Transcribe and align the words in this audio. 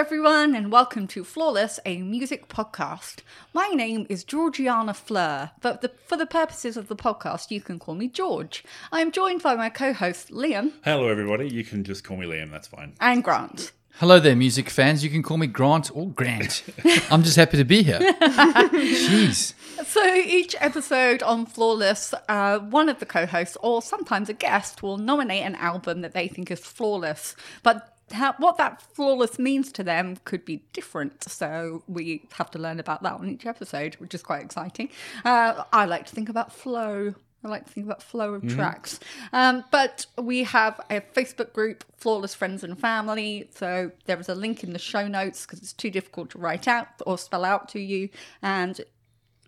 everyone, 0.00 0.54
and 0.54 0.72
welcome 0.72 1.06
to 1.06 1.22
Flawless, 1.22 1.78
a 1.84 1.98
music 2.00 2.48
podcast. 2.48 3.18
My 3.52 3.68
name 3.68 4.06
is 4.08 4.24
Georgiana 4.24 4.94
Fleur, 4.94 5.50
but 5.60 5.82
the, 5.82 5.90
for 6.06 6.16
the 6.16 6.24
purposes 6.24 6.78
of 6.78 6.88
the 6.88 6.96
podcast, 6.96 7.50
you 7.50 7.60
can 7.60 7.78
call 7.78 7.94
me 7.94 8.08
George. 8.08 8.64
I 8.92 9.02
am 9.02 9.12
joined 9.12 9.42
by 9.42 9.56
my 9.56 9.68
co 9.68 9.92
host 9.92 10.30
Liam 10.30 10.72
Hello, 10.84 11.06
everybody. 11.06 11.50
You 11.50 11.64
can 11.64 11.84
just 11.84 12.02
call 12.02 12.16
me 12.16 12.24
Liam. 12.24 12.50
That's 12.50 12.66
fine. 12.66 12.94
and 12.98 13.22
Grant. 13.22 13.72
Hello 13.96 14.18
there, 14.18 14.34
music 14.34 14.70
fans. 14.70 15.04
You 15.04 15.10
can 15.10 15.22
call 15.22 15.36
me 15.36 15.46
Grant 15.46 15.94
or 15.94 16.08
Grant. 16.08 16.64
I'm 17.10 17.22
just 17.22 17.36
happy 17.36 17.58
to 17.58 17.64
be 17.66 17.82
here. 17.82 17.98
Jeez. 18.00 19.52
So 19.84 20.14
each 20.14 20.56
episode 20.60 21.22
on 21.22 21.44
Flawless, 21.44 22.14
uh, 22.26 22.60
one 22.60 22.88
of 22.88 23.00
the 23.00 23.06
co-hosts 23.06 23.58
or 23.60 23.82
sometimes 23.82 24.30
a 24.30 24.32
guest 24.32 24.82
will 24.82 24.96
nominate 24.96 25.42
an 25.42 25.56
album 25.56 26.00
that 26.00 26.14
they 26.14 26.26
think 26.26 26.50
is 26.50 26.60
flawless, 26.60 27.36
but 27.62 27.99
how, 28.12 28.34
what 28.38 28.56
that 28.58 28.82
flawless 28.82 29.38
means 29.38 29.72
to 29.72 29.82
them 29.82 30.16
could 30.24 30.44
be 30.44 30.62
different. 30.72 31.24
So 31.24 31.82
we 31.86 32.28
have 32.32 32.50
to 32.52 32.58
learn 32.58 32.80
about 32.80 33.02
that 33.02 33.14
on 33.14 33.28
each 33.28 33.46
episode, 33.46 33.94
which 33.96 34.14
is 34.14 34.22
quite 34.22 34.42
exciting. 34.42 34.90
Uh, 35.24 35.64
I 35.72 35.84
like 35.84 36.06
to 36.06 36.14
think 36.14 36.28
about 36.28 36.52
flow. 36.52 37.14
I 37.42 37.48
like 37.48 37.64
to 37.66 37.72
think 37.72 37.86
about 37.86 38.02
flow 38.02 38.34
of 38.34 38.46
tracks. 38.46 39.00
Um, 39.32 39.64
but 39.70 40.04
we 40.18 40.42
have 40.44 40.78
a 40.90 41.00
Facebook 41.00 41.54
group, 41.54 41.84
Flawless 41.96 42.34
Friends 42.34 42.62
and 42.62 42.78
Family. 42.78 43.48
So 43.54 43.92
there 44.04 44.20
is 44.20 44.28
a 44.28 44.34
link 44.34 44.62
in 44.62 44.74
the 44.74 44.78
show 44.78 45.08
notes 45.08 45.46
because 45.46 45.60
it's 45.60 45.72
too 45.72 45.90
difficult 45.90 46.30
to 46.30 46.38
write 46.38 46.68
out 46.68 46.88
or 47.06 47.16
spell 47.16 47.46
out 47.46 47.70
to 47.70 47.80
you. 47.80 48.10
And 48.42 48.82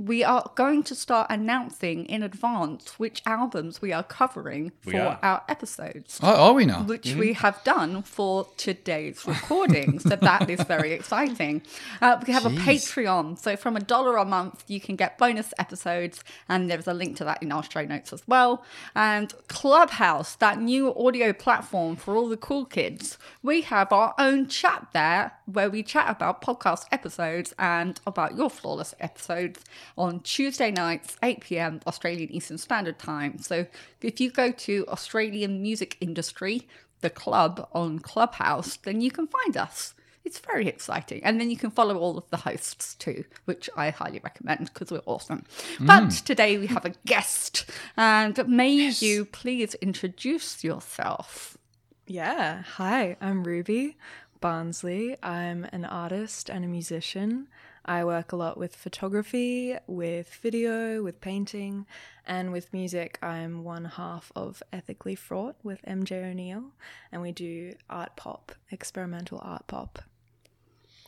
we 0.06 0.24
are 0.24 0.50
going 0.56 0.82
to 0.82 0.94
start 0.94 1.28
announcing 1.30 2.06
in 2.06 2.22
advance 2.24 2.98
which 2.98 3.22
albums 3.24 3.80
we 3.80 3.92
are 3.92 4.02
covering 4.02 4.72
for 4.80 5.00
are. 5.00 5.18
our 5.22 5.42
episodes. 5.48 6.18
Oh, 6.22 6.48
are 6.48 6.52
we 6.54 6.64
now? 6.64 6.82
Which 6.82 7.14
we 7.14 7.34
have 7.34 7.62
done 7.62 8.02
for 8.02 8.48
today's 8.56 9.24
recording. 9.26 10.00
so 10.00 10.16
that 10.16 10.50
is 10.50 10.60
very 10.62 10.92
exciting. 10.92 11.62
Uh, 12.00 12.20
we 12.26 12.32
have 12.32 12.44
a 12.44 12.50
Patreon. 12.50 13.38
So 13.38 13.56
from 13.56 13.76
a 13.76 13.80
dollar 13.80 14.16
a 14.16 14.24
month, 14.24 14.64
you 14.66 14.80
can 14.80 14.96
get 14.96 15.18
bonus 15.18 15.54
episodes. 15.58 16.24
And 16.48 16.68
there's 16.68 16.88
a 16.88 16.94
link 16.94 17.16
to 17.18 17.24
that 17.24 17.42
in 17.42 17.52
our 17.52 17.62
show 17.62 17.84
notes 17.84 18.12
as 18.12 18.26
well. 18.26 18.64
And 18.96 19.32
Clubhouse, 19.46 20.34
that 20.36 20.60
new 20.60 20.94
audio 20.96 21.32
platform 21.32 21.94
for 21.94 22.16
all 22.16 22.28
the 22.28 22.36
cool 22.36 22.64
kids. 22.64 23.18
We 23.42 23.62
have 23.62 23.92
our 23.92 24.14
own 24.18 24.48
chat 24.48 24.88
there 24.92 25.32
where 25.46 25.70
we 25.70 25.84
chat 25.84 26.10
about 26.10 26.42
podcast 26.42 26.86
episodes 26.90 27.54
and 27.58 28.00
about 28.06 28.36
your 28.36 28.50
flawless 28.50 28.94
episodes 28.98 29.64
on 29.96 30.20
Tuesday 30.20 30.70
nights, 30.70 31.16
8 31.22 31.40
p.m. 31.40 31.80
Australian 31.86 32.30
Eastern 32.32 32.58
Standard 32.58 32.98
Time. 32.98 33.38
So 33.38 33.66
if 34.00 34.20
you 34.20 34.30
go 34.30 34.52
to 34.52 34.86
Australian 34.88 35.62
Music 35.62 35.96
Industry, 36.00 36.66
the 37.00 37.10
club 37.10 37.68
on 37.72 37.98
Clubhouse, 37.98 38.76
then 38.76 39.00
you 39.00 39.10
can 39.10 39.26
find 39.26 39.56
us. 39.56 39.94
It's 40.24 40.38
very 40.38 40.68
exciting. 40.68 41.22
And 41.24 41.40
then 41.40 41.50
you 41.50 41.56
can 41.56 41.70
follow 41.70 41.98
all 41.98 42.16
of 42.16 42.28
the 42.30 42.36
hosts 42.36 42.94
too, 42.94 43.24
which 43.44 43.68
I 43.76 43.90
highly 43.90 44.20
recommend 44.22 44.72
because 44.72 44.90
we're 44.90 45.02
awesome. 45.04 45.44
Mm. 45.78 45.86
But 45.86 46.10
today 46.24 46.58
we 46.58 46.68
have 46.68 46.84
a 46.84 46.94
guest. 47.06 47.68
And 47.96 48.46
may 48.46 48.70
you 48.70 49.24
please 49.24 49.74
introduce 49.74 50.62
yourself? 50.62 51.58
Yeah. 52.06 52.62
Hi, 52.76 53.16
I'm 53.20 53.42
Ruby 53.42 53.96
Barnsley. 54.40 55.16
I'm 55.22 55.66
an 55.72 55.84
artist 55.84 56.48
and 56.48 56.64
a 56.64 56.68
musician. 56.68 57.48
I 57.84 58.04
work 58.04 58.32
a 58.32 58.36
lot 58.36 58.56
with 58.56 58.76
photography, 58.76 59.76
with 59.86 60.32
video, 60.34 61.02
with 61.02 61.20
painting, 61.20 61.86
and 62.26 62.52
with 62.52 62.72
music. 62.72 63.18
I'm 63.22 63.64
one 63.64 63.86
half 63.86 64.30
of 64.36 64.62
Ethically 64.72 65.16
Fraught 65.16 65.56
with 65.62 65.82
MJ 65.82 66.30
O'Neill, 66.30 66.72
and 67.10 67.22
we 67.22 67.32
do 67.32 67.74
art 67.90 68.14
pop, 68.16 68.52
experimental 68.70 69.40
art 69.42 69.66
pop. 69.66 70.00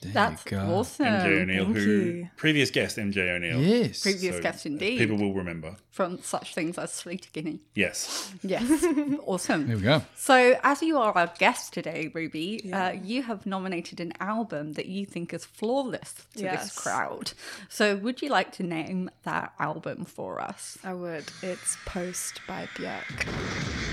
There 0.05 0.12
That's 0.12 0.44
you 0.44 0.50
go. 0.52 0.58
awesome. 0.74 1.06
MJ 1.06 1.42
O'Neill, 1.42 1.64
thank 1.64 1.77
who 1.78 1.83
you. 1.91 2.30
previous 2.36 2.70
guest 2.70 2.97
MJ 2.98 3.28
O'Neill. 3.34 3.60
Yes. 3.60 4.02
Previous 4.02 4.38
guest 4.41 4.66
indeed. 4.66 4.98
People 4.98 5.16
will 5.16 5.34
remember. 5.34 5.77
from 5.91 6.20
such 6.22 6.55
things 6.55 6.77
as 6.78 6.90
Sleater-Kinney. 6.90 7.61
Yes. 7.74 8.33
Yes, 8.42 8.84
awesome. 9.27 9.67
There 9.67 9.77
we 9.77 9.83
go. 9.83 10.02
So, 10.17 10.58
as 10.62 10.83
you 10.83 10.98
are 10.98 11.12
our 11.17 11.33
guest 11.39 11.73
today, 11.73 12.11
Ruby, 12.14 12.73
uh, 12.73 12.92
you 12.92 13.23
have 13.23 13.46
nominated 13.46 14.01
an 14.01 14.12
album 14.20 14.73
that 14.74 14.86
you 14.86 15.06
think 15.06 15.33
is 15.33 15.45
flawless 15.45 16.14
to 16.36 16.42
this 16.42 16.73
crowd. 16.74 17.33
So, 17.68 17.96
would 17.96 18.23
you 18.23 18.28
like 18.28 18.52
to 18.52 18.62
name 18.62 19.11
that 19.23 19.52
album 19.58 20.05
for 20.05 20.40
us? 20.40 20.77
I 20.84 20.95
would. 20.95 21.24
It's 21.42 21.77
Post 21.86 22.40
by 22.46 22.67
Björk. 22.77 23.83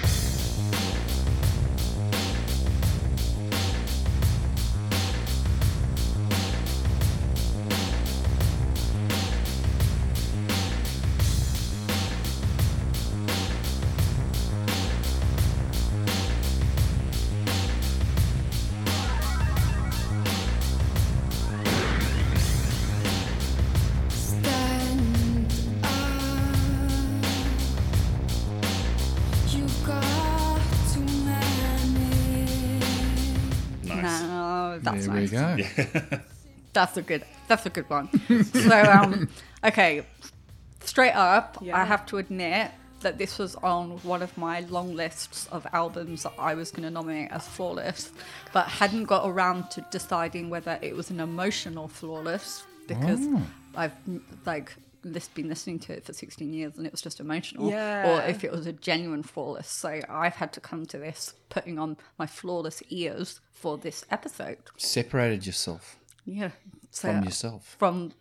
That's 36.73 36.97
a 36.97 37.01
good. 37.01 37.25
That's 37.47 37.65
a 37.65 37.69
good 37.69 37.89
one. 37.89 38.09
so, 38.53 38.81
um, 38.83 39.29
okay, 39.63 40.03
straight 40.81 41.11
up, 41.13 41.57
I 41.73 41.83
have 41.83 42.05
to 42.07 42.17
admit 42.17 42.71
that 43.01 43.17
this 43.17 43.37
was 43.39 43.55
on 43.55 43.97
one 44.03 44.21
of 44.21 44.37
my 44.37 44.61
long 44.61 44.95
lists 44.95 45.47
of 45.51 45.65
albums 45.73 46.23
that 46.23 46.33
I 46.37 46.53
was 46.53 46.71
going 46.71 46.83
to 46.83 46.91
nominate 46.91 47.31
as 47.31 47.47
flawless, 47.47 48.11
but 48.53 48.67
hadn't 48.67 49.05
got 49.05 49.27
around 49.27 49.69
to 49.71 49.85
deciding 49.91 50.49
whether 50.49 50.79
it 50.81 50.95
was 50.95 51.09
an 51.09 51.19
emotional 51.19 51.87
flawless 51.87 52.63
because 52.87 53.27
I've 53.75 53.93
like 54.45 54.73
lis- 54.77 54.77
been 55.03 55.47
listening 55.49 55.79
to 55.79 55.93
it 55.93 56.05
for 56.05 56.13
16 56.13 56.53
years 56.53 56.77
and 56.77 56.85
it 56.85 56.91
was 56.91 57.01
just 57.01 57.19
emotional, 57.19 57.69
yeah. 57.69 58.09
or 58.09 58.21
if 58.29 58.43
it 58.43 58.51
was 58.51 58.67
a 58.67 58.73
genuine 58.73 59.23
flawless. 59.23 59.67
So 59.67 59.99
I've 60.09 60.35
had 60.35 60.53
to 60.53 60.59
come 60.61 60.85
to 60.87 60.97
this 60.97 61.33
putting 61.49 61.79
on 61.79 61.97
my 62.19 62.27
flawless 62.27 62.83
ears 62.89 63.41
for 63.51 63.77
this 63.77 64.05
episode. 64.11 64.57
Separated 64.77 65.45
yourself 65.45 65.97
Yeah. 66.25 66.51
So 66.91 67.07
from 67.13 67.23
yourself. 67.23 67.75
from 67.79 68.13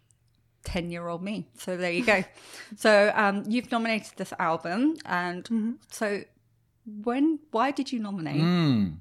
10 0.64 0.90
year 0.90 1.08
old 1.08 1.22
me. 1.22 1.46
So 1.58 1.76
there 1.76 1.90
you 1.92 2.04
go. 2.04 2.24
so 2.76 3.12
um, 3.14 3.44
you've 3.46 3.70
nominated 3.70 4.12
this 4.16 4.32
album. 4.38 4.96
And 5.06 5.44
Mm-hmm. 5.44 5.70
so 5.90 6.22
when, 7.04 7.38
why 7.50 7.70
did 7.70 7.92
you 7.92 7.98
nominate? 7.98 8.40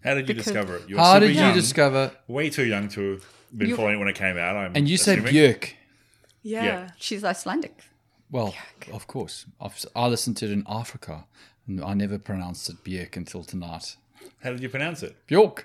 How 0.04 0.14
did 0.16 0.28
you 0.28 0.36
Because- 0.36 0.46
discover 0.46 0.76
it? 0.78 0.90
You 0.90 0.96
were 0.96 1.02
How 1.02 1.14
super 1.16 1.28
did 1.28 1.36
you 1.38 1.54
discover? 1.54 2.12
Way 2.28 2.50
too 2.50 2.66
young 2.66 2.88
to 2.90 3.12
have 3.14 3.26
been 3.58 3.76
following 3.76 3.96
it 3.96 4.00
when 4.00 4.08
it 4.08 4.16
came 4.16 4.38
out. 4.38 4.56
I'm 4.56 4.74
And 4.76 4.88
you 4.90 4.98
said 4.98 5.20
assuming. 5.20 5.62
Björk. 6.46 6.52
Yeah. 6.52 6.64
Yeah. 6.64 6.90
She's 6.98 7.24
Icelandic. 7.24 7.84
Well, 8.32 8.54
of 8.94 9.08
course. 9.08 9.46
I've, 9.60 9.86
I 9.96 10.08
listened 10.08 10.38
to 10.38 10.46
it 10.46 10.52
in 10.52 10.64
Africa, 10.68 11.26
and 11.68 11.84
I 11.84 11.94
never 11.94 12.20
pronounced 12.20 12.70
it 12.70 12.84
Björk 12.84 13.18
until 13.18 13.44
tonight. 13.44 13.98
How 14.44 14.52
did 14.52 14.62
you 14.62 14.70
pronounce 14.70 15.02
it? 15.04 15.16
Björk. 15.28 15.64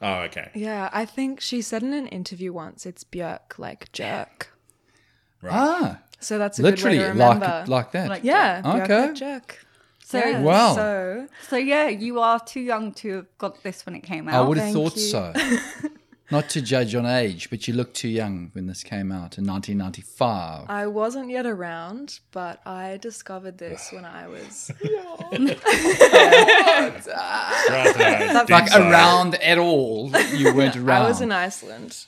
Oh, 0.00 0.20
okay. 0.22 0.50
Yeah, 0.54 0.90
I 0.92 1.04
think 1.04 1.40
she 1.40 1.62
said 1.62 1.82
in 1.82 1.92
an 1.92 2.06
interview 2.08 2.52
once 2.52 2.86
it's 2.86 3.04
Björk, 3.04 3.58
like 3.58 3.90
jerk. 3.92 4.50
Right. 5.42 5.52
Ah, 5.54 5.98
So 6.20 6.38
that's 6.38 6.58
a 6.58 6.62
literally 6.62 6.96
good 6.96 7.02
way 7.02 7.06
to 7.06 7.12
remember. 7.12 7.46
like 7.46 7.68
like 7.68 7.92
that. 7.92 8.08
Like- 8.08 8.24
yeah, 8.24 8.62
Björk, 8.62 8.82
Okay. 8.84 9.00
like 9.08 9.14
jerk. 9.14 9.66
So, 10.06 10.18
Yeah, 10.18 10.42
Wow. 10.42 10.74
So 10.74 11.28
so 11.48 11.56
yeah, 11.56 11.88
you 11.88 12.20
are 12.20 12.38
too 12.40 12.60
young 12.60 12.92
to 12.94 13.16
have 13.16 13.38
got 13.38 13.62
this 13.62 13.86
when 13.86 13.94
it 13.94 14.02
came 14.02 14.28
out. 14.28 14.34
I 14.34 14.48
would 14.48 14.58
have 14.58 14.72
thank 14.72 14.76
thought 14.76 14.96
you. 14.96 15.02
so. 15.02 15.32
Not 16.34 16.48
to 16.48 16.60
judge 16.60 16.96
on 16.96 17.06
age, 17.06 17.48
but 17.48 17.68
you 17.68 17.74
look 17.74 17.94
too 17.94 18.08
young 18.08 18.50
when 18.54 18.66
this 18.66 18.82
came 18.82 19.12
out 19.12 19.38
in 19.38 19.46
1995. 19.46 20.68
I 20.68 20.88
wasn't 20.88 21.30
yet 21.30 21.46
around, 21.46 22.18
but 22.32 22.60
I 22.66 22.96
discovered 22.96 23.58
this 23.58 23.92
when 23.92 24.04
I 24.04 24.26
was 24.26 24.72
Right, 24.82 24.96
like 28.50 28.64
inside. 28.64 28.90
around 28.90 29.36
at 29.36 29.58
all, 29.58 30.10
you 30.34 30.52
weren't 30.56 30.74
around. 30.74 31.02
I 31.02 31.08
was 31.08 31.20
in 31.20 31.30
Iceland 31.30 32.04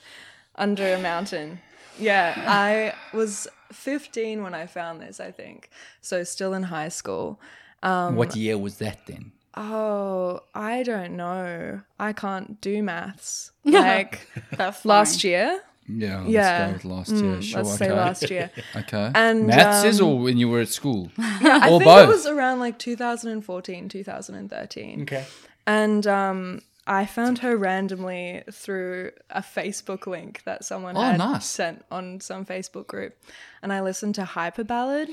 under 0.56 0.92
a 0.92 0.98
mountain. 0.98 1.60
Yeah, 1.96 2.34
I 2.48 2.94
was 3.16 3.46
15 3.70 4.42
when 4.42 4.54
I 4.54 4.66
found 4.66 5.00
this, 5.00 5.20
I 5.20 5.30
think. 5.30 5.70
So 6.00 6.24
still 6.24 6.52
in 6.52 6.64
high 6.64 6.88
school. 6.88 7.38
Um, 7.84 8.16
what 8.16 8.34
year 8.34 8.58
was 8.58 8.78
that 8.78 9.06
then? 9.06 9.30
Oh, 9.56 10.40
I 10.54 10.82
don't 10.82 11.16
know. 11.16 11.80
I 11.98 12.12
can't 12.12 12.60
do 12.60 12.82
maths. 12.82 13.52
Like 13.64 14.28
That's 14.56 14.84
last 14.84 15.24
year. 15.24 15.60
Yeah, 15.88 16.18
let's 16.20 16.30
Yeah. 16.30 16.66
go 16.66 16.72
with 16.74 16.84
last 16.84 17.10
year. 17.12 17.22
Mm, 17.36 17.42
Sure, 17.42 17.62
let's 17.62 17.74
okay. 17.74 17.86
say 17.86 17.92
last 17.92 18.30
year. 18.30 18.50
Okay. 18.76 19.10
And, 19.14 19.46
Maths 19.46 19.84
is 19.84 20.00
um, 20.00 20.08
or 20.08 20.18
when 20.20 20.36
you 20.36 20.48
were 20.48 20.60
at 20.60 20.68
school? 20.68 21.10
Yeah, 21.18 21.38
I 21.62 21.68
think 21.68 21.84
both. 21.84 22.08
it 22.08 22.12
was 22.12 22.26
around 22.26 22.60
like 22.60 22.78
2014, 22.78 23.88
2013. 23.88 25.02
Okay. 25.02 25.24
And 25.66 26.06
um, 26.06 26.60
I 26.86 27.06
found 27.06 27.38
her 27.38 27.56
randomly 27.56 28.42
through 28.52 29.12
a 29.30 29.40
Facebook 29.42 30.06
link 30.06 30.42
that 30.44 30.64
someone 30.64 30.96
Oh, 30.96 31.00
had 31.02 31.18
nice. 31.18 31.46
sent 31.46 31.84
on 31.90 32.20
some 32.20 32.44
Facebook 32.44 32.86
group. 32.88 33.16
And 33.62 33.72
I 33.72 33.80
listened 33.80 34.14
to 34.16 34.24
Hyper 34.24 34.64
Ballad. 34.64 35.08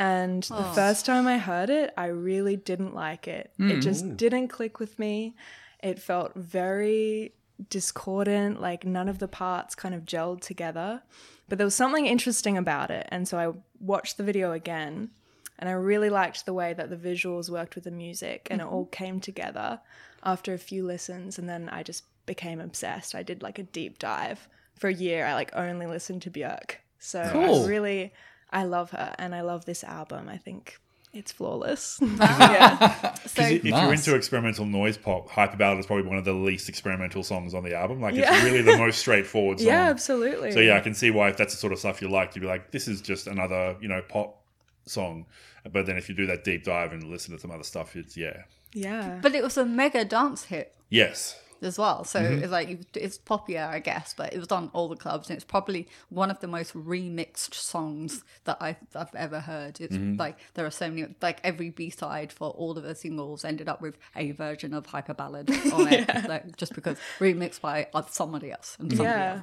And 0.00 0.42
the 0.44 0.66
Oh. 0.70 0.72
first 0.72 1.04
time 1.06 1.26
I 1.26 1.36
heard 1.38 1.68
it, 1.68 1.92
I 1.96 2.06
really 2.06 2.56
didn't 2.56 2.94
like 2.94 3.28
it. 3.28 3.52
Hmm. 3.58 3.70
It 3.70 3.80
just 3.80 4.16
didn't 4.16 4.48
click 4.48 4.80
with 4.80 4.98
me. 4.98 5.36
It 5.82 5.98
felt 5.98 6.34
very 6.34 7.34
discordant, 7.68 8.60
like 8.60 8.84
none 8.84 9.08
of 9.08 9.18
the 9.18 9.28
parts 9.28 9.74
kind 9.74 9.94
of 9.94 10.04
gelled 10.06 10.40
together. 10.40 11.02
But 11.48 11.58
there 11.58 11.66
was 11.66 11.74
something 11.74 12.06
interesting 12.06 12.56
about 12.56 12.90
it. 12.90 13.06
And 13.10 13.28
so 13.28 13.38
I 13.38 13.52
watched 13.78 14.16
the 14.16 14.22
video 14.24 14.52
again 14.52 15.10
and 15.58 15.68
I 15.68 15.72
really 15.72 16.08
liked 16.08 16.46
the 16.46 16.54
way 16.54 16.72
that 16.72 16.88
the 16.88 16.96
visuals 16.96 17.50
worked 17.50 17.74
with 17.74 17.84
the 17.84 17.90
music 17.90 18.48
and 18.50 18.60
it 18.60 18.66
all 18.66 18.86
came 18.86 19.20
together 19.20 19.80
after 20.22 20.54
a 20.54 20.58
few 20.58 20.84
listens. 20.86 21.38
And 21.38 21.48
then 21.48 21.68
I 21.68 21.82
just 21.82 22.04
became 22.24 22.60
obsessed. 22.60 23.14
I 23.14 23.22
did 23.22 23.42
like 23.42 23.58
a 23.58 23.64
deep 23.64 23.98
dive 23.98 24.48
for 24.76 24.88
a 24.88 24.94
year. 24.94 25.26
I 25.26 25.34
like 25.34 25.50
only 25.54 25.86
listened 25.86 26.22
to 26.22 26.30
Björk. 26.30 26.76
So 26.98 27.28
Cool. 27.32 27.64
I 27.64 27.68
really, 27.68 28.12
I 28.52 28.64
love 28.64 28.90
her 28.90 29.14
and 29.18 29.34
I 29.34 29.40
love 29.42 29.64
this 29.64 29.84
album. 29.84 30.28
I 30.28 30.36
think 30.36 30.78
it's 31.12 31.32
flawless. 31.32 31.98
yeah. 32.20 33.14
So 33.26 33.42
If 33.42 33.64
you're 33.64 33.92
into 33.92 34.14
experimental 34.14 34.64
noise 34.66 34.96
pop, 34.96 35.28
Hyper 35.30 35.56
Ballad 35.56 35.78
is 35.78 35.86
probably 35.86 36.06
one 36.06 36.18
of 36.18 36.24
the 36.24 36.32
least 36.32 36.68
experimental 36.68 37.22
songs 37.22 37.54
on 37.54 37.62
the 37.64 37.74
album. 37.76 38.00
Like, 38.00 38.14
Yeah. 38.14 38.34
it's 38.34 38.44
really 38.44 38.62
the 38.62 38.76
most 38.76 38.98
straightforward 38.98 39.58
song. 39.60 39.68
yeah, 39.68 39.88
absolutely. 39.88 40.52
So, 40.52 40.60
yeah, 40.60 40.76
I 40.76 40.80
can 40.80 40.94
see 40.94 41.10
why 41.10 41.28
if 41.30 41.36
that's 41.36 41.54
the 41.54 41.60
sort 41.60 41.72
of 41.72 41.78
stuff 41.78 42.00
you 42.02 42.08
like, 42.08 42.34
you'd 42.34 42.42
be 42.42 42.46
like, 42.48 42.70
this 42.70 42.88
is 42.88 43.00
just 43.00 43.26
another, 43.26 43.76
you 43.80 43.88
know, 43.88 44.02
pop 44.02 44.42
song. 44.86 45.26
But 45.70 45.86
then 45.86 45.96
if 45.96 46.08
you 46.08 46.14
do 46.14 46.26
that 46.26 46.42
deep 46.44 46.64
dive 46.64 46.92
and 46.92 47.04
listen 47.04 47.34
to 47.34 47.40
some 47.40 47.50
other 47.50 47.64
stuff, 47.64 47.94
it's, 47.96 48.16
yeah. 48.16 48.42
Yeah. 48.72 49.18
but 49.22 49.34
it 49.34 49.42
was 49.42 49.56
a 49.56 49.64
mega 49.64 50.04
dance 50.04 50.44
hit 50.44 50.74
Yes. 50.88 51.38
As 51.62 51.78
well. 51.78 52.04
So 52.04 52.20
Mm-hmm. 52.20 52.42
it's 52.42 52.52
like 52.52 52.96
it's 52.96 53.18
popular, 53.18 53.62
I 53.62 53.78
guess, 53.80 54.14
but 54.16 54.32
it 54.32 54.38
was 54.38 54.50
on 54.52 54.70
all 54.72 54.88
the 54.88 54.96
clubs, 54.96 55.28
and 55.28 55.36
it's 55.36 55.44
probably 55.44 55.88
one 56.08 56.30
of 56.30 56.40
the 56.40 56.46
most 56.48 56.74
remixed 56.74 57.54
songs 57.54 58.24
that 58.44 58.56
I've, 58.60 58.76
I've 58.94 59.14
ever 59.14 59.40
heard. 59.40 59.80
It's 59.80 59.96
Mm-hmm. 59.96 60.18
like 60.18 60.38
there 60.54 60.64
are 60.66 60.70
so 60.70 60.88
many, 60.90 61.14
like 61.20 61.40
every 61.44 61.70
B 61.70 61.90
side 61.90 62.32
for 62.32 62.50
all 62.50 62.76
of 62.76 62.82
the 62.84 62.94
singles 62.94 63.44
ended 63.44 63.68
up 63.68 63.80
with 63.80 63.96
a 64.16 64.32
version 64.32 64.74
of 64.74 64.86
Hyper 64.86 65.14
Ballad 65.14 65.50
on 65.72 65.86
it, 65.92 66.08
like, 66.28 66.56
just 66.56 66.74
because 66.74 66.98
remixed 67.18 67.60
by 67.60 67.88
uh, 67.94 68.02
somebody 68.10 68.50
else 68.52 68.76
and 68.80 68.90
somebody 68.96 69.20
Yeah. 69.20 69.32
else. 69.32 69.42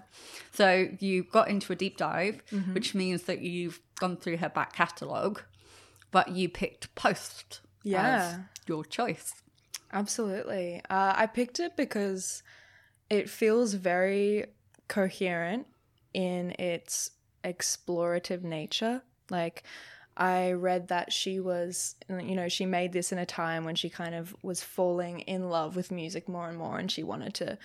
So 0.53 0.87
you 0.99 1.23
got 1.23 1.49
into 1.49 1.71
a 1.73 1.75
deep 1.75 1.97
dive, 1.97 2.41
Mm-hmm. 2.51 2.73
which 2.73 2.95
means 2.95 3.23
that 3.23 3.41
you've 3.41 3.79
gone 3.99 4.17
through 4.17 4.37
her 4.37 4.49
back 4.49 4.73
catalogue, 4.73 5.41
but 6.11 6.29
you 6.29 6.49
picked 6.49 6.93
Post 6.95 7.61
as 7.81 7.83
Yeah. 7.83 8.37
your 8.67 8.83
choice. 8.85 9.33
Absolutely. 9.91 10.81
Uh, 10.89 11.13
I 11.15 11.27
picked 11.27 11.59
it 11.59 11.77
because 11.77 12.43
it 13.09 13.29
feels 13.29 13.73
very 13.73 14.45
coherent 14.87 15.67
in 16.13 16.51
its 16.59 17.11
explorative 17.43 18.43
nature. 18.43 19.01
Like, 19.29 19.63
I 20.17 20.51
read 20.53 20.87
that 20.87 21.13
she 21.13 21.39
was, 21.39 21.95
you 22.09 22.35
know, 22.35 22.49
she 22.49 22.65
made 22.65 22.91
this 22.91 23.11
in 23.11 23.17
a 23.19 23.25
time 23.25 23.63
when 23.65 23.75
she 23.75 23.89
kind 23.89 24.15
of 24.15 24.35
was 24.41 24.63
falling 24.63 25.19
in 25.21 25.49
love 25.49 25.75
with 25.75 25.91
music 25.91 26.27
more 26.27 26.49
and 26.49 26.57
more, 26.57 26.79
and 26.79 26.91
she 26.91 27.03
wanted 27.03 27.33
to, 27.35 27.57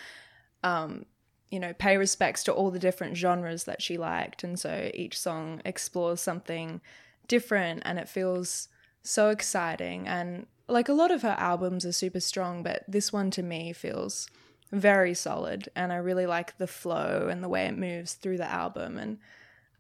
um, 0.63 1.07
you 1.51 1.59
know, 1.59 1.73
pay 1.73 1.97
respects 1.97 2.45
to 2.45 2.53
all 2.53 2.71
the 2.71 2.79
different 2.79 3.17
genres 3.17 3.65
that 3.65 3.83
she 3.83 3.97
liked. 3.97 4.45
And 4.45 4.59
so 4.59 4.91
each 4.95 5.19
song 5.19 5.63
explores 5.65 6.21
something 6.21 6.81
different, 7.27 7.83
and 7.85 7.99
it 7.99 8.09
feels 8.09 8.69
so 9.03 9.31
exciting. 9.31 10.07
And 10.07 10.47
like 10.73 10.89
a 10.89 10.93
lot 10.95 11.11
of 11.11 11.23
her 11.23 11.37
albums 11.39 11.85
are 11.87 11.93
super 11.93 12.21
strong, 12.21 12.63
but 12.63 12.85
this 12.89 13.13
one 13.13 13.31
to 13.33 13.43
me 13.43 13.73
feels 13.73 14.29
very 14.71 15.15
solid. 15.15 15.69
And 15.77 15.93
I 15.93 15.97
really 15.97 16.27
like 16.27 16.59
the 16.59 16.67
flow 16.67 17.29
and 17.31 17.43
the 17.43 17.49
way 17.49 17.67
it 17.67 17.77
moves 17.77 18.15
through 18.15 18.39
the 18.39 18.51
album 18.51 18.99
and 18.99 19.19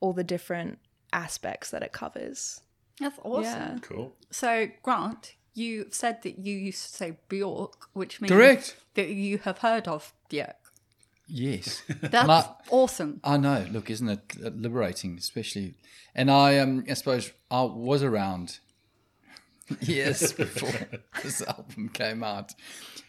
all 0.00 0.12
the 0.12 0.24
different 0.24 0.78
aspects 1.12 1.70
that 1.70 1.82
it 1.82 1.92
covers. 1.92 2.60
That's 3.00 3.18
awesome. 3.22 3.42
Yeah. 3.44 3.78
Cool. 3.82 4.14
So, 4.30 4.68
Grant, 4.82 5.34
you 5.54 5.86
said 5.90 6.22
that 6.22 6.38
you 6.38 6.56
used 6.56 6.82
to 6.84 6.92
say 6.96 7.16
Bjork, 7.28 7.88
which 7.92 8.20
means 8.20 8.30
Correct. 8.30 8.76
that 8.94 9.08
you 9.08 9.38
have 9.38 9.58
heard 9.58 9.88
of 9.88 10.12
Bjork. 10.28 10.56
Yes. 11.26 11.82
That's 12.02 12.28
I- 12.28 12.54
awesome. 12.70 13.20
I 13.24 13.36
know. 13.38 13.66
Look, 13.70 13.90
isn't 13.90 14.08
it 14.08 14.20
uh, 14.44 14.50
liberating, 14.54 15.16
especially? 15.18 15.74
And 16.14 16.30
I, 16.30 16.58
um, 16.58 16.84
I 16.88 16.94
suppose 16.94 17.32
I 17.50 17.62
was 17.62 18.02
around 18.02 18.58
years 19.80 20.32
before 20.44 20.88
this 21.22 21.42
album 21.42 21.88
came 21.88 22.22
out, 22.22 22.52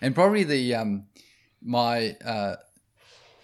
and 0.01 0.13
probably 0.15 0.43
the 0.43 0.75
um, 0.75 1.05
my 1.61 2.15
uh, 2.25 2.55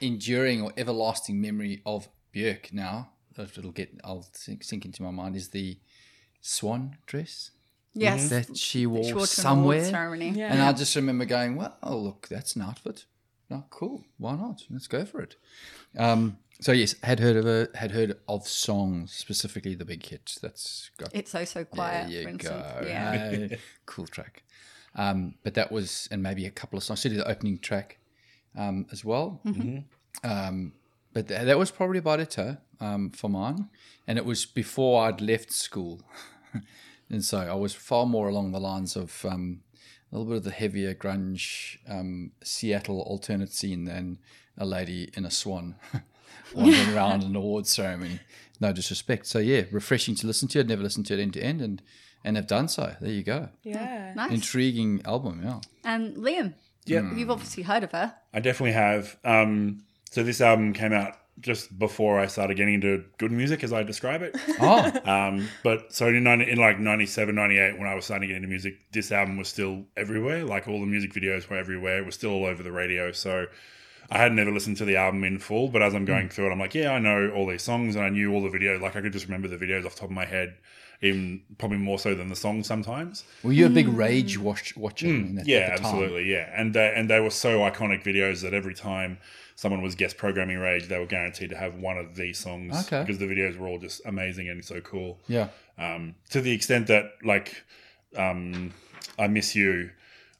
enduring 0.02 0.62
or 0.62 0.72
everlasting 0.78 1.42
memory 1.42 1.82
of 1.86 2.08
Björk 2.34 2.72
now 2.74 3.10
that 3.36 3.58
it'll 3.58 3.72
get 3.72 3.90
I'll 4.04 4.26
sink, 4.34 4.64
sink 4.64 4.86
into 4.86 5.04
my 5.04 5.12
mind 5.12 5.36
is 5.36 5.50
the 5.50 5.78
swan 6.42 6.98
dress 7.06 7.52
Yes. 7.94 8.30
that 8.30 8.56
she 8.56 8.86
wore 8.86 9.04
She 9.04 9.14
wore 9.14 9.26
to 9.26 9.42
an 9.42 9.48
awards 9.48 9.82
somewhere. 9.82 9.86
ceremony. 9.86 10.30
Yeah. 10.30 10.54
And 10.54 10.62
I 10.62 10.72
just 10.74 10.96
remember 10.96 11.26
going, 11.26 11.56
well, 11.56 11.76
oh, 11.84 11.98
look, 11.98 12.28
that's 12.30 12.56
an 12.56 12.62
outfit. 12.62 13.06
Oh, 13.52 13.64
cool. 13.72 14.04
Why 14.18 14.36
not? 14.36 14.62
Let's 14.70 14.88
go 14.88 15.06
for 15.06 15.22
it. 15.22 15.36
Um, 15.98 16.38
so 16.62 16.72
yes, 16.72 16.96
had 17.04 17.20
heard 17.20 17.36
of 17.38 17.46
her, 17.46 17.70
had 17.76 17.92
heard 17.92 18.18
of 18.28 18.48
songs, 18.48 19.14
specifically 19.14 19.76
the 19.76 19.86
big 19.86 20.06
hit. 20.06 20.36
That's 20.42 20.92
got 20.98 21.10
It's 21.14 21.32
so 21.32 21.46
so 21.46 21.64
quiet. 21.66 22.10
there 22.10 22.10
quiet, 22.10 22.10
you 22.12 22.22
for 22.24 22.50
go. 22.50 22.56
instance. 22.56 22.88
Yeah. 22.90 23.30
Hey, 23.30 23.58
cool 23.86 24.08
track. 24.08 24.44
Um, 24.96 25.36
but 25.44 25.54
that 25.54 25.72
was, 25.72 26.08
and 26.12 26.22
maybe 26.24 26.46
a 26.46 26.52
couple 26.52 26.78
of 26.78 26.84
songs. 26.84 27.00
Certainly 27.02 27.24
the 27.24 27.30
opening 27.30 27.60
track 27.60 28.00
um, 28.58 28.86
as 28.92 29.06
well. 29.06 29.40
Um, 30.24 30.74
but 31.14 31.28
th- 31.28 31.42
that 31.44 31.58
was 31.58 31.72
probably 31.72 32.00
about 32.00 32.20
it 32.20 32.36
huh, 32.36 32.56
um, 32.80 33.12
for 33.12 33.30
mine. 33.30 33.70
And 34.08 34.18
it 34.18 34.26
was 34.26 34.46
before 34.46 35.06
I'd 35.06 35.22
left 35.22 35.52
school. 35.52 36.02
and 37.10 37.24
so 37.24 37.38
I 37.40 37.54
was 37.56 37.74
far 37.74 38.06
more 38.06 38.28
along 38.28 38.52
the 38.52 38.60
lines 38.60 38.96
of 38.96 39.24
um, 39.26 39.62
a 40.12 40.18
little 40.18 40.30
bit 40.32 40.38
of 40.38 40.44
the 40.44 40.52
heavier 40.52 40.94
grunge 40.94 41.78
um, 41.88 42.32
Seattle 42.44 43.02
alternate 43.02 43.54
scene 43.54 43.86
than 43.86 44.18
a 44.58 44.66
lady 44.66 45.10
in 45.16 45.24
a 45.26 45.32
swan 45.32 45.76
wandering 46.54 46.90
around 46.96 47.24
an 47.24 47.36
awards 47.36 47.72
ceremony. 47.74 48.20
No 48.60 48.74
disrespect. 48.74 49.26
So 49.28 49.40
yeah, 49.40 49.64
refreshing 49.72 50.16
to 50.16 50.28
listen 50.28 50.48
to. 50.50 50.60
I'd 50.60 50.68
never 50.68 50.84
listened 50.84 51.06
to 51.08 51.14
it 51.14 51.22
end 51.22 51.34
to 51.34 51.42
end, 51.44 51.62
and 51.62 51.82
and 52.26 52.36
have 52.36 52.48
done 52.48 52.68
so. 52.68 52.96
There 53.00 53.12
you 53.12 53.24
go. 53.24 53.50
Yeah. 53.64 54.14
Nice. 54.16 54.32
Intriguing 54.32 55.02
album. 55.06 55.42
Yeah. 55.44 55.60
And 55.86 56.18
Liam, 56.18 56.54
Yeah. 56.86 57.14
you've 57.16 57.32
obviously 57.32 57.64
heard 57.64 57.84
of 57.84 57.92
her. 57.94 58.14
I 58.34 58.42
definitely 58.42 58.74
have. 58.74 59.18
Um, 59.24 59.84
so 60.12 60.24
this 60.24 60.42
album 60.42 60.74
came 60.74 60.92
out 60.92 61.16
just 61.40 61.80
before 61.80 62.20
I 62.20 62.26
started 62.28 62.58
getting 62.58 62.74
into 62.74 63.06
good 63.18 63.32
music, 63.32 63.64
as 63.64 63.72
I 63.72 63.84
describe 63.84 64.22
it. 64.22 64.36
Oh, 64.60 64.92
Um, 65.06 65.48
but 65.64 65.94
so 65.94 66.08
in, 66.08 66.22
90, 66.26 66.52
in 66.52 66.58
like 66.58 66.78
97, 66.78 67.34
98, 67.34 67.80
when 67.80 67.88
I 67.88 67.96
was 67.96 68.04
starting 68.04 68.28
to 68.28 68.34
get 68.34 68.36
into 68.36 68.50
music, 68.50 68.74
this 68.92 69.14
album 69.14 69.38
was 69.38 69.48
still 69.48 69.86
everywhere. 69.96 70.44
Like 70.44 70.68
all 70.68 70.82
the 70.82 70.86
music 70.86 71.14
videos 71.14 71.48
were 71.50 71.56
everywhere. 71.58 72.00
It 72.00 72.06
was 72.06 72.16
still 72.16 72.32
all 72.32 72.46
over 72.46 72.62
the 72.62 72.74
radio. 72.74 73.14
So 73.14 73.46
I 74.12 74.18
had 74.18 74.34
never 74.34 74.52
listened 74.52 74.78
to 74.78 74.86
the 74.86 74.96
album 74.96 75.24
in 75.24 75.38
full, 75.40 75.68
but 75.70 75.82
as 75.84 75.94
I'm 75.94 76.06
going 76.06 76.30
through 76.30 76.48
it, 76.48 76.52
I'm 76.52 76.60
like, 76.60 76.74
yeah, 76.74 76.92
I 76.92 77.00
know 77.00 77.30
all 77.36 77.46
these 77.48 77.62
songs 77.62 77.96
and 77.96 78.04
I 78.04 78.10
knew 78.10 78.34
all 78.34 78.42
the 78.42 78.50
videos. 78.50 78.82
Like 78.82 78.96
I 78.96 79.02
could 79.02 79.14
just 79.14 79.26
remember 79.26 79.48
the 79.48 79.58
videos 79.58 79.86
off 79.86 79.94
the 79.94 80.00
top 80.02 80.10
of 80.10 80.16
my 80.16 80.26
head, 80.26 80.56
even 81.02 81.42
probably 81.58 81.78
more 81.78 82.00
so 82.00 82.16
than 82.16 82.28
the 82.30 82.36
songs 82.36 82.66
sometimes. 82.68 83.24
were 83.44 83.52
you 83.54 83.66
a 83.68 83.70
big 83.70 83.88
Rage 83.88 84.38
watch, 84.40 84.76
watcher? 84.76 85.08
in 85.08 85.36
that- 85.36 85.48
Yeah, 85.48 85.58
at 85.60 85.78
the 85.78 85.84
time? 85.84 85.86
absolutely. 85.94 86.32
Yeah, 86.32 86.50
and 86.56 86.74
they, 86.74 86.92
and 86.96 87.10
they 87.10 87.20
were 87.20 87.30
so 87.30 87.60
iconic 87.60 88.04
videos 88.04 88.42
that 88.42 88.54
every 88.54 88.74
time 88.74 89.20
someone 89.56 89.82
was 89.82 89.94
guest 89.96 90.18
programming 90.18 90.58
Rage, 90.58 90.88
they 90.88 90.98
were 90.98 91.06
guaranteed 91.06 91.50
to 91.52 91.58
have 91.58 91.76
one 91.76 91.98
of 91.98 92.16
these 92.16 92.40
songs 92.40 92.88
Okay. 92.88 93.02
because 93.04 93.20
the 93.20 93.26
videos 93.28 93.58
were 93.58 93.68
all 93.68 93.78
just 93.78 94.02
amazing 94.06 94.50
and 94.50 94.64
so 94.66 94.82
cool. 94.82 95.20
Yeah. 95.28 95.50
Um, 95.78 96.16
to 96.32 96.42
the 96.42 96.52
extent 96.52 96.88
that 96.88 97.12
like, 97.24 97.64
um, 98.16 98.74
I 99.20 99.28
miss 99.28 99.56
you 99.56 99.92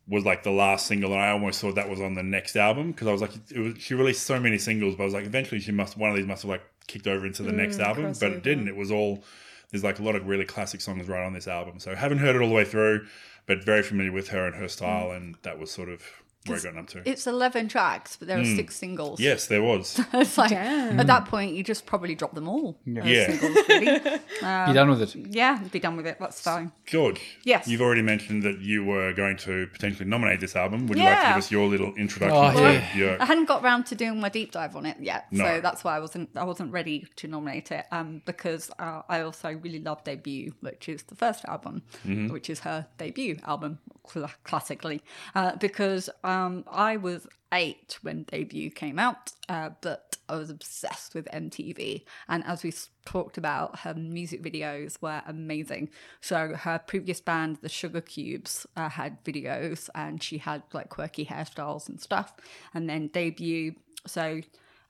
was 0.10 0.26
like 0.26 0.44
the 0.44 0.52
last 0.52 0.88
single, 0.88 1.14
and 1.14 1.22
I 1.22 1.30
almost 1.30 1.62
thought 1.62 1.76
that 1.76 1.90
was 1.90 2.02
on 2.02 2.16
the 2.16 2.24
next 2.24 2.56
album 2.56 2.92
because 2.92 3.08
I 3.08 3.12
was 3.12 3.22
like, 3.22 3.32
it 3.52 3.60
was, 3.60 3.78
she 3.78 3.94
released 3.94 4.24
so 4.24 4.40
many 4.40 4.58
singles, 4.58 4.96
but 4.96 5.04
I 5.04 5.06
was 5.06 5.14
like, 5.14 5.26
eventually 5.26 5.62
she 5.62 5.72
must 5.72 5.98
one 5.98 6.10
of 6.10 6.16
these 6.16 6.26
must 6.26 6.42
have 6.42 6.50
like 6.50 6.64
kicked 6.88 7.08
over 7.08 7.26
into 7.26 7.44
the 7.44 7.52
next 7.52 7.78
mm, 7.78 7.86
album, 7.86 8.14
but 8.20 8.32
it 8.32 8.44
didn't. 8.44 8.68
It 8.68 8.76
was 8.76 8.92
all 8.92 9.24
there's 9.72 9.84
like 9.84 10.00
a 10.00 10.04
lot 10.04 10.16
of 10.16 10.28
really 10.28 10.46
classic 10.46 10.82
songs 10.82 11.08
right 11.08 11.24
on 11.24 11.34
this 11.34 11.48
album. 11.48 11.80
So 11.80 11.94
haven't 11.94 12.18
heard 12.18 12.36
it 12.36 12.42
all 12.42 12.50
the 12.50 12.56
way 12.56 12.66
through, 12.66 13.06
but 13.46 13.64
very 13.64 13.84
familiar 13.84 14.12
with 14.12 14.30
her 14.30 14.48
and 14.48 14.56
her 14.56 14.68
style, 14.68 15.10
mm. 15.10 15.18
and 15.18 15.36
that 15.44 15.60
was 15.60 15.72
sort 15.72 15.90
of 15.90 16.02
where 16.48 16.58
I 16.58 16.62
got 16.62 16.78
up 16.78 16.88
to. 16.90 17.10
It's 17.10 17.28
11 17.28 17.68
tracks, 17.68 18.16
but 18.18 18.28
there 18.28 18.40
are 18.40 18.46
six 18.46 18.76
singles. 18.76 19.20
Yes, 19.20 19.48
there 19.48 19.62
was. 19.62 20.00
It's 20.14 20.38
like, 20.38 20.50
Damn. 20.52 21.00
at 21.00 21.08
that 21.08 21.26
point, 21.26 21.54
you 21.56 21.64
just 21.64 21.86
probably 21.86 22.16
drop 22.16 22.34
them 22.34 22.48
all. 22.48 22.78
as 22.98 23.06
Yeah. 23.06 23.28
Singles, 23.38 23.68
really. 23.70 24.00
Be 24.70 24.74
done 24.74 24.90
with 24.90 25.02
it. 25.02 25.16
yeah, 25.32 25.62
be 25.72 25.80
done 25.80 25.98
with 25.98 26.08
it. 26.08 26.18
That's 26.20 26.42
fine. 26.42 26.72
George. 26.86 27.22
Yes. 27.44 27.68
You've 27.68 27.82
already 27.82 28.02
mentioned 28.02 28.44
that 28.44 28.60
you 28.60 28.86
were 28.86 29.12
going 29.14 29.38
to 29.38 29.68
potentially 29.74 30.08
nominate 30.10 30.40
this 30.40 30.56
album. 30.56 30.88
Would 30.88 30.98
you 30.98 31.04
like 31.04 31.16
to 31.18 31.22
Yeah. 31.22 31.30
give 31.32 31.38
us 31.44 31.52
your 31.52 31.68
little 31.68 31.94
introduction 31.96 32.38
Oh, 32.38 32.52
to 32.54 32.74
yeah. 32.74 32.96
your 32.98 33.22
I 33.22 33.26
hadn't 33.26 33.46
got 33.46 33.62
round 33.64 33.86
to 33.88 33.96
doing 33.96 34.20
my 34.20 34.30
deep 34.30 34.52
dive 34.52 34.76
on 34.76 34.86
it 34.86 34.98
yet, 35.00 35.26
No. 35.32 35.44
so 35.46 35.62
that's 35.62 35.84
why 35.84 35.98
I 35.98 36.00
wasn't 36.00 36.30
I 36.36 36.44
wasn't 36.46 36.72
ready 36.72 37.06
to 37.18 37.28
nominate 37.28 37.72
it. 37.72 37.86
Um, 37.92 38.22
because 38.26 38.72
uh, 38.80 39.02
I 39.10 39.22
also 39.22 39.52
really 39.54 39.80
love 39.80 40.04
debut, 40.04 40.54
which 40.62 40.88
is 40.90 41.04
the 41.04 41.16
first 41.16 41.44
album, 41.46 41.84
Mm-hmm. 42.08 42.32
which 42.34 42.50
is 42.50 42.62
her 42.62 42.88
debut 42.98 43.38
album, 43.46 43.80
cl- 44.08 44.32
classically. 44.44 45.02
Uh, 45.36 45.56
because 45.58 46.10
um, 46.30 46.64
I 46.68 46.98
was 46.98 47.28
eight 47.52 47.98
when 48.04 48.24
debut 48.24 48.70
came 48.70 49.00
out, 49.00 49.32
uh, 49.50 49.72
but 49.82 50.18
I 50.30 50.36
was 50.36 50.52
obsessed 50.52 51.16
with 51.16 51.26
MTV. 51.34 52.04
And 52.28 52.44
as 52.46 52.64
we 52.64 52.72
talked 53.06 53.38
about, 53.40 53.80
her 53.80 53.96
music 53.96 54.44
videos 54.44 55.02
were 55.02 55.24
amazing. 55.26 55.90
So 56.22 56.54
her 56.54 56.80
previous 56.86 57.20
band, 57.20 57.58
the 57.62 57.70
Sugar 57.70 58.02
Cubes, 58.02 58.68
uh, 58.78 58.90
had 58.90 59.24
videos, 59.24 59.90
and 59.96 60.22
she 60.22 60.38
had 60.38 60.62
like 60.72 60.90
quirky 60.90 61.26
hairstyles 61.26 61.90
and 61.90 62.00
stuff. 62.00 62.36
And 62.74 62.88
then 62.88 63.08
debut, 63.08 63.74
so 64.06 64.42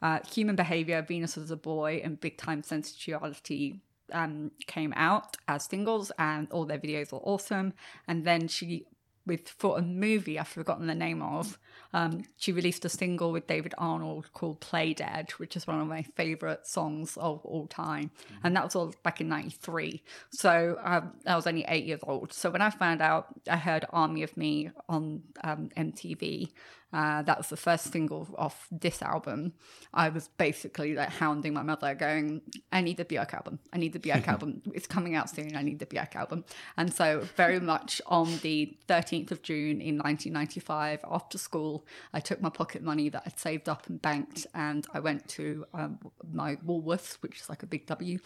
uh, 0.01 0.19
Human 0.33 0.57
Behavior, 0.57 1.01
Venus 1.01 1.37
as 1.37 1.51
a 1.51 1.57
Boy, 1.57 2.01
and 2.03 2.19
Big 2.19 2.37
Time 2.37 2.63
Sensuality 2.63 3.79
um, 4.11 4.51
came 4.67 4.93
out 4.97 5.37
as 5.47 5.63
singles, 5.63 6.11
and 6.19 6.51
all 6.51 6.65
their 6.65 6.79
videos 6.79 7.13
were 7.13 7.19
awesome. 7.19 7.73
And 8.09 8.25
then 8.25 8.49
she, 8.49 8.85
with 9.29 9.47
for 9.47 9.77
a 9.77 9.81
movie 9.81 10.37
I've 10.37 10.47
forgotten 10.49 10.87
the 10.87 10.95
name 10.95 11.21
of, 11.21 11.57
um, 11.93 12.23
she 12.37 12.51
released 12.51 12.83
a 12.83 12.89
single 12.89 13.31
with 13.31 13.47
David 13.47 13.73
Arnold 13.77 14.33
called 14.33 14.59
"Play 14.59 14.93
Dead," 14.93 15.31
which 15.37 15.55
is 15.55 15.65
one 15.65 15.79
of 15.79 15.87
my 15.87 16.01
favorite 16.01 16.67
songs 16.67 17.15
of 17.15 17.45
all 17.45 17.67
time, 17.67 18.11
and 18.43 18.55
that 18.55 18.63
was 18.65 18.75
all 18.75 18.93
back 19.03 19.21
in 19.21 19.29
'93. 19.29 20.01
So 20.31 20.77
um, 20.83 21.13
I 21.25 21.35
was 21.35 21.47
only 21.47 21.63
eight 21.69 21.85
years 21.85 22.01
old. 22.03 22.33
So 22.33 22.49
when 22.49 22.61
I 22.61 22.71
found 22.71 23.01
out, 23.01 23.27
I 23.49 23.57
heard 23.57 23.85
"Army 23.91 24.23
of 24.23 24.35
Me" 24.35 24.71
on 24.89 25.23
um, 25.43 25.69
MTV. 25.77 26.49
Uh, 26.91 27.21
that 27.21 27.37
was 27.37 27.49
the 27.49 27.57
first 27.57 27.91
single 27.91 28.27
off 28.37 28.67
this 28.71 29.01
album. 29.01 29.53
I 29.93 30.09
was 30.09 30.29
basically 30.37 30.95
like 30.95 31.09
hounding 31.09 31.53
my 31.53 31.61
mother, 31.61 31.93
going, 31.93 32.41
"I 32.71 32.81
need 32.81 32.97
the 32.97 33.05
Björk 33.05 33.33
album. 33.33 33.59
I 33.71 33.77
need 33.77 33.93
the 33.93 33.99
Björk 33.99 34.27
album. 34.33 34.63
It's 34.73 34.87
coming 34.87 35.15
out 35.15 35.29
soon. 35.29 35.55
I 35.55 35.61
need 35.61 35.79
the 35.79 35.85
Björk 35.85 36.15
album." 36.15 36.45
And 36.77 36.91
so, 36.91 37.27
very 37.35 37.59
much 37.59 38.01
on 38.07 38.39
the 38.39 38.75
13th 38.87 39.31
of 39.31 39.43
June 39.43 39.81
in 39.81 39.97
1995, 39.97 41.01
after 41.09 41.37
school, 41.37 41.85
I 42.13 42.19
took 42.19 42.41
my 42.41 42.49
pocket 42.49 42.81
money 42.81 43.09
that 43.09 43.23
I'd 43.25 43.37
saved 43.37 43.69
up 43.69 43.87
and 43.87 44.01
banked, 44.01 44.47
and 44.55 44.87
I 44.91 44.99
went 44.99 45.27
to 45.29 45.65
um, 45.75 45.99
my 46.31 46.55
Woolworths, 46.57 47.17
which 47.21 47.39
is 47.39 47.49
like 47.49 47.61
a 47.61 47.67
big 47.67 47.85
W, 47.85 48.17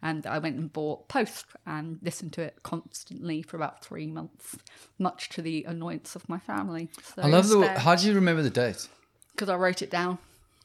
and 0.00 0.26
I 0.26 0.38
went 0.38 0.56
and 0.56 0.72
bought 0.72 1.08
Post 1.08 1.46
and 1.66 1.98
listened 2.02 2.32
to 2.34 2.42
it 2.42 2.62
constantly 2.62 3.42
for 3.42 3.56
about 3.56 3.84
three 3.84 4.06
months, 4.06 4.56
much 4.98 5.28
to 5.30 5.42
the 5.42 5.64
annoyance 5.64 6.14
of 6.14 6.28
my 6.28 6.38
family. 6.38 6.88
So, 7.16 7.22
I 7.22 7.26
love 7.26 7.48
the. 7.48 7.66
How 7.80 7.96
do 7.96 8.06
you 8.06 8.11
remember 8.14 8.42
the 8.42 8.50
date 8.50 8.88
because 9.34 9.48
I 9.48 9.56
wrote 9.56 9.82
it 9.82 9.90
down. 9.90 10.18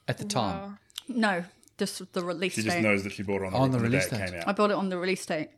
at 0.08 0.18
the 0.18 0.25
time? 0.25 0.77
No, 1.08 1.44
just 1.77 2.12
the 2.13 2.24
release 2.24 2.56
date. 2.56 2.62
She 2.62 2.66
just 2.68 2.77
date. 2.77 2.84
knows 2.84 3.04
that 3.04 3.12
she 3.13 3.24
bought 3.24 3.42
it 3.42 3.46
on 3.46 3.51
the, 3.54 3.58
On 3.58 3.72
the 3.72 3.77
the 3.77 3.84
release 3.84 4.08
day 4.10 4.18
it 4.18 4.20
date. 4.20 4.32
came 4.32 4.39
I 4.46 4.50
out. 4.50 4.56
bought 4.56 4.72
it 4.72 4.75
on 4.77 4.89
the 4.89 4.98
release 4.98 5.25
date. 5.25 5.50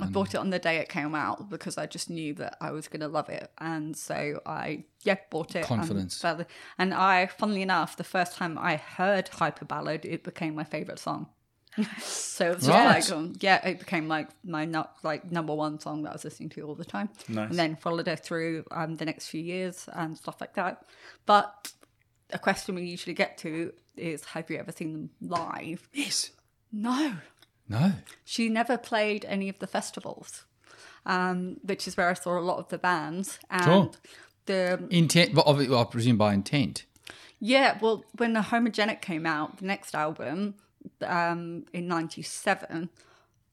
I 0.00 0.06
bought 0.06 0.34
it 0.34 0.38
on 0.38 0.50
the 0.50 0.58
day 0.58 0.78
it 0.78 0.88
came 0.88 1.14
out 1.14 1.48
because 1.50 1.78
I 1.78 1.86
just 1.86 2.10
knew 2.10 2.34
that 2.34 2.56
I 2.60 2.72
was 2.72 2.88
going 2.88 3.00
to 3.00 3.06
love 3.08 3.28
it, 3.28 3.48
and 3.58 3.96
so 3.96 4.40
I 4.44 4.84
yeah 5.04 5.16
bought 5.30 5.54
it. 5.54 5.64
Confidence. 5.66 6.22
And, 6.24 6.38
fell- 6.38 6.46
and 6.78 6.92
I, 6.92 7.26
funnily 7.26 7.62
enough, 7.62 7.96
the 7.96 8.02
first 8.02 8.36
time 8.36 8.58
I 8.58 8.74
heard 8.76 9.28
Hyper 9.28 9.64
Ballad, 9.64 10.04
it 10.04 10.24
became 10.24 10.56
my 10.56 10.64
favorite 10.64 10.98
song. 10.98 11.28
so 12.00 12.46
it 12.52 12.54
was 12.56 12.66
just 12.66 12.68
Right. 12.68 12.94
like 12.94 13.10
um, 13.10 13.32
yeah, 13.40 13.66
it 13.66 13.78
became 13.78 14.06
like 14.08 14.28
my 14.44 14.64
not 14.64 14.96
like 15.02 15.30
number 15.30 15.54
one 15.54 15.78
song 15.80 16.02
that 16.02 16.10
I 16.10 16.12
was 16.12 16.24
listening 16.24 16.48
to 16.50 16.62
all 16.62 16.74
the 16.74 16.84
time. 16.84 17.08
Nice. 17.28 17.50
And 17.50 17.58
then 17.58 17.76
followed 17.76 18.06
her 18.06 18.16
through 18.16 18.64
um, 18.70 18.96
the 18.96 19.04
next 19.04 19.28
few 19.28 19.42
years 19.42 19.88
and 19.92 20.16
stuff 20.16 20.40
like 20.40 20.54
that. 20.54 20.84
But 21.26 21.72
a 22.32 22.38
question 22.38 22.74
we 22.74 22.82
usually 22.84 23.14
get 23.14 23.38
to 23.38 23.72
is, 23.96 24.24
have 24.26 24.50
you 24.50 24.56
ever 24.58 24.72
seen 24.72 24.92
them 24.92 25.10
live? 25.20 25.88
Yes. 25.92 26.30
No. 26.72 27.14
No. 27.68 27.92
She 28.24 28.48
never 28.48 28.76
played 28.76 29.24
any 29.26 29.48
of 29.48 29.58
the 29.58 29.66
festivals, 29.66 30.44
um, 31.06 31.56
which 31.62 31.86
is 31.88 31.96
where 31.96 32.08
I 32.08 32.14
saw 32.14 32.38
a 32.38 32.40
lot 32.40 32.58
of 32.58 32.68
the 32.68 32.78
bands. 32.78 33.38
And 33.50 33.64
Sure. 33.64 33.90
the 34.46 34.86
Intent. 34.90 35.34
Obvi- 35.34 35.68
well, 35.68 35.80
I 35.80 35.84
presume 35.84 36.16
by 36.18 36.34
intent. 36.34 36.84
yeah, 37.40 37.78
well, 37.80 38.04
when 38.16 38.32
the 38.32 38.40
Homogenic 38.40 39.00
came 39.00 39.26
out, 39.26 39.58
the 39.58 39.66
next 39.66 39.94
album 39.94 40.54
um, 41.02 41.64
in 41.72 41.88
'97, 41.88 42.88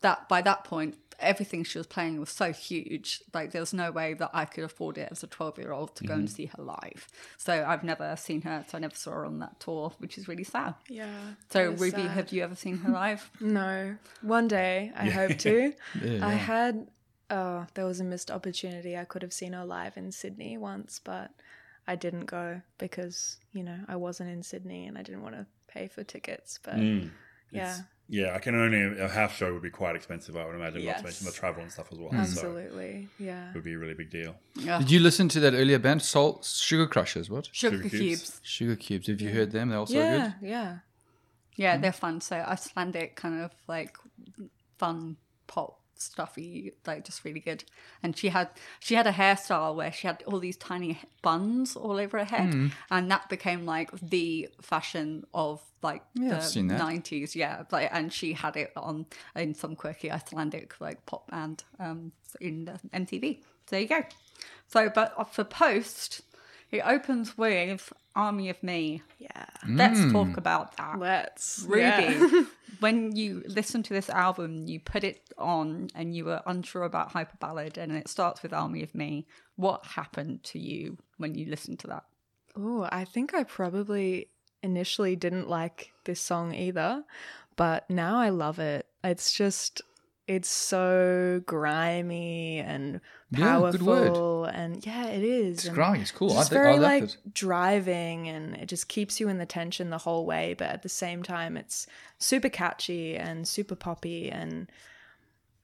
that 0.01 0.27
by 0.27 0.41
that 0.41 0.63
point 0.63 0.97
everything 1.21 1.63
she 1.63 1.77
was 1.77 1.87
playing 1.87 2.19
was 2.19 2.29
so 2.29 2.51
huge. 2.51 3.21
Like 3.33 3.51
there 3.51 3.61
was 3.61 3.73
no 3.73 3.91
way 3.91 4.13
that 4.15 4.31
I 4.33 4.45
could 4.45 4.63
afford 4.63 4.97
it 4.97 5.09
as 5.11 5.23
a 5.23 5.27
12 5.27 5.57
year 5.59 5.71
old 5.71 5.95
to 5.97 6.03
go 6.03 6.13
and 6.13 6.29
see 6.29 6.47
her 6.47 6.63
live. 6.63 7.07
So 7.37 7.63
I've 7.67 7.83
never 7.83 8.15
seen 8.17 8.41
her. 8.41 8.65
So 8.67 8.77
I 8.77 8.81
never 8.81 8.95
saw 8.95 9.11
her 9.11 9.25
on 9.25 9.39
that 9.39 9.59
tour, 9.59 9.93
which 9.99 10.17
is 10.17 10.27
really 10.27 10.43
sad. 10.43 10.75
Yeah. 10.89 11.13
So 11.49 11.69
Ruby, 11.71 11.91
sad. 11.91 12.11
have 12.11 12.31
you 12.31 12.43
ever 12.43 12.55
seen 12.55 12.77
her 12.79 12.91
live? 12.93 13.29
No. 13.39 13.95
One 14.21 14.47
day, 14.47 14.91
I 14.95 15.09
hope 15.09 15.37
to. 15.39 15.73
Yeah, 16.01 16.27
I 16.27 16.33
had, 16.33 16.87
oh, 17.29 17.67
there 17.73 17.85
was 17.85 17.99
a 17.99 18.03
missed 18.03 18.31
opportunity. 18.31 18.97
I 18.97 19.05
could 19.05 19.21
have 19.21 19.33
seen 19.33 19.53
her 19.53 19.65
live 19.65 19.97
in 19.97 20.11
Sydney 20.11 20.57
once, 20.57 20.99
but 21.03 21.31
I 21.87 21.95
didn't 21.95 22.25
go 22.25 22.61
because, 22.77 23.37
you 23.53 23.63
know, 23.63 23.79
I 23.87 23.95
wasn't 23.95 24.29
in 24.29 24.43
Sydney 24.43 24.87
and 24.87 24.97
I 24.97 25.03
didn't 25.03 25.23
want 25.23 25.35
to 25.35 25.45
pay 25.73 25.87
for 25.87 26.03
tickets. 26.03 26.59
But 26.63 26.75
Mm. 26.75 27.11
yeah, 27.51 27.77
Yeah, 28.13 28.35
I 28.35 28.39
can 28.39 28.55
only 28.55 28.99
a 28.99 29.07
house 29.07 29.31
show 29.31 29.53
would 29.53 29.61
be 29.61 29.69
quite 29.69 29.95
expensive. 29.95 30.35
I 30.35 30.45
would 30.45 30.55
imagine, 30.55 30.83
not 30.83 30.97
to 30.97 30.97
Yes. 30.97 31.03
mention 31.03 31.25
the 31.27 31.31
travel 31.31 31.61
and 31.63 31.71
stuff 31.71 31.87
as 31.93 31.97
well. 31.97 32.09
Mm. 32.11 32.25
So 32.25 32.31
absolutely. 32.39 33.07
Yeah. 33.17 33.49
it 33.51 33.55
would 33.55 33.63
be 33.63 33.71
a 33.73 33.77
really 33.77 33.93
big 33.93 34.09
deal. 34.09 34.35
Yeah. 34.55 34.79
Did 34.79 34.91
you 34.91 34.99
listen 34.99 35.29
to 35.29 35.39
that 35.39 35.53
earlier 35.53 35.79
band, 35.79 36.01
Salt 36.01 36.43
Sugar 36.43 36.87
Crushers? 36.87 37.29
What? 37.29 37.47
Sugar, 37.53 37.77
Sugar 37.77 37.89
Cubes. 37.89 38.01
Cubes. 38.01 38.41
Sugar 38.43 38.75
Cubes. 38.75 39.07
Have 39.07 39.21
you 39.21 39.29
heard 39.29 39.51
them? 39.51 39.69
They're 39.69 39.79
also 39.79 39.97
Yeah. 39.97 40.33
good. 40.41 40.49
Yeah. 40.49 40.79
Yeah, 41.55 41.77
they're 41.77 41.93
fun. 41.93 42.19
So 42.21 42.35
Icelandic 42.37 43.15
kind 43.15 43.41
of 43.41 43.51
like 43.67 43.95
fun 44.77 45.17
pop 45.47 45.79
stuffy, 46.01 46.73
like 46.85 47.05
just 47.05 47.23
really 47.25 47.39
good. 47.39 47.63
And 48.03 48.17
she 48.17 48.29
had 48.29 48.49
she 48.79 48.95
had 48.95 49.07
a 49.07 49.11
hairstyle 49.11 49.75
where 49.75 49.91
she 49.91 50.07
had 50.07 50.23
all 50.27 50.39
these 50.39 50.57
tiny 50.57 50.99
buns 51.21 51.75
all 51.75 51.97
over 51.97 52.17
her 52.19 52.25
head, 52.25 52.71
and 52.89 53.09
that 53.11 53.29
became 53.29 53.65
like 53.65 53.89
the 54.01 54.49
fashion 54.61 55.25
of 55.33 55.61
like 55.81 56.03
Yeah, 56.13 56.29
the 56.37 56.39
nineties. 56.77 57.35
Yeah, 57.35 57.63
like 57.71 57.89
and 57.91 58.11
she 58.13 58.33
had 58.33 58.55
it 58.57 58.71
on 58.75 59.05
in 59.35 59.53
some 59.55 59.75
quirky 59.75 60.11
Icelandic 60.11 60.79
like 60.79 61.05
pop 61.05 61.29
band 61.31 61.63
um 61.79 62.11
in 62.39 62.65
the 62.65 62.79
MTV. 62.93 63.39
So 63.41 63.45
there 63.69 63.79
you 63.81 63.87
go. 63.87 64.03
So, 64.67 64.89
but 64.89 65.33
for 65.33 65.43
post. 65.43 66.21
It 66.71 66.83
opens 66.87 67.37
with 67.37 67.91
Army 68.15 68.47
of 68.49 68.63
Me. 68.63 69.01
Yeah. 69.19 69.45
Let's 69.67 69.99
Mm. 69.99 70.11
talk 70.13 70.37
about 70.37 70.77
that. 70.77 70.99
Let's. 70.99 71.65
Ruby, 71.67 71.81
yeah. 71.81 72.43
when 72.81 73.15
you 73.15 73.43
listen 73.47 73.83
to 73.83 73.93
this 73.93 74.09
album, 74.09 74.67
you 74.67 74.79
put 74.79 75.03
it 75.03 75.21
on 75.37 75.89
and 75.95 76.15
you 76.15 76.25
were 76.25 76.41
unsure 76.45 76.83
about 76.83 77.11
Hyper 77.11 77.37
Ballad, 77.39 77.77
and 77.77 77.91
it 77.91 78.07
starts 78.07 78.43
with 78.43 78.53
Army 78.53 78.83
of 78.83 78.93
Me. 78.95 79.27
What 79.55 79.85
happened 79.85 80.43
to 80.45 80.59
you 80.59 80.97
when 81.17 81.35
you 81.35 81.45
listened 81.45 81.79
to 81.79 81.87
that? 81.87 82.03
Oh, 82.55 82.87
I 82.91 83.05
think 83.05 83.33
I 83.33 83.43
probably 83.43 84.27
initially 84.63 85.15
didn't 85.15 85.47
like 85.47 85.91
this 86.05 86.19
song 86.19 86.53
either, 86.53 87.03
but 87.55 87.89
now 87.89 88.19
I 88.19 88.29
love 88.29 88.59
it. 88.59 88.87
It's 89.03 89.31
just 89.31 89.81
it's 90.27 90.49
so 90.49 91.41
grimy 91.45 92.59
and 92.59 93.01
Yeah, 93.31 93.45
powerful 93.45 94.45
and 94.45 94.85
yeah, 94.85 95.07
it 95.07 95.23
is. 95.23 95.65
It's 95.65 95.69
grimy. 95.73 96.01
It's 96.01 96.11
cool. 96.11 96.31
I 96.31 96.35
Just 96.39 96.51
I 96.51 96.55
very 96.55 96.79
like 96.79 97.03
it. 97.03 97.17
driving 97.33 98.27
and 98.27 98.55
it 98.55 98.67
just 98.67 98.87
keeps 98.87 99.19
you 99.19 99.27
in 99.29 99.37
the 99.37 99.45
tension 99.45 99.89
the 99.89 99.97
whole 99.99 100.25
way, 100.25 100.55
but 100.57 100.67
at 100.69 100.83
the 100.83 100.89
same 100.89 101.23
time 101.23 101.57
it's 101.57 101.87
super 102.17 102.49
catchy 102.49 103.17
and 103.17 103.47
super 103.47 103.75
poppy 103.75 104.29
and 104.29 104.67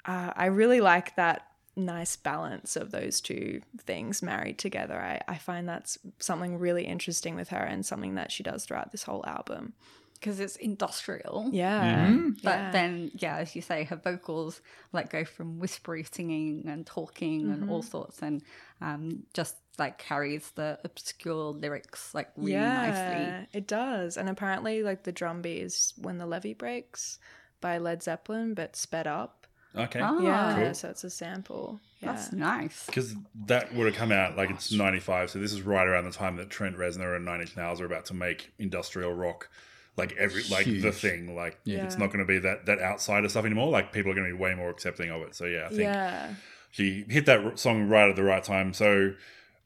uh, 0.06 0.32
I 0.36 0.46
really 0.46 0.82
like 0.82 1.16
that 1.18 1.48
nice 1.76 2.16
balance 2.16 2.76
of 2.76 2.92
those 2.92 3.22
two 3.22 3.62
things 3.80 4.24
married 4.24 4.58
together. 4.58 5.00
I, 5.00 5.22
I 5.28 5.38
find 5.38 5.70
that's 5.70 5.98
something 6.20 6.58
really 6.58 6.86
interesting 6.86 7.36
with 7.36 7.50
her 7.50 7.58
and 7.64 7.86
something 7.86 8.16
that 8.16 8.32
she 8.32 8.42
does 8.42 8.66
throughout 8.66 8.92
this 8.92 9.04
whole 9.04 9.24
album. 9.28 9.74
Because 10.20 10.40
it's 10.40 10.56
industrial. 10.56 11.50
Yeah. 11.52 12.08
Mm-hmm. 12.08 12.30
But 12.44 12.50
yeah. 12.58 12.72
then, 12.72 13.12
yeah, 13.16 13.38
as 13.38 13.56
you 13.56 13.62
say, 13.62 13.84
her 13.86 13.96
vocals 13.96 14.62
like 14.94 15.10
go 15.10 15.26
from 15.26 15.60
whispery 15.60 16.06
singing 16.12 16.64
and 16.68 16.86
talking 16.86 17.50
and 17.52 17.62
Mm-hmm. 17.64 17.72
all 17.72 17.82
sorts, 17.82 18.22
and 18.22 18.42
um, 18.82 19.24
just 19.34 19.56
like 19.80 19.98
carries 20.00 20.50
the 20.56 20.80
obscure 20.84 21.52
lyrics 21.54 22.14
like 22.16 22.30
really 22.36 22.54
yeah, 22.54 22.90
nicely. 22.90 23.48
it 23.54 23.68
does. 23.68 24.18
And 24.18 24.28
apparently, 24.30 24.84
like 24.84 25.04
the 25.04 25.12
drum 25.12 25.42
beat 25.42 25.62
is 25.62 25.94
"When 25.98 26.18
the 26.18 26.26
Levee 26.26 26.54
Breaks" 26.56 27.20
by 27.62 27.78
Led 27.78 28.04
Zeppelin, 28.04 28.54
but 28.54 28.76
sped 28.76 29.08
up. 29.08 29.46
Okay. 29.76 30.00
Ah, 30.02 30.20
yeah, 30.22 30.56
Cool. 30.66 30.74
so 30.74 30.90
it's 30.90 31.04
a 31.04 31.10
sample. 31.10 31.80
Yeah. 32.00 32.14
That's 32.14 32.32
nice. 32.32 32.86
Because 32.88 33.16
that 33.46 33.74
would 33.76 33.86
have 33.88 33.96
come 33.96 34.12
out 34.12 34.36
like 34.38 34.50
it's 34.50 34.72
95, 34.72 35.30
so 35.32 35.40
this 35.40 35.52
is 35.54 35.62
right 35.62 35.88
around 35.88 36.06
the 36.06 36.12
time 36.12 36.36
that 36.38 36.50
Trent 36.50 36.78
Reznor 36.78 37.16
and 37.16 37.26
Nine 37.26 37.42
Inch 37.42 37.56
Nails 37.58 37.82
are 37.82 37.86
about 37.86 38.06
to 38.06 38.14
make 38.16 38.54
industrial 38.60 39.14
rock 39.14 39.50
like 39.98 40.14
every 40.14 40.44
like 40.50 40.66
the 40.66 40.92
thing. 40.92 41.36
Like 41.36 41.60
Yeah. 41.66 41.84
it's 41.84 41.98
not 41.98 42.08
going 42.08 42.20
to 42.20 42.26
be 42.26 42.40
that 42.40 42.66
that 42.68 42.80
outsider 42.80 43.28
stuff 43.30 43.46
anymore. 43.46 43.70
Like 43.70 43.92
people 43.92 44.12
are 44.12 44.16
going 44.16 44.30
to 44.30 44.34
be 44.36 44.40
way 44.42 44.54
more 44.56 44.70
accepting 44.70 45.10
of 45.12 45.22
it. 45.24 45.36
So 45.36 45.46
yeah, 45.46 45.66
I 45.66 45.70
think 45.70 45.82
yeah. 45.82 46.34
she 46.72 47.04
hit 47.10 47.26
that 47.26 47.44
r- 47.44 47.58
song 47.58 47.88
right 47.90 48.10
at 48.10 48.16
the 48.16 48.24
right 48.24 48.44
time. 48.44 48.74
So 48.74 49.14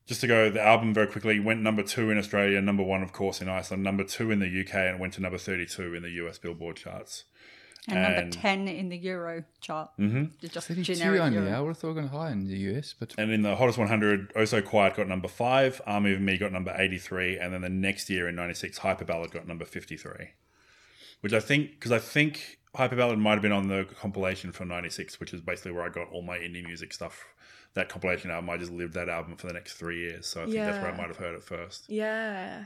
just 0.07 0.21
to 0.21 0.27
go, 0.27 0.49
the 0.49 0.61
album 0.61 0.93
very 0.93 1.07
quickly 1.07 1.39
went 1.39 1.61
number 1.61 1.83
two 1.83 2.09
in 2.09 2.17
Australia, 2.17 2.59
number 2.61 2.83
one 2.83 3.03
of 3.03 3.13
course 3.13 3.41
in 3.41 3.47
Iceland, 3.49 3.83
number 3.83 4.03
two 4.03 4.31
in 4.31 4.39
the 4.39 4.47
UK, 4.61 4.73
and 4.75 4.99
went 4.99 5.13
to 5.13 5.21
number 5.21 5.37
32 5.37 5.93
in 5.93 6.01
the 6.03 6.09
US 6.25 6.37
Billboard 6.37 6.77
charts. 6.77 7.25
And, 7.87 8.15
number 8.15 8.29
10 8.29 8.67
in 8.67 8.89
the 8.89 8.97
Euro 8.97 9.43
chart. 9.59 9.89
Mm-hmm. 9.99 10.25
Just 10.47 10.67
32 10.67 10.95
generic 10.95 11.21
only. 11.21 11.37
Euro. 11.39 11.51
I 11.51 11.59
would 11.61 11.69
have 11.69 11.77
thought 11.77 11.93
gone 11.93 12.09
high 12.09 12.31
in 12.31 12.47
the 12.47 12.57
US, 12.77 12.93
but 12.97 13.15
And 13.17 13.31
in 13.31 13.41
the 13.41 13.55
hottest 13.55 13.79
100, 13.79 14.33
Oh 14.35 14.45
So 14.45 14.61
Quiet 14.61 14.95
got 14.95 15.07
number 15.07 15.27
five, 15.27 15.81
Army 15.87 16.13
of 16.13 16.21
Me 16.21 16.37
got 16.37 16.51
number 16.51 16.75
83, 16.77 17.39
and 17.39 17.53
then 17.53 17.61
the 17.61 17.69
next 17.69 18.09
year 18.09 18.27
in 18.27 18.35
96, 18.35 18.77
Hyper 18.79 19.05
Ballad 19.05 19.31
got 19.31 19.47
number 19.47 19.65
53. 19.65 20.29
Which 21.21 21.33
I 21.33 21.39
think, 21.39 21.71
because 21.71 21.91
I 21.91 21.99
think 21.99 22.59
Hyper 22.75 22.95
Ballad 22.95 23.17
might 23.17 23.33
have 23.33 23.41
been 23.41 23.51
on 23.51 23.67
the 23.67 23.87
compilation 23.99 24.51
from 24.51 24.67
96, 24.67 25.19
which 25.19 25.33
is 25.33 25.41
basically 25.41 25.71
where 25.71 25.83
I 25.83 25.89
got 25.89 26.09
all 26.11 26.21
my 26.21 26.37
indie 26.37 26.63
music 26.63 26.93
stuff. 26.93 27.25
That 27.73 27.89
compilation 27.89 28.31
album, 28.31 28.49
I 28.49 28.57
just 28.57 28.71
lived 28.71 28.93
that 28.95 29.07
album 29.07 29.37
for 29.37 29.47
the 29.47 29.53
next 29.53 29.73
three 29.73 29.99
years. 29.99 30.27
So 30.27 30.41
I 30.41 30.45
think 30.45 30.57
that's 30.57 30.77
where 30.83 30.91
I 30.91 30.97
might 30.97 31.07
have 31.07 31.17
heard 31.17 31.35
it 31.35 31.43
first. 31.43 31.85
Yeah. 31.87 32.65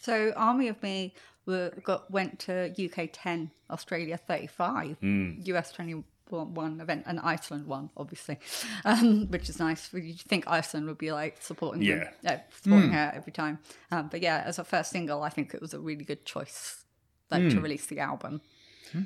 So 0.00 0.32
Army 0.34 0.68
of 0.68 0.82
Me 0.82 1.14
were, 1.46 1.72
got 1.84 2.10
went 2.10 2.38
to 2.40 2.72
UK 2.78 3.08
10, 3.12 3.50
Australia 3.70 4.16
35, 4.16 4.96
US 5.44 5.72
21 5.72 6.80
event, 6.80 7.04
and 7.06 7.20
Iceland 7.20 7.66
one, 7.66 7.90
obviously, 7.96 8.38
um, 8.84 9.28
which 9.28 9.48
is 9.48 9.58
nice. 9.58 9.92
You'd 9.92 10.20
think 10.20 10.46
Iceland 10.48 10.86
would 10.86 10.98
be 10.98 11.12
like 11.12 11.40
supporting 11.40 11.82
them, 12.00 12.08
uh, 12.26 12.38
supporting 12.62 12.90
her 12.92 13.12
every 13.14 13.32
time. 13.32 13.58
Um, 13.90 14.08
but 14.10 14.20
yeah, 14.22 14.42
as 14.44 14.58
a 14.58 14.64
first 14.64 14.90
single, 14.90 15.22
I 15.22 15.28
think 15.28 15.54
it 15.54 15.60
was 15.60 15.72
a 15.74 15.80
really 15.80 16.04
good 16.04 16.24
choice, 16.24 16.84
like 17.30 17.42
to 17.50 17.60
release 17.60 17.86
the 17.86 18.00
album. 18.00 18.40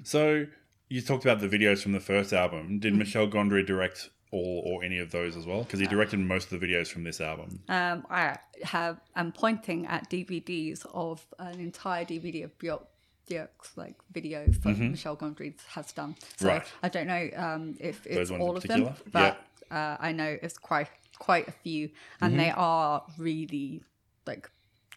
So 0.03 0.47
you 0.89 1.01
talked 1.03 1.25
about 1.25 1.41
the 1.41 1.49
videos 1.49 1.83
from 1.83 1.93
the 1.93 2.01
first 2.01 2.33
album. 2.33 2.79
Did 2.81 2.95
Michel 2.95 3.29
Gondry 3.29 3.65
direct 3.65 4.11
all 4.33 4.63
or 4.67 4.85
any 4.85 4.99
of 4.99 5.11
those 5.11 5.37
as 5.37 5.47
well? 5.47 5.63
Because 5.63 5.81
he 5.81 5.87
directed 5.87 6.19
most 6.21 6.53
of 6.53 6.61
the 6.61 6.67
videos 6.67 6.89
from 6.89 7.05
this 7.05 7.21
album. 7.21 7.61
Um, 7.69 8.07
I 8.11 8.39
have 8.63 9.01
I'm 9.17 9.33
pointing 9.33 9.87
at 9.87 10.09
DVDs 10.11 10.87
of 10.95 11.25
an 11.39 11.59
entire 11.61 12.05
DVD 12.05 12.45
of 12.45 12.57
Björk, 12.59 12.83
Björk's 13.29 13.77
like 13.77 13.95
videos 14.13 14.61
that 14.63 14.79
Michel 14.79 15.17
Gondry 15.17 15.55
has 15.69 15.93
done. 15.93 16.17
So 16.37 16.49
Right. 16.49 16.67
I 16.83 16.89
don't 16.89 17.07
know 17.07 17.29
um, 17.37 17.77
if 17.81 18.07
it's 18.07 18.17
Those 18.17 18.31
ones 18.33 18.41
in 18.43 18.49
all 18.49 18.57
of 18.57 18.63
them, 18.65 18.85
particular? 18.95 19.37
but 19.71 19.75
uh, 19.75 19.97
I 20.01 20.13
know 20.13 20.37
it's 20.43 20.59
quite 20.59 20.89
quite 21.19 21.49
a 21.49 21.53
few, 21.53 21.91
and 22.23 22.39
they 22.41 22.51
are 22.51 23.05
really 23.19 23.83
like 24.27 24.49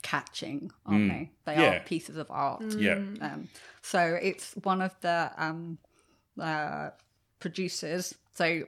catching, 0.04 0.72
aren't 0.86 1.10
they? 1.10 1.32
They 1.46 1.56
Yeah. 1.56 1.78
are 1.78 1.80
pieces 1.82 2.18
of 2.18 2.28
art. 2.32 2.63
Yeah. 2.78 2.96
Um, 3.22 3.50
so 3.82 4.18
it's 4.22 4.54
one 4.63 4.82
of 4.82 4.96
the 5.02 5.32
um, 5.38 5.78
uh, 6.40 6.90
producers. 7.40 8.16
So 8.34 8.63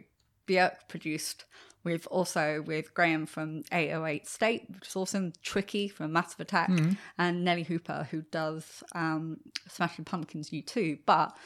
Björk 0.47 0.87
produced 0.87 1.45
with 1.83 2.07
also 2.07 2.63
with 2.65 2.93
Graham 2.93 3.25
from 3.27 3.63
808 3.71 4.27
State, 4.27 4.65
which 4.73 4.87
is 4.87 4.95
awesome, 4.95 5.33
Tricky 5.43 5.87
from 5.87 6.11
Massive 6.11 6.39
Attack, 6.39 6.69
and 7.17 7.47
Nellee 7.47 7.65
Hooper, 7.65 8.07
who 8.09 8.23
does 8.31 8.83
um, 8.93 9.37
Smashing 9.69 10.03
Pumpkins 10.05 10.49
U2, 10.49 10.99
but 11.05 11.37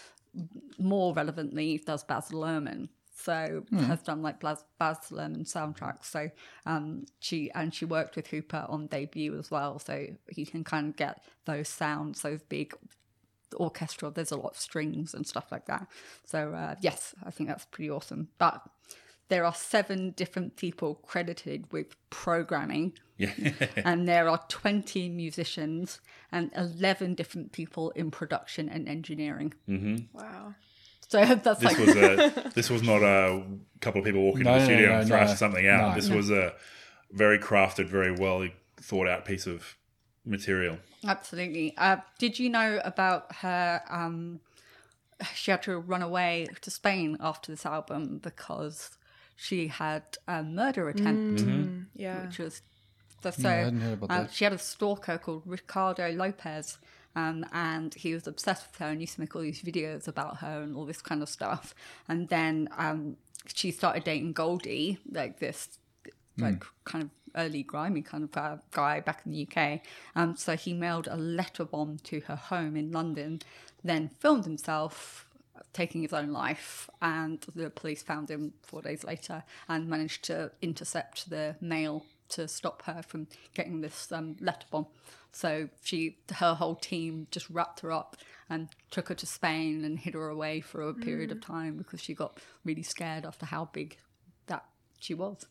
more 0.78 1.14
relevantly 1.14 1.84
does 1.86 2.04
Baz 2.04 2.30
Luhrmann. 2.30 2.88
So 3.14 3.64
has 3.88 4.02
done 4.02 4.22
like 4.22 4.40
Baz, 4.40 4.64
Baz 4.80 4.98
Luhrmann 5.12 5.44
soundtracks. 5.46 6.06
So 6.06 6.32
um, 6.66 7.06
she 7.20 7.52
and 7.52 7.74
she 7.74 7.84
worked 7.84 8.16
with 8.16 8.28
Hooper 8.28 8.66
on 8.70 8.88
debut 8.88 9.38
as 9.38 9.52
well. 9.52 9.78
So 9.78 10.06
you 10.34 10.46
can 10.46 10.64
kind 10.64 10.88
of 10.88 10.96
get 10.96 11.22
those 11.44 11.68
sounds, 11.68 12.22
those 12.22 12.42
big 12.44 12.74
orchestral. 13.56 14.12
There's 14.12 14.32
a 14.32 14.38
lot 14.38 14.52
of 14.52 14.58
strings 14.58 15.14
and 15.14 15.26
stuff 15.26 15.52
like 15.52 15.66
that. 15.68 15.88
So 16.26 16.54
uh, 16.54 16.76
yes, 16.82 17.14
I 17.26 17.32
think 17.32 17.50
that's 17.50 17.66
pretty 17.66 17.90
awesome. 17.90 18.30
But 18.38 18.62
there 19.30 19.46
are 19.46 19.54
seven 19.54 20.12
different 20.12 20.56
people 20.56 20.96
credited 20.96 21.72
with 21.72 21.96
programming, 22.10 22.94
Yeah. 23.18 23.32
and 23.76 24.08
there 24.08 24.28
are 24.28 24.42
20 24.50 25.10
musicians 25.10 26.02
and 26.32 26.52
11 26.56 27.14
different 27.16 27.52
people 27.52 27.92
in 27.92 28.10
production 28.12 28.70
and 28.70 28.90
engineering. 28.90 29.54
Wow. 30.14 30.56
So 31.08 31.24
that's 31.26 31.60
this 31.60 31.64
like 31.64 31.78
was 31.80 31.96
a 31.96 32.52
this 32.56 32.70
was 32.70 32.84
not 32.84 33.02
a 33.04 33.44
couple 33.82 34.00
of 34.00 34.06
people 34.06 34.22
walking 34.22 34.44
No, 34.44 34.54
to 34.54 34.60
the 34.60 34.66
studio 34.66 34.90
no, 34.90 35.00
and 35.00 35.10
no. 35.10 35.16
thrashing 35.16 35.36
something 35.38 35.68
out. 35.68 35.90
No. 35.90 35.96
This 35.96 36.10
was 36.10 36.30
a 36.30 36.54
very 37.12 37.40
crafted, 37.40 37.88
very 37.88 38.12
well 38.12 38.48
thought 38.78 39.08
out 39.08 39.26
piece 39.26 39.46
of 39.48 39.76
material. 40.30 40.78
Absolutely. 41.06 41.76
Uh, 41.78 41.98
did 42.18 42.40
you 42.40 42.50
know 42.50 42.80
about 42.84 43.34
her? 43.38 43.82
Um, 43.90 44.40
she 45.34 45.52
had 45.52 45.64
to 45.64 45.78
run 45.78 46.02
away 46.02 46.48
to 46.62 46.72
Spain 46.72 47.18
after 47.20 47.52
this 47.52 47.66
album 47.66 48.20
because 48.24 48.92
she 49.36 49.68
had 49.68 50.04
a 50.28 50.44
murder 50.44 50.88
attempt, 50.90 51.44
Yeah. 51.96 52.26
which 52.26 52.40
was 52.40 52.62
so. 53.24 53.32
so 53.32 53.50
I 53.50 53.54
hadn't 53.54 53.82
heard 53.82 53.94
about 53.94 54.12
um, 54.12 54.24
that. 54.24 54.34
She 54.34 54.44
had 54.46 54.54
a 54.54 54.58
stalker 54.58 55.18
called 55.18 55.44
Ricardo 55.46 56.12
Lopez. 56.12 56.78
Um, 57.16 57.44
and 57.52 57.94
he 57.96 58.14
was 58.14 58.28
obsessed 58.28 58.68
with 58.72 58.76
her 58.80 58.86
and 58.86 59.02
used 59.02 59.16
to 59.16 59.22
make 59.22 59.36
all 59.36 59.42
these 59.42 59.64
videos 59.64 60.08
about 60.08 60.38
her 60.38 60.62
and 60.62 60.76
all 60.76 60.86
this 60.86 61.02
kind 61.02 61.24
of 61.24 61.28
stuff. 61.28 61.74
And 62.08 62.30
then 62.30 62.70
um, 62.78 63.18
she 63.54 63.72
started 63.72 64.04
dating 64.04 64.34
Goldie, 64.34 65.00
like 65.12 65.40
this 65.40 65.80
like 66.38 66.64
kind 66.86 67.04
of 67.04 67.10
early 67.36 67.64
grimy 67.64 68.02
kind 68.02 68.24
of 68.24 68.38
uh, 68.38 68.58
guy 68.72 69.00
back 69.00 69.22
in 69.26 69.32
the 69.32 69.48
UK. 69.48 69.82
Um, 70.16 70.36
so 70.36 70.56
he 70.56 70.74
mailed 70.74 71.08
a 71.08 71.18
letter 71.18 71.66
bomb 71.66 71.98
to 72.06 72.22
her 72.22 72.36
home 72.36 72.76
in 72.76 72.92
London, 72.92 73.42
then 73.84 74.10
filmed 74.20 74.46
himself 74.46 75.26
taking 75.74 76.02
his 76.02 76.14
own 76.14 76.32
life, 76.32 76.90
and 77.02 77.46
the 77.56 77.70
police 77.70 78.02
found 78.02 78.30
him 78.30 78.54
four 78.64 78.82
days 78.82 79.04
later 79.04 79.44
and 79.68 79.88
managed 79.88 80.24
to 80.26 80.52
intercept 80.62 81.30
the 81.30 81.56
mail 81.62 82.06
to 82.30 82.48
stop 82.48 82.84
her 82.84 83.02
from 83.06 83.28
getting 83.54 83.82
this 83.82 84.12
um, 84.12 84.36
letter 84.40 84.66
bomb. 84.72 84.88
So 85.32 85.70
she, 85.84 86.18
her 86.36 86.56
whole 86.56 86.76
team, 86.76 87.28
just 87.32 87.50
wrapped 87.50 87.82
her 87.82 87.92
up 87.92 88.18
and 88.50 88.70
took 88.90 89.10
her 89.10 89.16
to 89.16 89.26
Spain 89.26 89.86
and 89.86 90.00
hid 90.00 90.16
her 90.16 90.28
away 90.30 90.60
for 90.60 90.82
a 90.82 90.94
period 90.94 91.32
of 91.32 91.40
time 91.42 91.78
because 91.78 92.02
she 92.02 92.16
got 92.16 92.40
really 92.66 92.82
scared 92.82 93.26
after 93.26 93.46
how 93.46 93.70
big 93.72 93.98
that 94.48 94.66
she 95.00 95.14
was. 95.14 95.46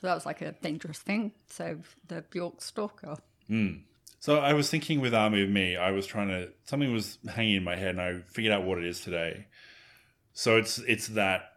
So 0.00 0.06
that 0.06 0.14
was 0.14 0.26
like 0.26 0.42
a 0.42 0.52
dangerous 0.52 0.98
thing. 0.98 1.32
So 1.48 1.78
the 2.06 2.22
Bjork 2.30 2.60
stalker. 2.60 3.16
Hmm. 3.48 3.74
So 4.20 4.38
I 4.38 4.54
was 4.54 4.70
thinking 4.70 5.00
with 5.00 5.14
Army 5.14 5.42
of 5.42 5.50
Me, 5.50 5.76
I 5.76 5.90
was 5.90 6.06
trying 6.06 6.28
to 6.28 6.50
something 6.64 6.92
was 6.92 7.18
hanging 7.28 7.56
in 7.56 7.64
my 7.64 7.76
head, 7.76 7.90
and 7.90 8.00
I 8.00 8.20
figured 8.28 8.52
out 8.52 8.64
what 8.64 8.78
it 8.78 8.84
is 8.84 9.00
today. 9.00 9.46
So 10.32 10.56
it's 10.56 10.78
it's 10.80 11.08
that 11.08 11.52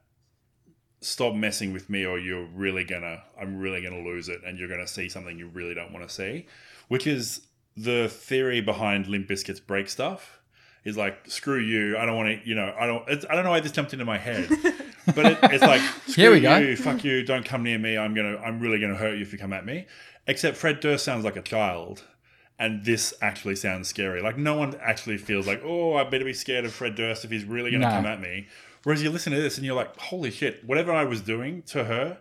stop 1.01 1.33
messing 1.33 1.73
with 1.73 1.89
me, 1.89 2.05
or 2.05 2.19
you're 2.19 2.45
really 2.45 2.83
gonna 2.83 3.23
I'm 3.39 3.57
really 3.57 3.81
gonna 3.81 4.03
lose 4.03 4.29
it, 4.29 4.41
and 4.45 4.59
you're 4.59 4.69
gonna 4.69 4.87
see 4.87 5.09
something 5.09 5.37
you 5.37 5.47
really 5.47 5.73
don't 5.73 5.91
want 5.91 6.07
to 6.07 6.13
see, 6.13 6.47
which 6.87 7.07
is 7.07 7.41
the 7.75 8.09
theory 8.09 8.61
behind 8.61 9.07
Limp 9.07 9.27
Bizkit's 9.27 9.59
break 9.59 9.89
stuff. 9.89 10.39
Is 10.85 10.95
like 10.95 11.29
screw 11.29 11.59
you. 11.59 11.97
I 11.97 12.05
don't 12.05 12.15
want 12.15 12.41
to. 12.41 12.47
You 12.47 12.55
know. 12.55 12.73
I 12.79 12.87
don't. 12.87 13.07
It's, 13.09 13.25
I 13.29 13.35
don't 13.35 13.43
know 13.43 13.49
why 13.49 13.59
this 13.59 13.71
jumped 13.73 13.91
into 13.93 14.05
my 14.05 14.17
head, 14.17 14.49
but 15.15 15.25
it, 15.25 15.37
it's 15.43 15.63
like 15.63 15.81
Here 16.15 16.31
we 16.31 16.39
go. 16.41 16.57
you, 16.57 16.75
fuck 16.75 17.03
you. 17.03 17.23
Don't 17.23 17.45
come 17.45 17.63
near 17.63 17.77
me. 17.79 17.97
I'm 17.97 18.13
gonna. 18.13 18.37
I'm 18.37 18.59
really 18.59 18.79
gonna 18.79 18.95
hurt 18.95 19.15
you 19.15 19.21
if 19.21 19.31
you 19.33 19.39
come 19.39 19.53
at 19.53 19.65
me. 19.65 19.85
Except 20.27 20.57
Fred 20.57 20.79
Durst 20.79 21.03
sounds 21.05 21.25
like 21.25 21.35
a 21.35 21.41
child 21.41 22.03
and 22.59 22.83
this 22.83 23.13
actually 23.21 23.55
sounds 23.55 23.87
scary. 23.87 24.21
Like 24.21 24.37
no 24.37 24.55
one 24.57 24.75
actually 24.81 25.17
feels 25.17 25.47
like, 25.47 25.61
oh, 25.63 25.95
I 25.95 26.03
better 26.03 26.25
be 26.25 26.33
scared 26.33 26.65
of 26.65 26.73
Fred 26.73 26.95
Durst 26.95 27.23
if 27.23 27.31
he's 27.31 27.45
really 27.45 27.71
going 27.71 27.81
to 27.81 27.87
No. 27.87 27.93
come 27.95 28.05
at 28.05 28.19
me. 28.19 28.47
Whereas 28.83 29.01
you 29.01 29.09
listen 29.11 29.31
to 29.33 29.41
this 29.41 29.55
and 29.57 29.65
you're 29.65 29.75
like, 29.77 29.97
holy 29.97 30.29
shit, 30.29 30.63
whatever 30.65 30.91
I 30.91 31.05
was 31.05 31.21
doing 31.21 31.61
to 31.67 31.85
her, 31.85 32.17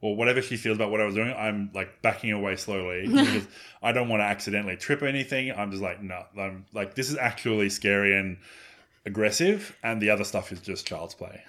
or 0.00 0.16
whatever 0.16 0.40
she 0.42 0.56
feels 0.56 0.76
about 0.78 0.90
what 0.90 1.00
I 1.00 1.04
was 1.04 1.14
doing, 1.14 1.32
I'm 1.36 1.70
like 1.74 2.00
backing 2.02 2.32
away 2.32 2.56
slowly 2.56 3.06
because 3.06 3.46
I 3.82 3.92
don't 3.92 4.08
want 4.08 4.20
to 4.20 4.24
accidentally 4.24 4.76
trip 4.76 5.02
anything. 5.02 5.52
I'm 5.52 5.70
just 5.70 5.82
like, 5.82 6.02
no, 6.02 6.24
I'm 6.38 6.64
like, 6.72 6.94
this 6.94 7.10
is 7.10 7.16
actually 7.18 7.68
scary 7.68 8.18
and 8.18 8.38
aggressive, 9.04 9.76
and 9.82 10.00
the 10.00 10.10
other 10.10 10.24
stuff 10.24 10.52
is 10.52 10.60
just 10.60 10.86
child's 10.86 11.14
play. 11.14 11.42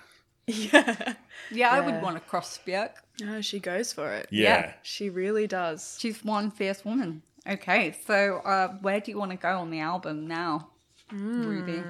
Yeah. 0.73 1.13
Yeah, 1.51 1.69
I 1.69 1.79
would 1.79 2.01
want 2.01 2.15
to 2.15 2.21
cross 2.21 2.59
Björk. 2.65 2.91
No, 3.21 3.41
she 3.41 3.59
goes 3.59 3.93
for 3.93 4.11
it. 4.11 4.27
Yeah. 4.29 4.73
She 4.81 5.09
really 5.09 5.47
does. 5.47 5.97
She's 5.99 6.23
one 6.23 6.51
fierce 6.51 6.83
woman. 6.83 7.21
Okay, 7.47 7.95
so 8.07 8.37
uh, 8.45 8.69
where 8.81 8.99
do 8.99 9.11
you 9.11 9.17
want 9.17 9.31
to 9.31 9.37
go 9.37 9.57
on 9.59 9.69
the 9.69 9.79
album 9.79 10.27
now, 10.27 10.69
Ruby? 11.11 11.83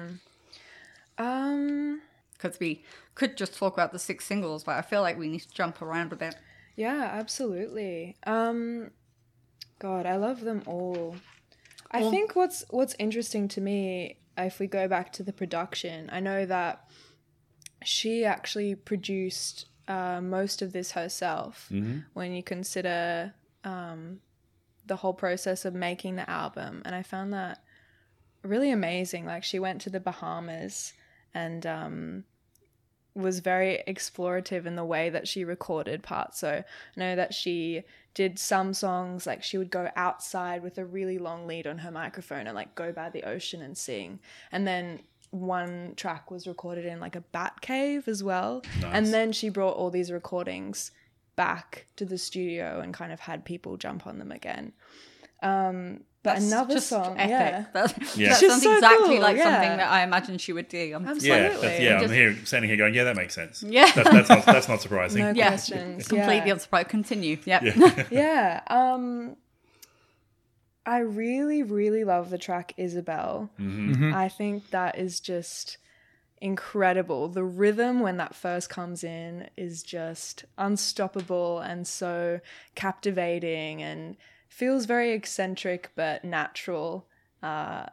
Um 1.18 2.00
Because 2.32 2.58
we 2.58 2.84
could 3.14 3.36
just 3.36 3.56
talk 3.56 3.74
about 3.74 3.92
the 3.92 3.98
six 3.98 4.24
singles, 4.24 4.64
but 4.64 4.72
I 4.76 4.82
feel 4.82 5.00
like 5.02 5.18
we 5.18 5.28
need 5.28 5.40
to 5.40 5.54
jump 5.54 5.80
around 5.82 6.12
a 6.12 6.16
bit. 6.16 6.34
yeah, 6.76 7.08
absolutely. 7.12 8.16
Um 8.26 8.90
God, 9.78 10.06
I 10.06 10.16
love 10.16 10.40
them 10.40 10.62
all. 10.66 11.16
I 11.90 12.10
think 12.10 12.34
what's 12.34 12.64
what's 12.70 12.96
interesting 12.98 13.46
to 13.48 13.60
me 13.60 14.18
if 14.36 14.58
we 14.58 14.66
go 14.66 14.88
back 14.88 15.12
to 15.12 15.22
the 15.22 15.32
production, 15.32 16.10
I 16.12 16.18
know 16.18 16.44
that 16.46 16.88
she 17.84 18.24
actually 18.24 18.74
produced 18.74 19.66
uh, 19.86 20.20
most 20.20 20.62
of 20.62 20.72
this 20.72 20.92
herself 20.92 21.68
when 22.14 22.32
you 22.32 22.42
consider 22.42 23.34
um, 23.64 24.20
the 24.86 24.96
whole 24.96 25.14
process 25.14 25.64
of 25.64 25.74
making 25.74 26.16
the 26.16 26.28
album. 26.28 26.82
And 26.84 26.94
I 26.94 27.02
found 27.02 27.32
that 27.32 27.62
really 28.42 28.70
amazing. 28.70 29.26
Like, 29.26 29.44
she 29.44 29.58
went 29.58 29.80
to 29.82 29.90
the 29.90 30.00
Bahamas 30.00 30.92
and 31.32 31.66
um, 31.66 32.24
was 33.14 33.40
very 33.40 33.82
explorative 33.86 34.66
in 34.66 34.76
the 34.76 34.84
way 34.84 35.10
that 35.10 35.26
she 35.28 35.44
recorded 35.44 36.02
parts. 36.02 36.38
So 36.40 36.48
I 36.48 36.64
know 37.00 37.16
that 37.16 37.32
she 37.32 37.82
did 38.14 38.38
some 38.38 38.74
songs, 38.74 39.26
like, 39.26 39.42
she 39.42 39.58
would 39.58 39.70
go 39.70 39.88
outside 39.96 40.62
with 40.62 40.78
a 40.78 40.84
really 40.84 41.18
long 41.18 41.46
lead 41.46 41.66
on 41.66 41.78
her 41.78 41.90
microphone 41.90 42.46
and, 42.46 42.54
like, 42.54 42.74
go 42.74 42.92
by 42.92 43.10
the 43.10 43.24
ocean 43.24 43.62
and 43.62 43.76
sing. 43.76 44.20
And 44.52 44.66
then 44.66 45.00
one 45.34 45.94
track 45.96 46.30
was 46.30 46.46
recorded 46.46 46.86
in 46.86 47.00
like 47.00 47.16
a 47.16 47.20
bat 47.20 47.60
cave 47.60 48.06
as 48.08 48.22
well. 48.22 48.62
Nice. 48.80 48.94
And 48.94 49.06
then 49.08 49.32
she 49.32 49.48
brought 49.48 49.76
all 49.76 49.90
these 49.90 50.10
recordings 50.12 50.90
back 51.36 51.86
to 51.96 52.04
the 52.04 52.16
studio 52.16 52.80
and 52.80 52.94
kind 52.94 53.12
of 53.12 53.20
had 53.20 53.44
people 53.44 53.76
jump 53.76 54.06
on 54.06 54.18
them 54.18 54.30
again. 54.30 54.72
Um, 55.42 56.04
but 56.22 56.34
That's 56.36 56.46
another 56.46 56.74
just 56.74 56.88
song, 56.88 57.16
epic. 57.18 57.28
yeah. 57.30 57.64
That, 57.74 58.16
Yeah. 58.16 58.28
that 58.30 58.40
Just 58.40 58.48
sounds 58.48 58.62
so 58.62 58.74
exactly 58.76 59.08
cool, 59.08 59.20
like 59.20 59.36
yeah. 59.36 59.42
something 59.42 59.76
that 59.76 59.90
I 59.92 60.02
imagine 60.04 60.38
she 60.38 60.54
would 60.54 60.68
do. 60.68 60.92
I'm 60.94 61.06
Absolutely. 61.06 61.28
Yeah, 61.28 61.48
that's, 61.58 61.80
yeah. 61.80 61.94
I'm 61.96 62.00
Just- 62.00 62.14
here 62.14 62.36
standing 62.46 62.68
here 62.70 62.78
going, 62.78 62.94
yeah, 62.94 63.04
that 63.04 63.16
makes 63.16 63.34
sense. 63.34 63.62
Yeah. 63.62 63.90
that's, 63.94 64.08
that's 64.10 64.28
not 64.30 64.46
that's 64.46 64.68
not 64.68 64.80
surprising. 64.86 65.20
No 65.20 65.32
yeah, 65.32 65.48
questions. 65.48 66.08
completely 66.08 66.36
yeah. 66.48 66.54
unsurprised. 66.54 66.88
Continue. 66.88 67.36
Yep. 67.44 67.62
Yeah. 67.62 68.04
yeah. 68.10 68.60
Um 68.68 69.36
I 70.86 70.98
really, 70.98 71.62
really 71.62 72.04
love 72.04 72.30
the 72.30 72.38
track 72.38 72.74
Isobel. 72.78 73.48
Mm-hmm. 73.58 73.92
Mm-hmm. 73.92 74.14
I 74.14 74.28
think 74.28 74.70
that 74.70 74.98
is 74.98 75.20
just 75.20 75.78
incredible. 76.40 77.28
The 77.28 77.44
rhythm 77.44 78.00
when 78.00 78.18
that 78.18 78.34
first 78.34 78.68
comes 78.68 79.02
in 79.02 79.48
is 79.56 79.82
just 79.82 80.44
unstoppable 80.58 81.60
and 81.60 81.86
so 81.86 82.40
captivating 82.74 83.82
and 83.82 84.16
feels 84.48 84.84
very 84.84 85.12
eccentric 85.12 85.90
but 85.96 86.24
natural. 86.24 87.06
Uh 87.42 87.86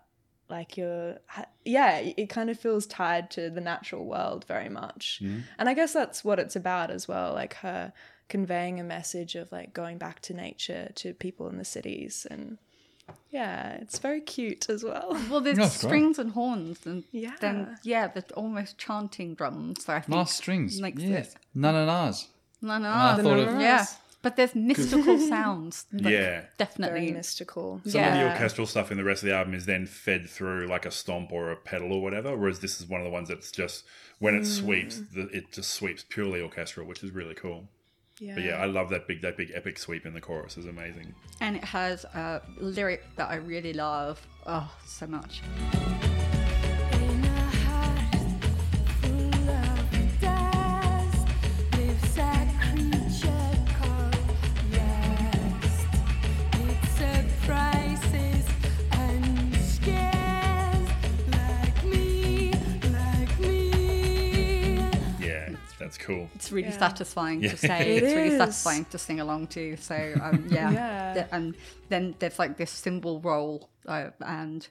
like 0.51 0.75
you're 0.75 1.17
yeah 1.63 1.97
it 1.97 2.27
kind 2.27 2.49
of 2.49 2.60
feels 2.60 2.86
tied 2.86 3.32
to 3.32 3.49
the 3.49 3.62
natural 3.62 4.06
world 4.06 4.43
very 4.49 4.67
much 4.67 5.21
mm-hmm. 5.23 5.39
and 5.58 5.69
i 5.69 5.73
guess 5.73 5.93
that's 5.93 6.25
what 6.25 6.39
it's 6.39 6.58
about 6.58 6.91
as 6.91 7.08
well 7.08 7.34
like 7.34 7.54
her 7.56 7.93
conveying 8.27 8.80
a 8.80 8.84
message 8.84 9.36
of 9.36 9.49
like 9.51 9.73
going 9.73 9.97
back 9.97 10.19
to 10.19 10.34
nature 10.34 10.91
to 10.93 11.13
people 11.13 11.47
in 11.47 11.58
the 11.58 11.65
cities 11.65 12.27
and 12.30 12.58
yeah 13.31 13.73
it's 13.81 13.99
very 13.99 14.21
cute 14.21 14.69
as 14.69 14.83
well 14.83 15.17
Well, 15.29 15.41
there's 15.41 15.57
That's 15.57 15.81
great. 15.81 15.89
strings 15.89 16.19
and 16.19 16.31
horns, 16.31 16.85
and 16.85 17.03
Yeah. 17.11 17.35
then 17.39 17.77
yeah, 17.83 18.07
the 18.07 18.23
almost 18.35 18.77
chanting 18.77 19.35
drums. 19.35 19.85
So 19.85 19.93
I 19.93 19.99
think 20.01 20.09
Nice 20.17 20.33
strings. 20.33 20.79
makes 20.81 21.01
yeah. 21.01 21.17
it 21.17 21.35
None 21.55 21.75
and 21.75 21.89
ours. 21.89 22.27
no, 22.61 22.77
no, 22.77 22.89
I 22.89 23.19
thought 23.21 23.39
of- 23.39 23.61
yeah. 23.61 23.85
But 24.23 24.35
there's 24.35 24.53
mystical 24.53 25.17
sounds. 25.35 25.85
like, 25.91 26.03
Yeah. 26.03 26.29
very 26.29 26.45
definitely. 26.57 27.11
mystical 27.11 27.81
Some 27.85 28.03
of 28.03 28.13
the 28.13 28.29
orchestral 28.29 28.67
stuff 28.67 28.91
in 28.91 28.97
the 28.97 29.03
rest 29.03 29.23
of 29.23 29.29
the 29.29 29.35
album 29.35 29.55
is 29.55 29.65
then 29.65 29.87
fed 29.87 30.29
through 30.29 30.67
like 30.67 30.85
a 30.85 30.91
stomp 30.91 31.31
or 31.31 31.51
a 31.51 31.55
pedal 31.55 31.91
or 31.93 32.01
whatever, 32.03 32.37
whereas 32.37 32.59
this 32.59 32.79
is 32.79 32.85
one 32.87 33.01
of 33.01 33.05
the 33.05 33.11
ones 33.11 33.29
that's 33.29 33.51
just 33.51 33.83
when 34.19 34.35
it 34.35 34.43
mm. 34.43 34.45
sweeps, 34.45 35.01
the, 35.15 35.21
it 35.29 35.51
just 35.51 35.71
sweeps 35.71 36.05
purely 36.07 36.39
orchestral, 36.41 36.85
which 36.85 37.03
is 37.03 37.11
really 37.11 37.33
cool. 37.33 37.67
Yeah 38.21 38.36
But 38.36 38.43
yeah, 38.43 38.55
I 38.62 38.65
love 38.65 38.89
that 38.91 39.07
big 39.07 39.21
that 39.21 39.36
big 39.36 39.51
epic 39.53 39.77
sweep 39.77 40.05
in 40.05 40.13
the 40.13 40.21
chorus 40.21 40.57
is 40.57 40.65
amazing. 40.67 41.13
And 41.41 41.55
it 41.57 41.63
has 41.63 42.05
a 42.05 42.41
lyric 42.57 43.03
that 43.17 43.29
I 43.29 43.36
really 43.36 43.73
love. 43.73 44.25
Oh, 44.45 44.71
so 44.86 45.07
much. 45.07 45.41
That's 65.91 65.97
cool. 66.06 66.30
It's 66.36 66.51
really 66.51 66.69
Yeah. 66.69 66.77
satisfying 66.77 67.41
Yeah. 67.43 67.51
to 67.51 67.58
say. 67.58 67.97
It 67.97 68.04
it's 68.04 68.13
really 68.15 68.38
satisfying 68.38 68.86
to 68.86 68.97
sing 68.97 69.19
along 69.19 69.47
to. 69.47 69.75
So 69.77 69.95
um, 70.21 70.47
yeah, 70.49 70.71
Yeah. 70.71 71.27
And 71.32 71.56
then 71.89 72.15
there's 72.19 72.39
like 72.39 72.58
this 72.58 72.71
cymbal 72.71 73.19
roll 73.19 73.69
uh, 73.86 74.10
and 74.21 74.67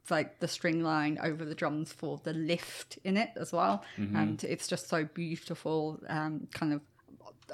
it's 0.00 0.10
like 0.10 0.38
the 0.40 0.48
string 0.48 0.82
line 0.82 1.18
over 1.22 1.44
the 1.44 1.54
drums 1.54 1.92
for 1.92 2.20
the 2.22 2.32
lift 2.32 2.98
in 3.04 3.16
it 3.16 3.30
as 3.36 3.52
well, 3.52 3.82
Mm-hmm. 3.98 4.16
and 4.16 4.44
it's 4.44 4.66
just 4.68 4.88
so 4.88 5.04
beautiful, 5.04 6.00
um, 6.08 6.46
kind 6.54 6.72
of 6.72 6.80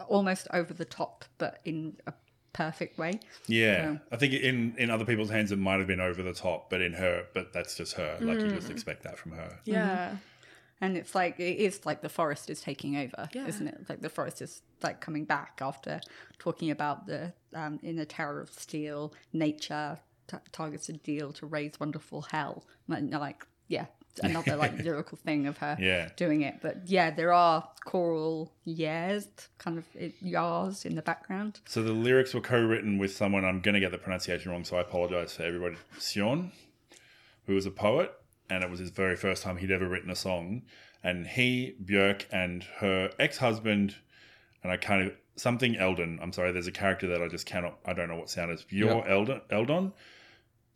almost 0.09 0.47
over 0.53 0.73
the 0.75 0.85
top, 0.85 1.25
but 1.39 1.61
in 1.65 1.97
a 2.07 2.13
perfect 2.53 2.99
way. 2.99 3.13
Yeah, 3.47 3.95
So- 3.95 4.01
I 4.13 4.17
think 4.17 4.33
in 4.35 4.75
in 4.79 4.91
other 4.91 5.05
people's 5.05 5.31
hands 5.31 5.53
it 5.53 5.59
might 5.59 5.79
have 5.79 5.87
been 5.87 6.01
over 6.01 6.23
the 6.23 6.33
top, 6.35 6.71
but 6.71 6.81
in 6.81 6.93
her, 6.95 7.25
but 7.35 7.53
that's 7.53 7.75
just 7.77 7.95
her. 7.95 8.19
Like 8.21 8.39
you 8.41 8.51
just 8.51 8.71
expect 8.71 9.03
that 9.05 9.19
from 9.19 9.33
her. 9.33 9.59
yeah 9.65 10.17
And 10.81 10.97
it's 10.97 11.15
like 11.15 11.41
it 11.41 11.59
is 11.59 11.87
like 11.87 12.03
the 12.03 12.09
forest 12.09 12.51
is 12.51 12.61
taking 12.61 12.97
over, 12.97 13.29
Yeah. 13.33 13.47
isn't 13.47 13.67
it? 13.67 13.87
Like 13.89 14.03
the 14.03 14.11
forest 14.11 14.43
is 14.43 14.61
like 14.83 15.01
coming 15.01 15.25
back 15.25 15.61
after 15.63 16.01
talking 16.39 16.71
about 16.71 17.07
the 17.07 17.33
um, 17.55 17.79
in 17.83 17.97
the 17.97 18.05
Tower 18.07 18.41
of 18.41 18.51
Steel, 18.51 19.15
nature 19.33 19.99
t- 20.29 20.37
targets 20.53 20.89
a 20.91 20.93
deal 20.95 21.33
to 21.33 21.47
raise 21.47 21.81
wonderful 21.81 22.23
hell. 22.31 22.65
And, 22.89 23.11
like 23.11 23.47
yeah, 23.69 23.87
another 24.23 24.55
like 24.55 24.77
lyrical 24.85 25.17
thing 25.17 25.47
of 25.47 25.57
her 25.59 25.77
Yeah. 25.81 26.11
doing 26.17 26.43
it. 26.43 26.57
But 26.61 26.83
yeah, 26.89 27.11
there 27.11 27.33
are 27.33 27.67
choral 27.87 28.53
yeahs, 28.65 29.29
kind 29.59 29.79
of 29.79 29.85
yahs 30.21 30.85
in 30.85 30.95
the 30.95 31.03
background. 31.03 31.61
So 31.67 31.83
the 31.83 31.93
lyrics 31.93 32.35
were 32.35 32.41
co-written 32.43 32.99
with 32.99 33.13
someone. 33.17 33.45
I'm 33.47 33.61
going 33.61 33.75
to 33.75 33.81
get 33.81 33.93
the 33.93 33.99
pronunciation 33.99 34.53
wrong, 34.53 34.65
so 34.65 34.77
I 34.77 34.83
apologize 34.83 35.35
for 35.35 35.43
everybody. 35.43 35.77
Sjón, 35.99 36.51
who 37.47 37.55
was 37.55 37.65
a 37.67 37.71
poet, 37.71 38.13
and 38.51 38.63
it 38.63 38.71
was 38.71 38.81
his 38.81 38.91
very 38.91 39.17
first 39.17 39.43
time 39.43 39.57
he'd 39.57 39.71
ever 39.71 39.89
written 39.89 40.11
a 40.11 40.17
song. 40.17 40.63
And 41.03 41.27
he, 41.27 41.77
Björk, 41.85 42.25
and 42.33 42.65
her 42.79 43.11
ex-husband, 43.19 43.97
and 44.63 44.73
I 44.73 44.77
kind 44.77 45.07
of 45.07 45.13
something 45.37 45.77
Eldon. 45.77 46.19
I'm 46.21 46.33
sorry, 46.33 46.53
there's 46.53 46.67
a 46.67 46.73
character 46.73 47.07
that 47.09 47.23
I 47.23 47.29
just 47.29 47.47
cannot. 47.47 47.79
I 47.85 47.93
don't 47.93 48.09
know 48.09 48.17
what 48.17 48.31
sound 48.31 48.51
is. 48.53 48.63
Björk 48.63 49.05
Yep. 49.05 49.09
Eldon, 49.09 49.41
Eldon. 49.51 49.93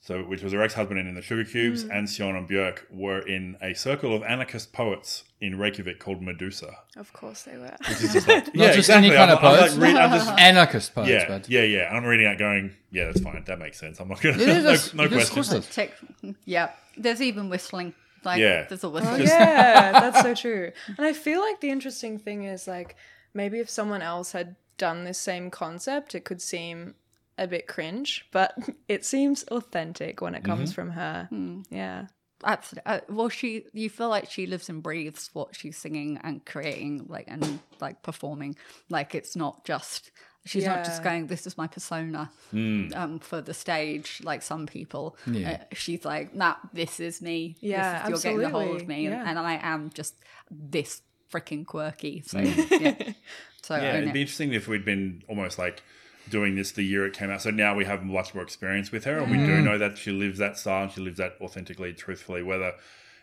So, 0.02 0.22
which 0.22 0.42
was 0.42 0.54
her 0.54 0.62
ex-husband 0.62 0.98
in 0.98 1.14
the 1.14 1.20
Sugar 1.20 1.44
Cubes, 1.44 1.82
Hmm. 1.82 1.90
and 1.90 2.08
Sjón 2.08 2.34
and 2.36 2.48
Björk 2.48 2.84
were 2.90 3.18
in 3.20 3.58
a 3.60 3.74
circle 3.74 4.14
of 4.16 4.22
anarchist 4.22 4.72
poets 4.72 5.24
in 5.42 5.58
Reykjavik 5.58 5.98
called 6.00 6.22
Medusa. 6.22 6.74
of 6.96 7.12
course 7.12 7.42
they 7.42 7.56
were 7.58 7.76
Which 7.86 8.00
is 8.02 8.12
just 8.14 8.26
like, 8.28 8.54
Not 8.54 8.72
just 8.72 8.88
any 8.88 9.10
kind 9.10 9.30
I'm, 9.30 9.36
of 9.36 9.44
I'm 9.44 9.58
poets. 9.58 9.76
like 9.76 9.82
read- 9.82 9.96
I'm 9.96 10.10
just 10.18 10.30
Anarchist 10.38 10.94
poets, 10.94 11.10
yeah, 11.10 11.28
but 11.28 11.48
yeah, 11.50 11.62
yeah. 11.62 11.88
And 11.88 11.98
I'm 11.98 12.04
reading 12.04 12.26
it 12.26 12.38
going, 12.38 12.74
yeah, 12.90 13.04
that's 13.06 13.20
fine. 13.20 13.44
That 13.46 13.58
makes 13.58 13.78
sense. 13.78 14.00
I'm 14.00 14.08
not 14.08 14.22
going 14.22 14.38
to, 14.38 14.40
Yeah, 14.40 14.46
no, 14.54 14.62
that's- 14.62 14.94
no 14.94 15.04
it 15.04 15.12
is, 15.12 15.28
of 15.28 15.32
question. 15.34 16.36
yeah. 16.46 16.70
There's 16.96 17.20
even 17.20 17.48
whistling. 17.50 17.92
Like 18.24 18.40
Yeah. 18.40 18.64
there's 18.68 18.82
a 18.84 18.86
Oh, 18.86 18.90
whistling. 18.90 19.22
yeah, 19.22 19.92
that's 20.00 20.22
so 20.22 20.34
true. 20.34 20.72
And 20.96 21.06
I 21.06 21.12
feel 21.12 21.40
like 21.40 21.60
the 21.60 21.70
interesting 21.70 22.18
thing 22.18 22.44
is 22.44 22.66
like 22.66 22.96
maybe 23.34 23.58
if 23.58 23.68
someone 23.68 24.00
else 24.02 24.32
had 24.32 24.56
done 24.78 25.04
this 25.04 25.18
same 25.18 25.50
concept, 25.50 26.14
it 26.14 26.24
could 26.24 26.40
seem 26.40 26.94
a 27.40 27.46
bit 27.48 27.66
cringe, 27.66 28.24
but 28.30 28.54
it 28.88 29.04
seems 29.04 29.42
authentic 29.44 30.20
when 30.20 30.34
it 30.36 30.44
comes 30.44 30.72
from 30.72 30.90
her. 30.90 31.28
Yeah. 31.70 32.06
Absolutely. 32.44 32.90
Uh, 32.90 33.00
well, 33.10 33.28
she, 33.28 33.64
you 33.74 33.90
feel 33.90 34.08
like 34.08 34.30
she 34.30 34.46
lives 34.46 34.68
and 34.70 34.82
breathes 34.82 35.28
what 35.34 35.54
she's 35.54 35.76
singing 35.76 36.18
and 36.24 36.44
creating, 36.46 37.04
like 37.08 37.26
and 37.28 37.58
like 37.80 38.02
performing. 38.02 38.56
Like 38.88 39.14
it's 39.14 39.36
not 39.36 39.64
just 39.66 40.10
she's 40.46 40.64
not 40.64 40.84
just 40.86 41.02
going. 41.04 41.26
This 41.26 41.46
is 41.46 41.58
my 41.58 41.66
persona 41.66 42.30
um, 42.52 43.18
for 43.22 43.42
the 43.42 43.52
stage, 43.52 44.22
like 44.24 44.40
some 44.40 44.66
people. 44.66 45.18
Yeah. 45.26 45.50
Uh, 45.60 45.74
she's 45.74 46.04
like, 46.06 46.34
nah, 46.34 46.54
this 46.72 46.98
is 46.98 47.20
me. 47.20 47.56
This 47.60 47.70
Yeah, 47.72 48.04
is- 48.04 48.08
you're 48.24 48.32
getting 48.36 48.46
a 48.54 48.58
hold 48.58 48.80
of 48.80 48.88
me, 48.88 49.04
and, 49.04 49.14
Yeah. 49.16 49.28
and 49.28 49.38
I 49.38 49.58
am 49.62 49.90
just 49.92 50.14
this 50.50 51.02
freaking 51.30 51.66
quirky. 51.66 52.22
So 52.24 52.38
yeah, 52.38 52.54
so 53.62 53.76
Yeah, 53.76 53.96
it'd 53.98 54.08
it. 54.08 54.14
be 54.14 54.22
interesting 54.22 54.54
if 54.54 54.66
we'd 54.66 54.86
been 54.86 55.22
almost 55.28 55.58
like 55.58 55.82
doing 56.30 56.54
this 56.54 56.72
the 56.72 56.82
year 56.82 57.06
it 57.06 57.12
came 57.12 57.30
out. 57.30 57.42
So 57.42 57.50
now 57.50 57.74
we 57.74 57.84
have 57.84 58.04
much 58.04 58.34
more 58.34 58.42
experience 58.42 58.90
with 58.90 59.04
her, 59.04 59.18
and 59.18 59.30
we 59.30 59.38
do 59.38 59.58
mm. 59.58 59.64
know 59.64 59.78
that 59.78 59.98
she 59.98 60.12
lives 60.12 60.38
that 60.38 60.58
style 60.58 60.84
and 60.84 60.92
she 60.92 61.00
lives 61.00 61.18
that 61.18 61.36
authentically, 61.40 61.92
truthfully. 61.92 62.42
Whether 62.42 62.74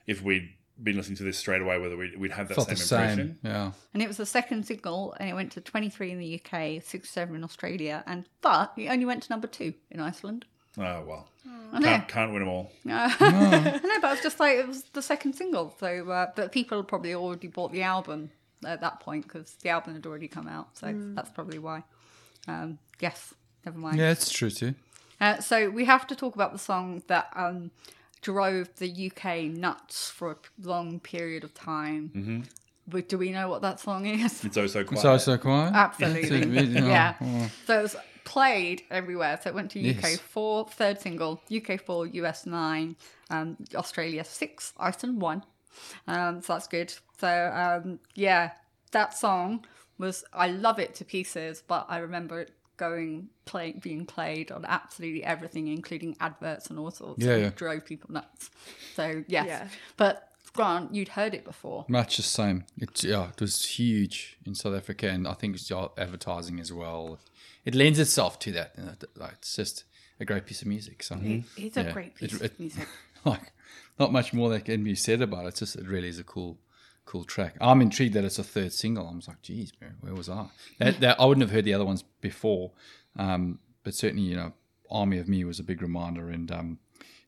if 0.05 0.21
we'd 0.21 0.49
been 0.81 0.95
listening 0.95 1.17
to 1.17 1.23
this 1.23 1.37
straight 1.37 1.61
away, 1.61 1.79
whether 1.79 1.97
we'd, 1.97 2.17
we'd 2.19 2.31
have 2.31 2.47
that 2.49 2.55
felt 2.55 2.67
same 2.67 2.75
the 2.75 2.81
impression. 2.83 3.39
same. 3.41 3.51
Yeah. 3.51 3.71
and 3.93 4.03
it 4.03 4.07
was 4.07 4.17
the 4.17 4.25
second 4.25 4.65
single, 4.65 5.15
and 5.19 5.29
it 5.29 5.33
went 5.33 5.51
to 5.53 5.61
23 5.61 6.11
in 6.11 6.19
the 6.19 6.41
UK, 6.41 6.83
67 6.83 7.35
in 7.35 7.43
Australia, 7.43 8.03
and 8.05 8.25
but 8.41 8.73
it 8.77 8.87
only 8.87 9.05
went 9.05 9.23
to 9.23 9.29
number 9.29 9.47
two 9.47 9.73
in 9.89 9.99
Iceland. 9.99 10.45
Oh 10.77 11.03
well, 11.07 11.27
mm. 11.47 11.73
I 11.73 11.81
can't, 11.81 12.07
can't 12.07 12.33
win 12.33 12.41
them 12.41 12.49
all. 12.49 12.71
I 12.87 13.79
know, 13.83 13.99
but 14.01 14.13
it's 14.13 14.23
just 14.23 14.39
like 14.39 14.57
it 14.57 14.67
was 14.67 14.83
the 14.93 15.01
second 15.01 15.33
single. 15.33 15.75
So, 15.79 16.09
uh, 16.09 16.27
but 16.35 16.51
people 16.51 16.83
probably 16.83 17.15
already 17.15 17.47
bought 17.47 17.71
the 17.71 17.81
album 17.81 18.29
at 18.65 18.81
that 18.81 18.99
point 18.99 19.23
because 19.23 19.55
the 19.61 19.69
album 19.69 19.93
had 19.93 20.05
already 20.05 20.27
come 20.27 20.47
out. 20.47 20.77
So 20.77 20.87
mm. 20.87 21.15
that's 21.15 21.29
probably 21.31 21.59
why. 21.59 21.83
Um, 22.47 22.79
yes, 22.99 23.33
never 23.65 23.77
mind. 23.77 23.97
Yeah, 23.97 24.11
it's 24.11 24.31
true 24.31 24.49
too. 24.49 24.75
Uh, 25.19 25.39
so 25.39 25.69
we 25.69 25.85
have 25.85 26.05
to 26.07 26.15
talk 26.15 26.35
about 26.35 26.53
the 26.53 26.59
song 26.59 27.01
that 27.07 27.29
um, 27.35 27.71
drove 28.21 28.69
the 28.77 29.11
UK 29.11 29.43
nuts 29.45 30.09
for 30.09 30.31
a 30.31 30.35
long 30.61 30.99
period 30.99 31.43
of 31.43 31.53
time. 31.53 32.11
Mm-hmm. 32.15 32.41
But 32.87 33.09
do 33.09 33.17
we 33.17 33.31
know 33.31 33.49
what 33.49 33.61
that 33.63 33.79
song 33.79 34.05
is? 34.05 34.43
It's 34.45 34.57
oh 34.57 34.67
so 34.67 34.83
quiet. 34.83 34.97
It's 34.97 35.05
also 35.05 35.37
quiet. 35.37 35.73
Absolutely. 35.73 36.65
Yeah. 36.67 36.85
yeah. 36.85 37.13
Oh. 37.21 37.51
So 37.65 37.79
it 37.79 37.81
was 37.83 37.95
played 38.23 38.83
everywhere. 38.91 39.39
So 39.41 39.49
it 39.49 39.55
went 39.55 39.71
to 39.71 39.79
UK 39.79 40.03
Yes. 40.03 40.17
four, 40.19 40.67
third 40.67 40.99
single, 40.99 41.41
UK 41.53 41.81
four, 41.81 42.07
US 42.07 42.45
nine, 42.45 42.95
um, 43.29 43.57
Australia 43.75 44.23
six, 44.23 44.73
Iceland 44.77 45.21
one. 45.21 45.43
Um, 46.07 46.41
so 46.41 46.53
that's 46.53 46.67
good. 46.67 46.93
So 47.19 47.27
um, 47.53 47.99
yeah, 48.15 48.51
that 48.91 49.17
song 49.17 49.65
was 49.97 50.23
I 50.33 50.47
love 50.49 50.79
it 50.79 50.95
to 50.95 51.05
pieces, 51.05 51.63
but 51.67 51.85
I 51.89 51.97
remember 51.99 52.41
it 52.41 52.51
going 52.77 53.29
play 53.45 53.71
being 53.71 54.05
played 54.05 54.51
on 54.51 54.63
absolutely 54.65 55.23
everything, 55.23 55.67
including 55.67 56.15
adverts 56.19 56.67
and 56.67 56.77
all 56.77 56.91
sorts. 56.91 57.23
Yeah, 57.23 57.35
yeah. 57.37 57.47
It 57.47 57.55
drove 57.55 57.85
people 57.85 58.11
nuts. 58.11 58.49
So 58.95 59.23
yes, 59.27 59.47
Yeah. 59.47 59.67
but 59.97 60.23
Grant, 60.53 60.93
you'd 60.93 61.09
heard 61.09 61.33
it 61.35 61.43
before. 61.43 61.85
Much 61.87 62.17
the 62.17 62.23
same. 62.23 62.63
It, 62.77 63.03
yeah, 63.03 63.29
it 63.29 63.39
was 63.41 63.63
huge 63.65 64.37
in 64.45 64.55
South 64.55 64.75
Africa, 64.75 65.07
and 65.07 65.27
I 65.27 65.33
think 65.33 65.55
it's 65.55 65.69
uh, 65.71 65.89
advertising 65.97 66.59
as 66.59 66.71
well. 66.73 67.19
It 67.65 67.75
lends 67.75 67.99
itself 67.99 68.39
to 68.39 68.51
that. 68.53 68.71
you 68.77 68.83
know, 68.85 68.93
like, 69.15 69.33
it's 69.33 69.55
just 69.55 69.83
a 70.19 70.25
great 70.25 70.45
piece 70.47 70.61
of 70.63 70.67
music. 70.67 71.03
So 71.03 71.15
It's 71.57 71.77
a 71.77 71.83
yeah, 71.83 71.91
great 71.91 72.07
it- 72.07 72.15
piece 72.31 72.33
it- 72.41 72.51
of 72.53 72.59
music. 72.59 72.87
like 73.25 73.51
not 73.99 74.11
much 74.11 74.33
more 74.33 74.49
that 74.49 74.65
can 74.65 74.83
be 74.83 74.95
said 74.95 75.21
about 75.21 75.45
it. 75.45 75.49
It's 75.49 75.59
just 75.59 75.75
it 75.75 75.87
really 75.87 76.07
is 76.09 76.17
a 76.17 76.23
cool, 76.23 76.57
cool 77.07 77.23
track. 77.23 77.55
I'm 77.59 77.81
intrigued 77.81 78.13
that 78.13 78.23
it's 78.25 78.37
a 78.37 78.43
third 78.43 78.71
single. 78.73 79.07
I 79.07 79.15
was 79.15 79.27
like, 79.27 79.41
geez, 79.41 79.71
man, 79.81 79.95
where 80.01 80.13
was 80.13 80.29
I? 80.29 80.47
That, 80.77 80.99
that 80.99 81.19
I 81.19 81.25
wouldn't 81.25 81.41
have 81.41 81.51
heard 81.51 81.65
the 81.65 81.73
other 81.73 81.85
ones 81.85 82.03
before, 82.21 82.71
um, 83.17 83.59
but 83.83 83.95
certainly 83.95 84.23
you 84.23 84.35
know, 84.35 84.53
Army 84.91 85.17
of 85.17 85.27
Me 85.27 85.43
was 85.45 85.59
a 85.59 85.63
big 85.63 85.81
reminder, 85.81 86.29
and 86.29 86.51
um, 86.51 86.79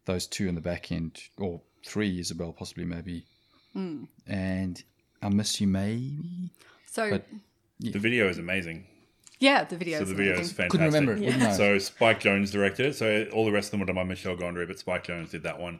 those 0.06 0.28
two 0.28 0.48
in 0.48 0.56
the 0.56 0.62
back 0.62 0.92
end 0.92 1.20
or 1.38 1.62
three, 1.86 2.20
Isobel 2.20 2.56
possibly 2.56 2.86
maybe, 2.86 3.26
Hmm. 3.74 4.04
and 4.28 4.84
I 5.22 5.30
miss 5.30 5.60
you 5.62 5.68
maybe. 5.68 6.52
So 6.86 7.10
But- 7.12 7.26
The 7.80 8.00
video 8.00 8.28
is 8.28 8.38
amazing. 8.38 8.86
yeah, 9.40 9.64
the 9.64 9.78
video. 9.78 10.00
So 10.00 10.06
the 10.06 10.16
video 10.16 10.34
is 10.34 10.52
fantastic. 10.52 10.72
Couldn't 10.72 10.88
remember 10.88 11.14
it. 11.14 11.22
Wouldn't. 11.22 11.56
So 11.56 11.78
Spike 11.78 12.20
Jonze 12.22 12.52
directed 12.52 12.88
it. 12.88 12.96
So 12.96 13.28
all 13.34 13.46
the 13.46 13.52
rest 13.54 13.68
of 13.68 13.72
them 13.72 13.80
were 13.82 13.86
done 13.86 13.96
by 13.96 14.04
Michel 14.04 14.36
Gondry, 14.36 14.68
but 14.68 14.78
Spike 14.80 15.06
Jonze 15.08 15.30
did 15.32 15.44
that 15.44 15.60
one. 15.60 15.80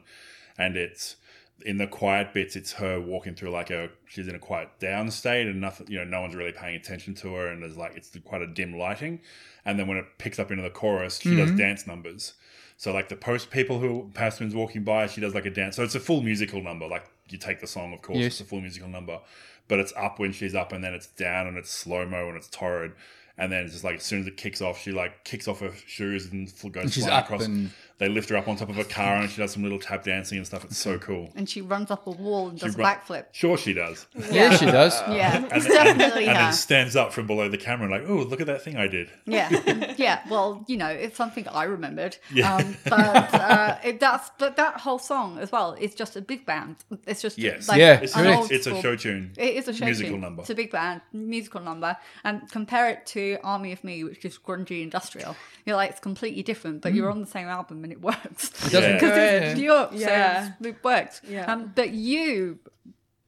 And 0.58 0.76
it's 0.76 1.16
in 1.64 1.78
the 1.78 1.86
quiet 1.86 2.32
bits, 2.32 2.56
it's 2.56 2.72
her 2.72 3.00
walking 3.00 3.34
through 3.34 3.50
like 3.50 3.70
a 3.70 3.90
she's 4.06 4.28
in 4.28 4.34
a 4.34 4.38
quiet 4.38 4.68
down 4.78 5.10
state 5.10 5.46
and 5.46 5.60
nothing 5.60 5.86
you 5.90 5.98
know, 5.98 6.04
no 6.04 6.20
one's 6.22 6.34
really 6.34 6.52
paying 6.52 6.76
attention 6.76 7.14
to 7.16 7.34
her 7.34 7.48
and 7.48 7.62
there's 7.62 7.76
like 7.76 7.96
it's 7.96 8.16
quite 8.24 8.42
a 8.42 8.46
dim 8.46 8.76
lighting. 8.76 9.20
And 9.64 9.78
then 9.78 9.86
when 9.86 9.96
it 9.98 10.06
picks 10.18 10.38
up 10.38 10.50
into 10.50 10.62
the 10.62 10.70
chorus, 10.70 11.20
she 11.20 11.36
does 11.36 11.48
mm-hmm. 11.48 11.58
dance 11.58 11.86
numbers. 11.86 12.34
So 12.76 12.92
like 12.94 13.10
the 13.10 13.16
post 13.16 13.50
people 13.50 13.78
who 13.78 14.10
Passman's 14.14 14.54
walking 14.54 14.84
by, 14.84 15.06
she 15.06 15.20
does 15.20 15.34
like 15.34 15.44
a 15.44 15.50
dance. 15.50 15.76
So 15.76 15.82
it's 15.82 15.94
a 15.94 16.00
full 16.00 16.22
musical 16.22 16.62
number. 16.62 16.86
Like 16.86 17.04
you 17.28 17.36
take 17.36 17.60
the 17.60 17.66
song, 17.66 17.92
of 17.92 18.00
course, 18.00 18.18
Yes. 18.18 18.32
it's 18.32 18.40
a 18.40 18.44
full 18.44 18.60
musical 18.62 18.88
number. 18.88 19.20
But 19.68 19.80
it's 19.80 19.92
up 19.96 20.18
when 20.18 20.32
she's 20.32 20.54
up 20.54 20.72
and 20.72 20.82
then 20.82 20.94
it's 20.94 21.06
down 21.06 21.46
and 21.46 21.58
it's 21.58 21.70
slow 21.70 22.06
mo 22.06 22.28
and 22.28 22.36
it's 22.36 22.48
torrid. 22.48 22.92
And 23.36 23.52
then 23.52 23.64
it's 23.64 23.72
just 23.72 23.84
like 23.84 23.96
as 23.96 24.02
soon 24.02 24.20
as 24.20 24.26
it 24.26 24.36
kicks 24.36 24.60
off, 24.62 24.80
she 24.80 24.92
like 24.92 25.24
kicks 25.24 25.46
off 25.46 25.60
her 25.60 25.72
shoes 25.86 26.30
and 26.32 26.50
goes 26.72 26.92
she's 26.92 27.04
flying 27.04 27.18
up 27.18 27.24
across. 27.24 27.44
and- 27.44 27.70
They 28.00 28.08
lift 28.08 28.28
her 28.30 28.36
up 28.36 28.48
on 28.48 28.56
top 28.56 28.68
of 28.70 28.78
a 28.78 28.84
car 28.84 29.16
and 29.16 29.30
she 29.30 29.36
does 29.40 29.52
some 29.52 29.62
little 29.62 29.78
tap 29.78 30.02
dancing 30.02 30.38
and 30.38 30.46
stuff. 30.46 30.64
It's 30.64 30.76
so 30.78 30.98
cool. 30.98 31.30
and 31.36 31.48
she 31.48 31.60
runs 31.60 31.90
up 31.92 32.06
a 32.08 32.10
wall 32.10 32.48
and 32.48 32.58
does 32.58 32.74
a 32.74 32.78
run- 32.78 32.96
backflip. 32.96 33.26
Sure, 33.30 33.56
she 33.56 33.72
does. 33.74 34.06
Yeah, 34.32 34.56
she 34.56 34.64
does. 34.66 35.00
Yeah, 35.08 35.44
it's 35.52 35.66
And, 35.66 35.74
definitely 35.74 36.26
and 36.26 36.36
her. 36.36 36.42
then 36.44 36.52
stands 36.52 36.96
up 36.96 37.12
from 37.12 37.26
below 37.28 37.48
the 37.48 37.58
camera 37.58 37.84
and 37.86 37.92
like, 37.92 38.10
oh, 38.10 38.22
look 38.24 38.40
at 38.40 38.46
that 38.48 38.62
thing 38.62 38.76
I 38.76 38.88
did. 38.88 39.10
Yeah, 39.26 39.94
yeah. 39.98 40.22
Well, 40.30 40.64
you 40.66 40.76
know, 40.76 40.88
it's 40.88 41.16
something 41.16 41.46
I 41.48 41.64
remembered. 41.64 42.16
Yeah. 42.32 42.56
Um, 42.56 42.76
but 42.84 43.34
uh, 43.34 43.76
it, 43.84 44.00
that's 44.00 44.30
but 44.38 44.56
that 44.56 44.80
whole 44.80 44.98
song 44.98 45.38
as 45.38 45.52
well 45.52 45.74
is 45.74 45.94
just 45.94 46.16
a 46.16 46.20
big 46.20 46.46
band. 46.46 46.76
It's 47.06 47.20
just 47.20 47.36
Yes. 47.38 47.68
like 47.68 47.78
Yeah, 47.78 48.00
It's, 48.00 48.16
an 48.16 48.22
correct. 48.24 48.38
old 48.38 48.50
it's 48.52 48.66
a 48.66 48.70
school- 48.70 48.82
show 48.82 48.96
tune. 48.96 49.32
It 49.36 49.54
is 49.56 49.68
a 49.68 49.74
show 49.74 49.84
musical 49.84 50.12
tune. 50.12 50.20
number. 50.22 50.40
It's 50.40 50.50
a 50.50 50.54
big 50.54 50.70
band 50.70 51.02
musical 51.12 51.60
number, 51.60 51.96
and 52.24 52.50
compare 52.50 52.88
it 52.90 53.04
to 53.08 53.36
Army 53.44 53.72
of 53.72 53.84
Me, 53.84 54.04
which 54.04 54.24
is 54.24 54.38
grungy 54.38 54.82
industrial. 54.82 55.36
You're 55.66 55.76
like 55.76 55.90
it's 55.90 56.00
completely 56.00 56.42
different, 56.42 56.80
but 56.80 56.94
you're 56.94 57.10
on 57.10 57.20
the 57.20 57.26
same 57.26 57.46
album 57.48 57.84
and 57.84 57.89
it 57.92 58.00
works. 58.02 58.50
It 58.66 58.72
doesn't 58.72 58.94
because 58.94 59.16
Yeah. 59.16 59.30
it's 59.32 59.58
New 59.58 59.64
York, 59.64 59.90
Yeah. 59.94 60.52
so 60.60 60.68
it 60.68 60.82
worked. 60.84 61.20
Yeah. 61.28 61.50
Um, 61.52 61.72
but 61.74 61.90
you, 61.90 62.58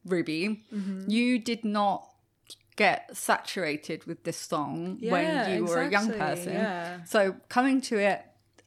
Ruby, 0.04 0.62
you 1.06 1.38
did 1.38 1.64
not 1.64 2.08
get 2.76 3.14
saturated 3.16 4.04
with 4.04 4.24
this 4.24 4.36
song 4.38 4.96
Yeah, 5.00 5.12
when 5.12 5.54
you 5.56 5.64
were 5.66 5.82
a 5.82 5.90
young 5.90 6.10
person. 6.12 6.52
yeah. 6.54 7.04
So 7.04 7.36
coming 7.48 7.80
to 7.82 7.98
it 7.98 8.24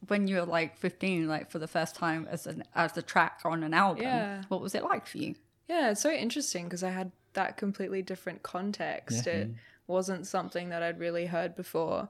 when 0.08 0.28
you 0.28 0.36
were 0.36 0.44
like 0.46 0.76
15, 0.76 1.26
like 1.26 1.50
for 1.50 1.58
the 1.58 1.66
first 1.66 1.96
time 1.96 2.28
as 2.30 2.46
an 2.46 2.62
as 2.74 2.96
a 2.96 3.02
track 3.02 3.40
on 3.44 3.62
an 3.64 3.74
album, 3.74 4.04
Yeah. 4.04 4.42
what 4.48 4.60
was 4.60 4.74
it 4.74 4.84
like 4.84 5.06
for 5.06 5.18
you? 5.18 5.34
Yeah, 5.68 5.90
it's 5.90 6.00
so 6.00 6.12
interesting 6.12 6.64
because 6.64 6.84
I 6.84 6.90
had 6.90 7.10
that 7.32 7.56
completely 7.56 8.02
different 8.02 8.42
context. 8.44 9.26
It 9.26 9.50
wasn't 9.88 10.26
something 10.26 10.68
that 10.68 10.82
I'd 10.82 11.00
really 11.00 11.26
heard 11.26 11.56
before. 11.56 12.08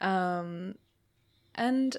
Um, 0.00 0.76
and 1.54 1.96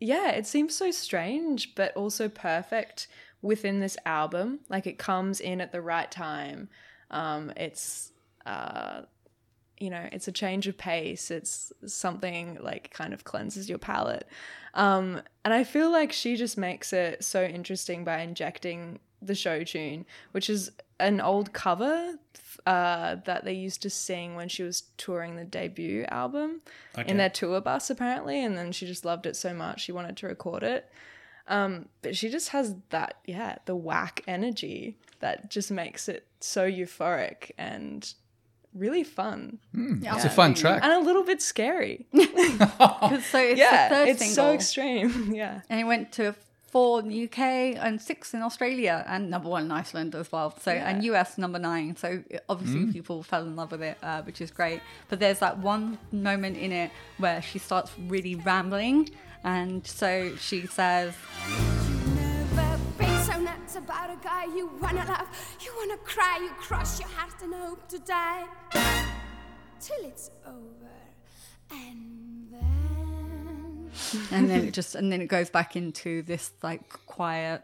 yeah, 0.00 0.30
it 0.30 0.46
seems 0.46 0.74
so 0.74 0.90
strange, 0.90 1.74
but 1.74 1.96
also 1.96 2.28
perfect 2.28 3.08
within 3.42 3.80
this 3.80 3.96
album. 4.06 4.60
Like 4.68 4.86
it 4.86 4.98
comes 4.98 5.40
in 5.40 5.60
at 5.60 5.72
the 5.72 5.82
right 5.82 6.10
time. 6.10 6.68
Um, 7.10 7.52
it's, 7.56 8.12
uh, 8.46 9.02
you 9.78 9.90
know, 9.90 10.08
it's 10.12 10.28
a 10.28 10.32
change 10.32 10.66
of 10.66 10.76
pace. 10.76 11.30
It's 11.30 11.72
something 11.86 12.58
like 12.60 12.92
kind 12.92 13.12
of 13.14 13.24
cleanses 13.24 13.68
your 13.68 13.78
palate. 13.78 14.28
Um, 14.74 15.22
and 15.44 15.54
I 15.54 15.64
feel 15.64 15.90
like 15.90 16.12
she 16.12 16.36
just 16.36 16.58
makes 16.58 16.92
it 16.92 17.24
so 17.24 17.44
interesting 17.44 18.04
by 18.04 18.20
injecting 18.20 19.00
the 19.22 19.34
show 19.34 19.62
tune, 19.64 20.06
which 20.32 20.48
is 20.50 20.70
an 21.00 21.20
old 21.20 21.52
cover 21.52 22.14
uh, 22.66 23.16
that 23.24 23.44
they 23.44 23.52
used 23.52 23.82
to 23.82 23.90
sing 23.90 24.34
when 24.34 24.48
she 24.48 24.62
was 24.62 24.82
touring 24.96 25.36
the 25.36 25.44
debut 25.44 26.04
album 26.08 26.60
Okay. 26.98 27.08
in 27.10 27.16
their 27.16 27.30
tour 27.30 27.60
bus, 27.60 27.88
apparently. 27.90 28.42
And 28.44 28.56
then 28.58 28.72
she 28.72 28.86
just 28.86 29.04
loved 29.04 29.26
it 29.26 29.36
so 29.36 29.54
much 29.54 29.80
she 29.82 29.92
wanted 29.92 30.16
to 30.18 30.26
record 30.26 30.62
it. 30.62 30.90
Um, 31.46 31.88
but 32.02 32.16
she 32.16 32.28
just 32.28 32.50
has 32.50 32.74
that, 32.90 33.14
yeah, 33.24 33.56
the 33.64 33.74
whack 33.76 34.22
energy 34.26 34.98
that 35.20 35.50
just 35.50 35.70
makes 35.70 36.08
it 36.08 36.26
so 36.40 36.68
euphoric 36.70 37.52
and 37.56 38.12
really 38.74 39.02
fun 39.02 39.58
It's 39.74 40.24
a 40.26 40.30
fun 40.30 40.52
track. 40.54 40.82
and 40.84 40.92
a 40.92 41.00
little 41.00 41.24
bit 41.24 41.40
scary. 41.40 42.06
'Cause 42.14 43.24
so 43.26 43.38
it's 43.40 43.58
yeah, 43.58 43.88
the 43.88 43.94
third 43.94 44.08
it's 44.08 44.18
single, 44.20 44.34
so 44.34 44.52
extreme. 44.52 45.32
yeah. 45.34 45.62
and 45.70 45.80
it 45.80 45.84
went 45.84 46.12
to 46.12 46.34
four 46.70 47.00
in 47.00 47.08
the 47.08 47.24
UK 47.24 47.38
and 47.76 48.00
six 48.00 48.34
in 48.34 48.42
Australia 48.42 49.04
and 49.08 49.30
number 49.30 49.48
one 49.48 49.64
in 49.64 49.72
Iceland 49.72 50.14
as 50.14 50.30
well. 50.30 50.54
So 50.60 50.70
and 50.70 51.02
US 51.04 51.38
number 51.38 51.58
nine. 51.58 51.96
So 51.96 52.22
obviously 52.48 52.92
people 52.92 53.22
fell 53.22 53.42
in 53.42 53.56
love 53.56 53.72
with 53.72 53.82
it, 53.82 53.96
uh, 54.02 54.22
which 54.22 54.40
is 54.40 54.50
great. 54.50 54.80
But 55.08 55.18
there's 55.20 55.38
that 55.38 55.58
one 55.58 55.98
moment 56.12 56.56
in 56.56 56.72
it 56.72 56.90
where 57.18 57.40
she 57.42 57.58
starts 57.58 57.90
really 58.06 58.34
rambling, 58.34 59.10
and 59.44 59.86
so 59.86 60.36
she 60.36 60.66
says. 60.66 61.14
So 63.24 63.38
nuts 63.40 63.76
about 63.76 64.10
a 64.10 64.16
guy 64.22 64.44
you 64.44 64.70
wanna 64.80 65.04
love, 65.06 65.28
you 65.60 65.72
wanna 65.78 65.96
cry, 65.98 66.38
you 66.42 66.50
cross 66.50 66.98
your 66.98 67.08
heart 67.10 67.34
and 67.42 67.54
hope 67.54 67.86
to 67.88 67.98
die 67.98 68.44
till 69.80 70.04
it's 70.04 70.30
over, 70.46 70.94
and 71.70 72.48
then 72.50 72.87
and 74.30 74.48
then 74.48 74.66
it 74.68 74.74
just 74.74 74.94
and 74.94 75.10
then 75.12 75.20
it 75.20 75.26
goes 75.28 75.50
back 75.50 75.76
into 75.76 76.22
this 76.22 76.52
like 76.62 76.88
quiet 77.06 77.62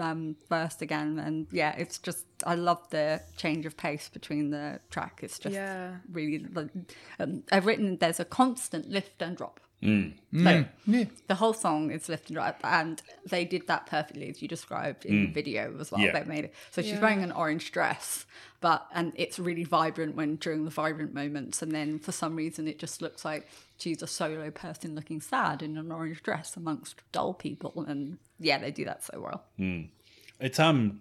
um 0.00 0.34
verse 0.48 0.80
again 0.80 1.18
and 1.18 1.46
yeah 1.52 1.74
it's 1.76 1.98
just 1.98 2.24
i 2.46 2.54
love 2.54 2.80
the 2.90 3.20
change 3.36 3.66
of 3.66 3.76
pace 3.76 4.08
between 4.08 4.50
the 4.50 4.80
track 4.90 5.20
it's 5.22 5.38
just 5.38 5.54
Yeah. 5.54 5.96
really 6.10 6.38
like, 6.52 6.68
um, 7.20 7.42
i've 7.52 7.66
written 7.66 7.96
there's 7.98 8.18
a 8.18 8.24
constant 8.24 8.88
lift 8.88 9.20
and 9.22 9.36
drop 9.36 9.60
Mm. 9.80 10.14
so 10.42 10.64
Yeah. 10.86 11.04
the 11.28 11.36
whole 11.36 11.52
song 11.52 11.92
is 11.92 12.08
lift 12.08 12.30
and 12.30 12.34
drop 12.34 12.58
and 12.64 13.00
they 13.24 13.44
did 13.44 13.68
that 13.68 13.86
perfectly 13.86 14.28
as 14.28 14.42
you 14.42 14.48
described 14.48 15.04
in 15.06 15.26
the 15.26 15.30
video 15.32 15.72
as 15.78 15.92
well 15.92 16.00
Mm. 16.00 16.04
Yeah. 16.06 16.18
they 16.18 16.24
made 16.24 16.44
it 16.46 16.54
so 16.72 16.82
she's 16.82 16.92
Yeah. 16.94 17.00
wearing 17.00 17.22
an 17.22 17.30
orange 17.30 17.70
dress 17.70 18.26
but 18.60 18.88
and 18.92 19.12
it's 19.14 19.38
really 19.38 19.62
vibrant 19.62 20.16
when 20.16 20.34
during 20.34 20.64
the 20.64 20.70
vibrant 20.72 21.14
moments 21.14 21.62
and 21.62 21.70
then 21.70 22.00
for 22.00 22.10
some 22.10 22.34
reason 22.34 22.66
it 22.66 22.80
just 22.80 23.00
looks 23.00 23.24
like 23.24 23.46
she's 23.78 24.02
a 24.02 24.06
solo 24.06 24.50
person 24.50 24.94
looking 24.94 25.20
sad 25.20 25.62
in 25.62 25.78
an 25.78 25.90
orange 25.90 26.22
dress 26.22 26.56
amongst 26.56 27.00
dull 27.12 27.32
people 27.32 27.84
and 27.86 28.18
yeah 28.38 28.58
they 28.58 28.70
do 28.70 28.84
that 28.84 29.02
so 29.04 29.20
well 29.20 29.44
It's 30.40 30.58
um 30.58 31.00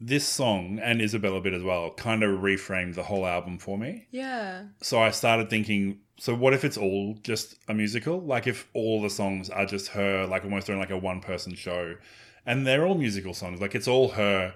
this 0.00 0.26
song 0.26 0.78
and 0.82 1.02
Isabella 1.02 1.36
a 1.36 1.40
bit 1.40 1.52
as 1.52 1.62
well 1.62 1.90
kind 1.90 2.22
of 2.22 2.40
reframed 2.40 2.94
the 2.94 3.02
whole 3.02 3.26
album 3.26 3.58
for 3.58 3.76
me. 3.76 4.06
Yeah. 4.10 4.62
So 4.80 4.98
I 4.98 5.10
started 5.10 5.50
thinking, 5.50 5.98
so 6.16 6.34
what 6.34 6.54
if 6.54 6.64
it's 6.64 6.78
all 6.78 7.18
just 7.22 7.56
a 7.68 7.74
musical? 7.74 8.18
Like 8.18 8.46
if 8.46 8.66
all 8.72 9.02
the 9.02 9.10
songs 9.10 9.50
are 9.50 9.66
just 9.66 9.88
her, 9.88 10.26
like 10.26 10.42
almost 10.44 10.66
doing 10.66 10.78
like 10.78 10.90
a 10.90 10.96
one 10.96 11.20
person 11.20 11.54
show, 11.54 11.96
and 12.46 12.66
they're 12.66 12.86
all 12.86 12.94
musical 12.94 13.34
songs. 13.34 13.60
Like 13.60 13.74
it's 13.74 13.86
all 13.86 14.08
her 14.12 14.54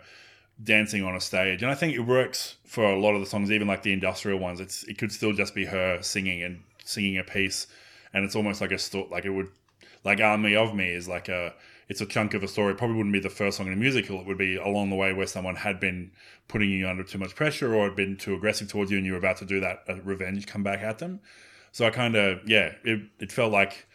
dancing 0.62 1.02
on 1.02 1.14
a 1.14 1.20
stage, 1.20 1.62
and 1.62 1.70
I 1.70 1.74
think 1.74 1.94
it 1.94 2.00
works 2.00 2.56
for 2.64 2.84
a 2.84 2.98
lot 2.98 3.14
of 3.14 3.20
the 3.20 3.26
songs, 3.26 3.50
even 3.50 3.68
like 3.68 3.82
the 3.82 3.92
industrial 3.92 4.38
ones. 4.38 4.60
It's 4.60 4.84
it 4.84 4.98
could 4.98 5.12
still 5.12 5.32
just 5.32 5.54
be 5.54 5.64
her 5.66 5.98
singing 6.02 6.42
and 6.42 6.62
singing 6.84 7.18
a 7.18 7.24
piece, 7.24 7.66
and 8.12 8.24
it's 8.24 8.36
almost 8.36 8.60
like 8.60 8.72
a 8.72 8.78
story. 8.78 9.08
like 9.10 9.24
it 9.24 9.30
would 9.30 9.48
like 10.04 10.20
Army 10.20 10.54
of 10.54 10.74
Me 10.74 10.88
is 10.88 11.08
like 11.08 11.28
a 11.28 11.54
it's 11.88 12.00
a 12.00 12.06
chunk 12.06 12.34
of 12.34 12.42
a 12.42 12.48
story. 12.48 12.74
Probably 12.74 12.96
wouldn't 12.96 13.12
be 13.12 13.20
the 13.20 13.30
first 13.30 13.56
song 13.56 13.66
in 13.66 13.72
a 13.72 13.76
musical. 13.76 14.20
It 14.20 14.26
would 14.26 14.38
be 14.38 14.56
along 14.56 14.90
the 14.90 14.96
way 14.96 15.12
where 15.12 15.26
someone 15.26 15.56
had 15.56 15.80
been 15.80 16.12
putting 16.48 16.70
you 16.70 16.88
under 16.88 17.02
too 17.02 17.18
much 17.18 17.34
pressure 17.34 17.74
or 17.74 17.84
had 17.84 17.96
been 17.96 18.16
too 18.16 18.34
aggressive 18.34 18.68
towards 18.68 18.90
you, 18.90 18.98
and 18.98 19.06
you 19.06 19.12
were 19.12 19.18
about 19.18 19.38
to 19.38 19.44
do 19.44 19.60
that 19.60 19.82
uh, 19.88 20.00
revenge 20.02 20.46
come 20.46 20.62
back 20.62 20.80
at 20.80 20.98
them. 20.98 21.20
So 21.72 21.86
I 21.86 21.90
kind 21.90 22.14
of 22.14 22.40
yeah, 22.46 22.74
it 22.84 23.02
it 23.18 23.32
felt 23.32 23.52
like 23.52 23.86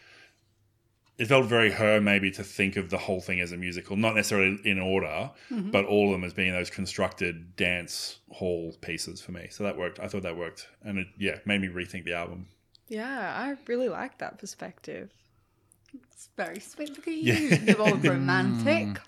it 1.19 1.27
felt 1.27 1.45
very 1.45 1.69
her 1.71 1.99
maybe 2.01 2.31
to 2.31 2.43
think 2.43 2.77
of 2.77 2.89
the 2.89 2.97
whole 2.97 3.19
thing 3.21 3.39
as 3.41 3.51
a 3.51 3.57
musical, 3.57 3.95
not 3.97 4.15
necessarily 4.15 4.57
in 4.63 4.79
order, 4.79 5.29
but 5.51 5.85
all 5.85 6.05
of 6.07 6.11
them 6.13 6.23
as 6.23 6.33
being 6.33 6.53
those 6.53 6.69
constructed 6.69 7.55
dance 7.55 8.19
hall 8.31 8.73
pieces 8.81 9.21
for 9.21 9.33
me. 9.33 9.47
So 9.51 9.63
that 9.65 9.77
worked. 9.77 9.99
I 9.99 10.07
thought 10.07 10.23
that 10.23 10.37
worked, 10.37 10.67
and 10.81 10.97
it 10.97 11.07
yeah 11.17 11.39
made 11.45 11.61
me 11.61 11.67
rethink 11.67 12.05
the 12.05 12.13
album. 12.13 12.47
Yeah, 12.87 13.33
I 13.37 13.55
really 13.67 13.89
like 13.89 14.17
that 14.19 14.39
perspective. 14.39 15.11
It's 16.11 16.29
very 16.37 16.59
sweet. 16.59 16.89
Look 16.89 17.07
at 17.07 17.13
you. 17.13 17.33
You're 17.33 17.81
all 17.81 17.95
romantic. 17.95 18.99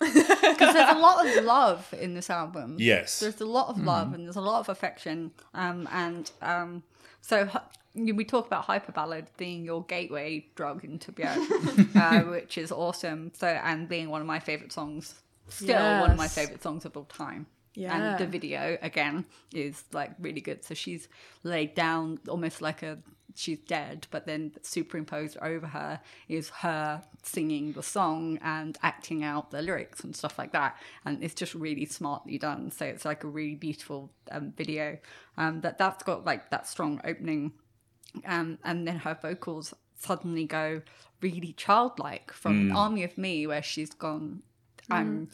Because 0.52 0.74
there's 0.74 0.96
a 0.96 0.98
lot 0.98 1.26
of 1.26 1.44
love 1.44 1.92
in 1.98 2.14
this 2.14 2.28
album. 2.30 2.76
Yes. 2.78 3.20
There's 3.20 3.40
a 3.40 3.46
lot 3.46 3.68
of 3.68 3.82
love 3.82 4.12
and 4.14 4.26
there's 4.26 4.36
a 4.36 4.40
lot 4.40 4.60
of 4.60 4.68
affection. 4.68 5.32
Um, 5.54 5.88
and 5.90 6.30
um, 6.42 6.82
so 7.20 7.46
hu- 7.46 7.58
we 7.94 8.24
talk 8.24 8.46
about 8.46 8.64
hyper 8.64 8.92
ballad 8.92 9.26
being 9.36 9.64
your 9.64 9.84
gateway 9.84 10.46
drug 10.54 10.84
into 10.84 11.12
Björk, 11.12 11.96
uh, 11.96 12.30
which 12.30 12.58
is 12.58 12.72
awesome. 12.72 13.32
So 13.34 13.46
and 13.46 13.88
being 13.88 14.10
one 14.10 14.20
of 14.20 14.26
my 14.26 14.38
favorite 14.40 14.72
songs, 14.72 15.14
still 15.48 16.00
one 16.00 16.10
of 16.10 16.16
my 16.16 16.28
favorite 16.28 16.62
songs 16.62 16.84
of 16.84 16.96
all 16.96 17.04
time. 17.04 17.46
Yeah. 17.74 17.96
And 17.96 18.18
the 18.18 18.26
video 18.26 18.76
again 18.82 19.24
is 19.54 19.84
like 19.92 20.12
really 20.18 20.40
good. 20.40 20.64
So 20.64 20.74
she's 20.74 21.08
laid 21.42 21.74
down 21.74 22.18
almost 22.28 22.60
like 22.60 22.82
a 22.82 22.98
she's 23.34 23.58
dead, 23.58 24.06
but 24.10 24.26
then 24.26 24.52
superimposed 24.62 25.36
over 25.40 25.66
her 25.66 26.00
is 26.28 26.50
her 26.50 27.02
singing 27.22 27.72
the 27.72 27.82
song 27.82 28.38
and 28.42 28.76
acting 28.82 29.24
out 29.24 29.50
the 29.50 29.62
lyrics 29.62 30.04
and 30.04 30.14
stuff 30.14 30.38
like 30.38 30.52
that. 30.52 30.76
And 31.04 31.22
it's 31.22 31.34
just 31.34 31.54
really 31.54 31.86
smartly 31.86 32.38
done. 32.38 32.70
So 32.70 32.84
it's 32.84 33.04
like 33.04 33.24
a 33.24 33.28
really 33.28 33.54
beautiful 33.54 34.10
um, 34.30 34.52
video. 34.56 34.98
Um, 35.36 35.62
that 35.62 35.78
that's 35.78 36.02
got 36.02 36.24
like 36.26 36.50
that 36.50 36.66
strong 36.66 37.00
opening, 37.04 37.52
um, 38.26 38.58
and 38.64 38.86
then 38.86 38.96
her 38.96 39.18
vocals 39.20 39.74
suddenly 39.98 40.44
go 40.44 40.82
really 41.20 41.52
childlike 41.52 42.32
from 42.32 42.76
Army 42.76 43.04
of 43.04 43.16
Me, 43.16 43.46
where 43.46 43.62
she's 43.62 43.90
gone. 43.90 44.42
I'm 44.90 45.28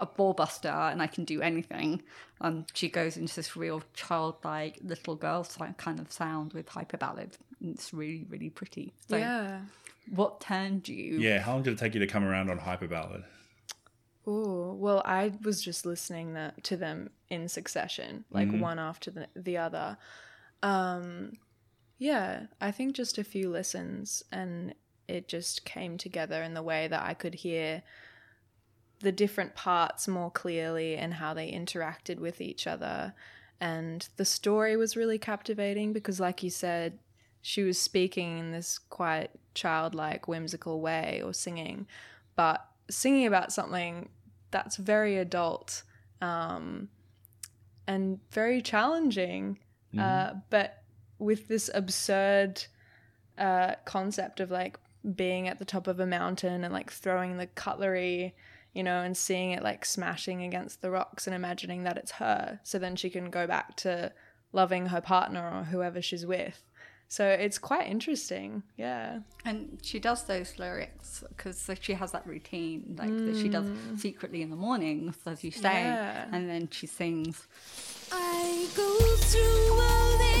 a 0.00 0.06
ball 0.06 0.32
buster 0.32 0.68
and 0.68 1.00
I 1.00 1.06
can 1.06 1.24
do 1.24 1.40
anything. 1.40 2.02
Um, 2.40 2.66
she 2.74 2.88
goes 2.88 3.16
into 3.16 3.36
this 3.36 3.56
real 3.56 3.82
childlike 3.94 4.78
little 4.82 5.14
girl 5.14 5.46
kind 5.76 6.00
of 6.00 6.10
sound 6.10 6.54
with 6.54 6.66
Hyperballad. 6.66 7.34
And 7.60 7.74
It's 7.74 7.92
really, 7.92 8.26
really 8.28 8.50
pretty. 8.50 8.92
So, 9.08 9.16
yeah. 9.16 9.60
what 10.08 10.40
turned 10.40 10.88
you? 10.88 11.18
Yeah, 11.18 11.40
how 11.40 11.52
long 11.52 11.62
did 11.62 11.74
it 11.74 11.78
take 11.78 11.94
you 11.94 12.00
to 12.00 12.06
come 12.06 12.24
around 12.24 12.50
on 12.50 12.58
Hyperballad? 12.58 13.24
Oh, 14.26 14.74
well, 14.74 15.02
I 15.04 15.32
was 15.42 15.62
just 15.62 15.86
listening 15.86 16.34
that, 16.34 16.62
to 16.64 16.76
them 16.76 17.10
in 17.28 17.48
succession, 17.48 18.24
like 18.30 18.50
one 18.50 18.78
after 18.78 19.10
the, 19.10 19.26
the 19.34 19.56
other. 19.58 19.96
Um, 20.62 21.32
yeah, 22.00 22.46
I 22.62 22.70
think 22.70 22.94
just 22.94 23.18
a 23.18 23.24
few 23.24 23.50
listens 23.50 24.24
and 24.32 24.74
it 25.06 25.28
just 25.28 25.66
came 25.66 25.98
together 25.98 26.42
in 26.42 26.54
the 26.54 26.62
way 26.62 26.88
that 26.88 27.02
I 27.02 27.12
could 27.12 27.34
hear 27.34 27.82
the 29.00 29.12
different 29.12 29.54
parts 29.54 30.08
more 30.08 30.30
clearly 30.30 30.96
and 30.96 31.12
how 31.12 31.34
they 31.34 31.52
interacted 31.52 32.18
with 32.18 32.40
each 32.40 32.66
other. 32.66 33.12
And 33.60 34.08
the 34.16 34.24
story 34.24 34.78
was 34.78 34.96
really 34.96 35.18
captivating 35.18 35.92
because, 35.92 36.18
like 36.18 36.42
you 36.42 36.48
said, 36.48 36.98
she 37.42 37.62
was 37.62 37.78
speaking 37.78 38.38
in 38.38 38.50
this 38.50 38.78
quite 38.78 39.30
childlike, 39.52 40.26
whimsical 40.26 40.80
way 40.80 41.20
or 41.22 41.34
singing, 41.34 41.86
but 42.34 42.66
singing 42.88 43.26
about 43.26 43.52
something 43.52 44.08
that's 44.50 44.76
very 44.76 45.18
adult 45.18 45.82
um, 46.22 46.88
and 47.86 48.20
very 48.30 48.62
challenging, 48.62 49.58
uh, 49.98 50.32
but 50.48 50.79
with 51.20 51.46
this 51.46 51.70
absurd 51.74 52.64
uh, 53.38 53.74
concept 53.84 54.40
of 54.40 54.50
like 54.50 54.78
being 55.14 55.46
at 55.48 55.58
the 55.58 55.64
top 55.64 55.86
of 55.86 56.00
a 56.00 56.06
mountain 56.06 56.64
and 56.64 56.72
like 56.74 56.90
throwing 56.90 57.36
the 57.36 57.46
cutlery, 57.46 58.34
you 58.74 58.82
know, 58.82 59.00
and 59.02 59.16
seeing 59.16 59.52
it 59.52 59.62
like 59.62 59.84
smashing 59.84 60.42
against 60.42 60.82
the 60.82 60.90
rocks 60.90 61.26
and 61.26 61.34
imagining 61.36 61.84
that 61.84 61.96
it's 61.96 62.12
her. 62.12 62.60
So 62.64 62.78
then 62.78 62.96
she 62.96 63.08
can 63.10 63.30
go 63.30 63.46
back 63.46 63.76
to 63.78 64.12
loving 64.52 64.86
her 64.86 65.00
partner 65.00 65.48
or 65.60 65.64
whoever 65.64 66.02
she's 66.02 66.26
with. 66.26 66.62
So 67.08 67.26
it's 67.26 67.58
quite 67.58 67.88
interesting. 67.88 68.62
Yeah. 68.76 69.20
And 69.44 69.78
she 69.82 69.98
does 69.98 70.24
those 70.24 70.58
lyrics 70.60 71.24
because 71.28 71.68
she 71.80 71.94
has 71.94 72.12
that 72.12 72.24
routine, 72.24 72.94
like 72.98 73.10
that 73.10 73.36
she 73.36 73.48
does 73.48 73.66
secretly 73.96 74.42
in 74.42 74.50
the 74.50 74.56
mornings, 74.56 75.16
as 75.26 75.42
you 75.42 75.50
say, 75.50 75.82
Yeah. 75.82 76.26
and 76.30 76.48
then 76.48 76.68
she 76.70 76.86
sings. 76.86 77.48
I 78.12 78.68
go 78.76 78.98
through 79.16 79.80
all 79.80 80.18
this 80.18 80.39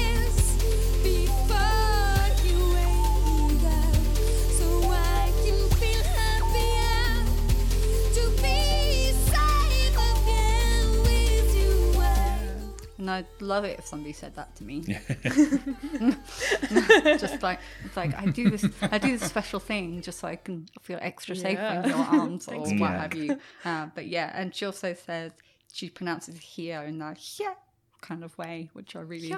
And 13.00 13.10
I'd 13.10 13.26
love 13.40 13.64
it 13.64 13.78
if 13.78 13.86
somebody 13.86 14.12
said 14.12 14.36
that 14.36 14.54
to 14.56 14.64
me. 14.64 14.82
just 17.18 17.42
like 17.42 17.60
it's 17.84 17.96
like 17.96 18.14
I 18.14 18.26
do 18.26 18.50
this, 18.50 18.64
I 18.82 18.98
do 18.98 19.16
this 19.16 19.26
special 19.26 19.58
thing 19.58 20.02
just 20.02 20.18
so 20.20 20.28
I 20.28 20.36
can 20.36 20.66
feel 20.82 20.98
extra 21.00 21.34
safe 21.34 21.54
Yeah. 21.58 21.82
in 21.82 21.88
your 21.88 21.98
arms 21.98 22.46
or 22.46 22.64
Thanks, 22.66 22.80
what 22.80 22.90
Jack. 22.90 23.00
have 23.00 23.14
you. 23.14 23.38
Uh, 23.64 23.86
but 23.94 24.06
yeah, 24.06 24.30
and 24.34 24.54
she 24.54 24.66
also 24.66 24.92
says 24.94 25.32
she 25.72 25.88
pronounces 25.88 26.38
here 26.38 26.82
in 26.82 26.98
that 26.98 27.18
yeah 27.40 27.54
kind 28.02 28.22
of 28.22 28.36
way, 28.36 28.68
which 28.74 28.94
I 28.94 29.00
really. 29.00 29.34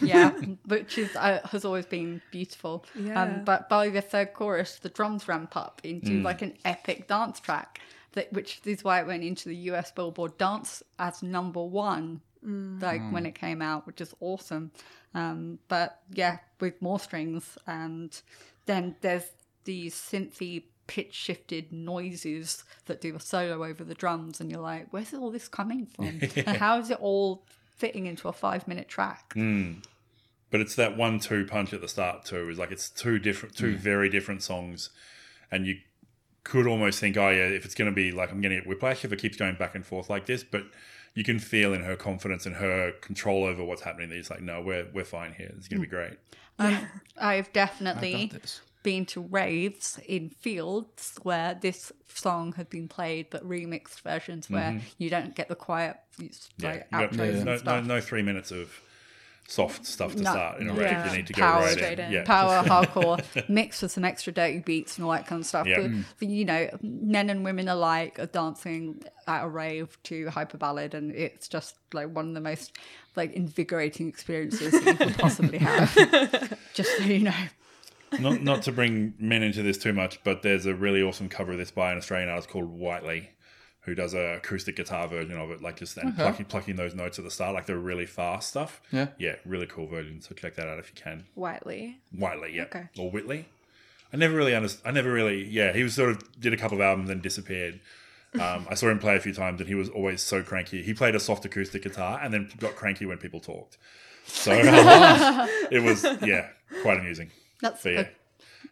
yeah, 0.00 0.30
which 0.66 0.96
is 0.96 1.14
uh, 1.16 1.40
has 1.50 1.66
always 1.66 1.84
been 1.84 2.22
beautiful. 2.30 2.86
Yeah. 2.98 3.20
Um, 3.22 3.44
but 3.44 3.68
by 3.68 3.90
the 3.90 4.00
third 4.00 4.32
chorus, 4.32 4.78
the 4.78 4.88
drums 4.88 5.28
ramp 5.28 5.54
up 5.54 5.82
into 5.84 6.22
like 6.22 6.40
an 6.40 6.54
epic 6.64 7.08
dance 7.08 7.40
track, 7.40 7.80
that 8.12 8.32
which 8.32 8.62
is 8.64 8.82
why 8.82 9.00
it 9.00 9.06
went 9.06 9.22
into 9.22 9.50
the 9.50 9.56
US 9.70 9.92
Billboard 9.92 10.38
Dance 10.38 10.82
as 10.98 11.22
number 11.22 11.62
one 11.62 12.22
Mm. 12.44 12.82
like 12.82 13.00
when 13.10 13.24
mm. 13.24 13.28
it 13.28 13.34
came 13.34 13.62
out, 13.62 13.86
which 13.86 14.00
is 14.00 14.14
awesome. 14.20 14.70
Um, 15.14 15.58
but 15.68 16.00
yeah, 16.12 16.38
with 16.60 16.80
more 16.82 17.00
strings, 17.00 17.56
and 17.66 18.20
then 18.66 18.96
there's 19.00 19.30
these 19.64 19.94
synthy 19.94 20.64
pitch 20.86 21.12
shifted 21.12 21.72
noises 21.72 22.64
that 22.86 23.00
do 23.00 23.14
a 23.16 23.20
solo 23.20 23.64
over 23.64 23.84
the 23.84 23.94
drums, 23.94 24.40
and 24.40 24.50
you're 24.50 24.60
like, 24.60 24.88
where's 24.90 25.12
all 25.14 25.30
this 25.30 25.48
coming 25.48 25.86
from? 25.86 26.20
and 26.46 26.56
how 26.56 26.78
is 26.78 26.90
it 26.90 26.98
all 27.00 27.44
fitting 27.76 28.06
into 28.06 28.28
a 28.28 28.32
five 28.32 28.66
minute 28.68 28.88
track? 28.88 29.34
Mm. 29.34 29.84
But 30.50 30.60
it's 30.60 30.76
that 30.76 30.96
one-two 30.96 31.46
punch 31.46 31.72
at 31.72 31.80
the 31.80 31.88
start 31.88 32.24
too. 32.24 32.48
Is 32.48 32.58
like 32.58 32.70
it's 32.70 32.88
two 32.88 33.18
different, 33.18 33.56
two 33.56 33.76
very 33.76 34.08
different 34.08 34.42
songs, 34.42 34.90
and 35.50 35.66
you 35.66 35.78
could 36.44 36.66
almost 36.66 37.00
think, 37.00 37.16
oh 37.16 37.30
yeah, 37.30 37.46
if 37.48 37.64
it's 37.64 37.74
going 37.74 37.90
to 37.90 37.94
be 37.94 38.12
like 38.12 38.30
I'm 38.30 38.40
going 38.40 38.54
to 38.54 38.60
get 38.60 38.68
whiplash 38.68 39.04
if 39.04 39.12
it 39.12 39.18
keeps 39.18 39.36
going 39.36 39.56
back 39.56 39.74
and 39.74 39.84
forth 39.84 40.08
like 40.08 40.26
this. 40.26 40.44
But 40.44 40.62
you 41.16 41.24
can 41.24 41.38
feel 41.38 41.72
in 41.72 41.82
her 41.82 41.96
confidence 41.96 42.44
and 42.44 42.54
her 42.56 42.92
control 43.00 43.44
over 43.44 43.64
what's 43.64 43.82
happening. 43.82 44.10
That 44.10 44.16
it's 44.18 44.30
like, 44.30 44.42
no, 44.42 44.60
we're 44.60 44.86
we're 44.92 45.04
fine 45.04 45.32
here. 45.32 45.50
It's 45.56 45.66
going 45.66 45.80
to 45.80 45.86
be 45.86 45.90
great. 45.90 46.12
Um, 46.58 46.78
I've 47.18 47.52
definitely 47.52 48.28
got 48.28 48.42
this. 48.42 48.60
been 48.82 49.06
to 49.06 49.22
raves 49.22 49.98
in 50.06 50.28
fields 50.28 51.18
where 51.22 51.54
this 51.54 51.90
song 52.06 52.52
had 52.52 52.68
been 52.68 52.86
played, 52.86 53.30
but 53.30 53.46
remixed 53.48 54.02
versions 54.02 54.48
where 54.50 54.80
you 54.98 55.10
don't 55.10 55.34
get 55.34 55.48
the 55.48 55.56
quiet 55.56 55.96
it's 56.20 56.50
Yeah, 56.58 56.82
got 56.90 57.10
outros 57.10 57.44
no, 57.44 57.56
no, 57.56 57.62
no, 57.64 57.80
no 57.80 58.00
three 58.00 58.22
minutes 58.22 58.50
of 58.50 58.80
soft 59.48 59.86
stuff 59.86 60.14
to 60.16 60.22
No. 60.22 60.30
start 60.30 60.60
in 60.60 60.68
a 60.68 60.74
Yeah. 60.74 61.02
rave. 61.02 61.10
You 61.12 61.16
need 61.18 61.26
to 61.28 61.32
go 61.32 61.42
Power 61.42 61.60
right 61.62 61.72
straight 61.72 61.98
in. 61.98 62.06
in. 62.06 62.12
Yeah, 62.12 62.24
Power 62.24 62.62
hardcore 62.66 63.48
mixed 63.48 63.82
with 63.82 63.92
some 63.92 64.04
extra 64.04 64.32
dirty 64.32 64.58
beats 64.58 64.96
and 64.96 65.04
all 65.04 65.12
that 65.12 65.26
kind 65.26 65.40
of 65.40 65.46
stuff. 65.46 65.66
Yeah. 65.66 65.82
But, 65.82 65.90
mm. 65.90 66.04
but, 66.18 66.28
you 66.28 66.44
know, 66.44 66.68
men 66.82 67.30
and 67.30 67.44
women 67.44 67.68
alike 67.68 68.18
are 68.18 68.26
dancing 68.26 69.02
at 69.26 69.44
a 69.44 69.48
rave 69.48 69.96
to 70.04 70.26
Hyperballad, 70.26 70.94
and 70.94 71.12
it's 71.12 71.48
just 71.48 71.76
like 71.92 72.14
one 72.14 72.28
of 72.28 72.34
the 72.34 72.40
most 72.40 72.72
like 73.14 73.32
invigorating 73.32 74.08
experiences 74.08 74.72
that 74.72 74.84
you 74.86 74.94
could 74.94 75.18
possibly 75.18 75.58
have. 75.58 76.58
just 76.74 76.96
so 76.98 77.04
you 77.04 77.20
know. 77.20 77.34
not 78.20 78.42
not 78.42 78.62
to 78.62 78.72
bring 78.72 79.14
men 79.18 79.42
into 79.42 79.62
this 79.62 79.78
too 79.78 79.92
much, 79.92 80.22
but 80.24 80.42
there's 80.42 80.66
a 80.66 80.74
really 80.74 81.02
awesome 81.02 81.28
cover 81.28 81.52
of 81.52 81.58
this 81.58 81.70
by 81.70 81.92
an 81.92 81.98
Australian 81.98 82.28
artist 82.28 82.48
called 82.48 82.66
Whiteley, 82.70 83.30
who 83.86 83.94
does 83.94 84.12
a 84.12 84.34
acoustic 84.36 84.76
guitar 84.76 85.08
version 85.08 85.38
of 85.38 85.50
it, 85.50 85.62
like 85.62 85.78
just 85.78 85.96
and 85.96 86.14
plucking 86.14 86.44
plucking 86.46 86.76
those 86.76 86.94
notes 86.94 87.18
at 87.18 87.24
the 87.24 87.30
start, 87.30 87.54
like 87.54 87.64
the 87.66 87.76
really 87.78 88.04
fast 88.04 88.48
stuff. 88.50 88.82
Yeah. 88.92 89.06
yeah, 89.18 89.36
really 89.46 89.66
cool 89.66 89.86
version. 89.86 90.20
So 90.20 90.34
check 90.34 90.56
that 90.56 90.68
out 90.68 90.78
if 90.78 90.90
you 90.94 91.00
can. 91.02 91.24
Whiteley. 91.34 91.96
Whiteley, 92.12 92.54
yeah, 92.54 92.64
Okay. 92.64 92.88
or 92.98 93.10
Whitley. 93.10 93.46
I 94.12 94.16
never 94.18 94.36
really 94.36 94.54
understood. 94.54 94.86
I 94.86 94.90
never 94.90 95.10
really, 95.12 95.44
yeah. 95.48 95.72
He 95.72 95.82
was 95.82 95.94
sort 95.94 96.10
of 96.10 96.40
did 96.40 96.52
a 96.52 96.56
couple 96.56 96.76
of 96.78 96.82
albums 96.82 97.08
and 97.08 97.22
disappeared. 97.22 97.80
Um, 98.34 98.66
I 98.68 98.74
saw 98.74 98.90
him 98.90 98.98
play 98.98 99.16
a 99.16 99.20
few 99.20 99.32
times, 99.32 99.60
and 99.60 99.68
he 99.68 99.74
was 99.74 99.88
always 99.88 100.20
so 100.20 100.42
cranky. 100.42 100.82
He 100.82 100.92
played 100.92 101.14
a 101.14 101.20
soft 101.20 101.46
acoustic 101.46 101.82
guitar, 101.82 102.20
and 102.22 102.34
then 102.34 102.50
got 102.58 102.74
cranky 102.76 103.06
when 103.06 103.16
people 103.16 103.40
talked. 103.40 103.78
So 104.26 104.52
it 105.70 105.82
was, 105.82 106.04
yeah, 106.22 106.48
quite 106.82 106.98
amusing. 106.98 107.30
That's 107.62 107.82
So 107.82 107.88
yeah, 107.88 108.00
a- 108.00 108.08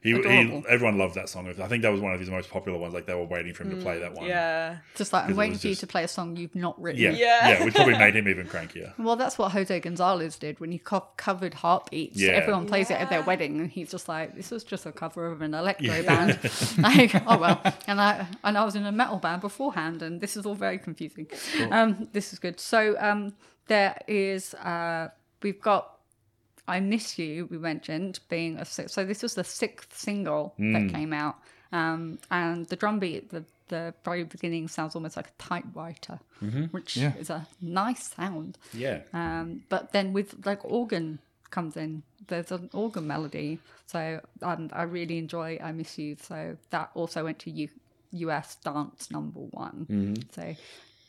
he, 0.04 0.12
he 0.12 0.62
everyone 0.68 0.98
loved 0.98 1.14
that 1.16 1.28
song. 1.28 1.48
I 1.48 1.66
think 1.66 1.82
that 1.82 1.90
was 1.90 2.00
one 2.00 2.12
of 2.12 2.20
his 2.20 2.30
most 2.30 2.50
popular 2.50 2.78
ones. 2.78 2.94
Like 2.94 3.06
they 3.06 3.14
were 3.14 3.24
waiting 3.24 3.54
for 3.54 3.64
him 3.64 3.70
to 3.70 3.76
play 3.76 3.98
that 3.98 4.14
one. 4.14 4.26
Yeah. 4.26 4.76
just 4.94 5.12
like 5.12 5.24
I'm 5.28 5.34
waiting 5.34 5.54
was 5.54 5.62
for 5.62 5.68
you 5.68 5.74
to 5.74 5.86
play 5.86 6.04
a 6.04 6.08
song 6.08 6.36
you've 6.36 6.54
not 6.54 6.80
written. 6.80 7.00
yeah, 7.02 7.10
Yeah. 7.10 7.48
yeah, 7.48 7.64
which 7.64 7.74
probably 7.74 7.98
made 7.98 8.14
him 8.14 8.28
even 8.28 8.46
crankier. 8.54 8.92
Well, 8.98 9.16
that's 9.16 9.38
what 9.38 9.50
Jose 9.52 9.80
Gonzalez 9.80 10.36
did 10.38 10.60
when 10.60 10.70
he 10.70 10.78
co- 10.78 11.08
covered 11.16 11.54
Heartbeats. 11.54 12.20
Yeah. 12.20 12.32
Everyone 12.32 12.66
plays 12.66 12.90
it 12.90 13.00
at 13.00 13.08
their 13.10 13.22
wedding, 13.22 13.58
and 13.60 13.70
he's 13.70 13.90
just 13.90 14.06
like, 14.08 14.36
"This 14.36 14.50
was 14.50 14.62
just 14.62 14.84
a 14.86 14.92
cover 14.92 15.26
of 15.26 15.40
an 15.40 15.54
electro 15.54 16.02
band." 16.02 16.38
like, 16.78 17.14
oh 17.26 17.38
well. 17.38 17.60
And 17.86 18.00
I 18.00 18.26
and 18.44 18.58
I 18.58 18.64
was 18.64 18.76
in 18.76 18.84
a 18.84 18.92
metal 18.92 19.16
band 19.18 19.40
beforehand, 19.40 20.02
and 20.02 20.20
this 20.20 20.36
is 20.36 20.44
all 20.44 20.54
very 20.54 20.78
confusing. 20.78 21.26
Um, 21.70 22.08
this 22.12 22.32
is 22.34 22.38
good. 22.38 22.60
So 22.60 22.94
um, 23.00 23.32
there 23.68 23.96
is 24.06 24.52
uh, 24.54 25.08
we've 25.42 25.60
got 25.62 25.93
"I 26.68 26.80
Miss 26.80 27.18
You." 27.18 27.46
We 27.50 27.58
mentioned 27.58 28.20
being 28.28 28.56
a 28.58 28.64
six, 28.64 28.92
so 28.92 29.04
this 29.04 29.22
was 29.22 29.34
the 29.34 29.44
sixth 29.44 29.96
single 29.96 30.54
that 30.58 30.90
came 30.90 31.12
out. 31.12 31.36
Um, 31.72 32.18
and 32.30 32.66
the 32.68 32.76
drum 32.76 32.98
beat, 32.98 33.30
the 33.30 33.44
the 33.68 33.94
very 34.04 34.24
beginning 34.24 34.68
sounds 34.68 34.94
almost 34.94 35.16
like 35.16 35.28
a 35.28 35.42
typewriter, 35.42 36.20
which 36.70 36.96
Yeah. 36.98 37.14
is 37.16 37.30
a 37.30 37.46
nice 37.62 38.12
sound. 38.14 38.58
Yeah. 38.74 39.00
Um, 39.14 39.62
but 39.70 39.92
then 39.92 40.12
with 40.12 40.44
like 40.46 40.62
organ 40.64 41.18
comes 41.50 41.76
in, 41.76 42.02
there's 42.28 42.52
an 42.52 42.68
organ 42.74 43.06
melody. 43.06 43.58
So 43.86 44.20
um, 44.42 44.68
I 44.72 44.82
really 44.82 45.16
enjoy 45.18 45.58
I 45.62 45.72
Miss 45.72 45.96
You. 45.98 46.16
So 46.20 46.58
that 46.70 46.90
also 46.94 47.24
went 47.24 47.38
to 47.40 47.50
U- 47.50 47.68
US 48.12 48.56
dance 48.56 49.10
number 49.10 49.40
one. 49.40 50.24
So 50.32 50.54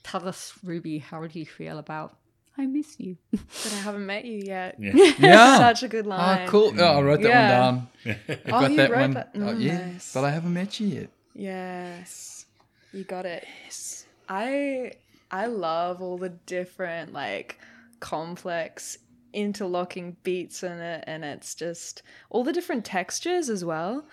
tell 0.03 0.25
us, 0.27 0.53
Ruby, 0.63 0.99
how 0.99 1.25
do 1.27 1.37
you 1.39 1.45
feel 1.45 1.77
about 1.77 2.15
I 2.57 2.65
Miss 2.65 2.99
You? 2.99 3.17
But 3.31 3.71
I 3.73 3.77
haven't 3.83 4.05
met 4.05 4.25
you 4.25 4.37
yet. 4.45 4.75
Yeah. 4.79 4.93
Yeah. 5.19 5.57
Such 5.59 5.83
a 5.83 5.87
good 5.87 6.05
Ah, 6.07 6.09
line. 6.09 6.47
cool. 6.47 6.73
Oh, 6.79 6.83
I 6.85 7.01
wrote 7.01 7.21
that 7.21 7.27
Yeah. 7.29 7.49
one 7.69 7.87
down. 8.05 8.15
I 8.29 8.35
Oh, 8.47 8.59
got 8.61 8.71
you 8.71 8.77
that 8.77 8.91
wrote 8.91 8.99
one. 9.01 9.11
that? 9.13 9.31
Oh, 9.35 9.39
Mm, 9.39 9.61
yeah, 9.61 9.87
nice. 9.91 10.13
but 10.13 10.23
I 10.23 10.31
haven't 10.31 10.53
met 10.53 10.79
you 10.79 10.87
yet. 10.87 11.09
Yes. 11.33 12.45
You 12.93 13.03
got 13.03 13.25
it. 13.25 13.45
Yes. 13.65 14.05
I 14.29 14.93
I 15.31 15.47
love 15.47 16.01
all 16.01 16.17
the 16.17 16.29
different 16.29 17.11
like 17.13 17.59
complex 17.99 18.97
interlocking 19.33 20.15
beats 20.23 20.63
in 20.63 20.79
it 20.79 21.03
and 21.07 21.25
it's 21.25 21.55
just 21.55 22.03
all 22.29 22.43
the 22.45 22.53
different 22.53 22.85
textures 22.85 23.49
as 23.49 23.65
well. 23.65 24.05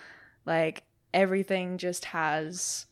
Like 0.45 0.83
everything 1.13 1.77
just 1.77 2.05
has 2.05 2.87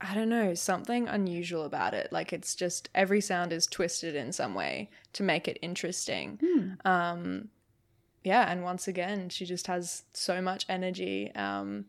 I 0.00 0.14
don't 0.14 0.28
know, 0.28 0.54
something 0.54 1.08
unusual 1.08 1.64
about 1.64 1.94
it. 1.94 2.12
Like 2.12 2.32
it's 2.32 2.54
just 2.54 2.88
every 2.94 3.20
sound 3.20 3.52
is 3.52 3.66
twisted 3.66 4.14
in 4.14 4.32
some 4.32 4.54
way 4.54 4.90
to 5.14 5.22
make 5.22 5.48
it 5.48 5.58
interesting. 5.62 6.38
Um 6.84 7.48
yeah, 8.24 8.50
and 8.50 8.62
once 8.64 8.88
again, 8.88 9.28
she 9.28 9.44
just 9.46 9.68
has 9.68 10.02
so 10.12 10.42
much 10.42 10.66
energy. 10.68 11.32
Um 11.34 11.86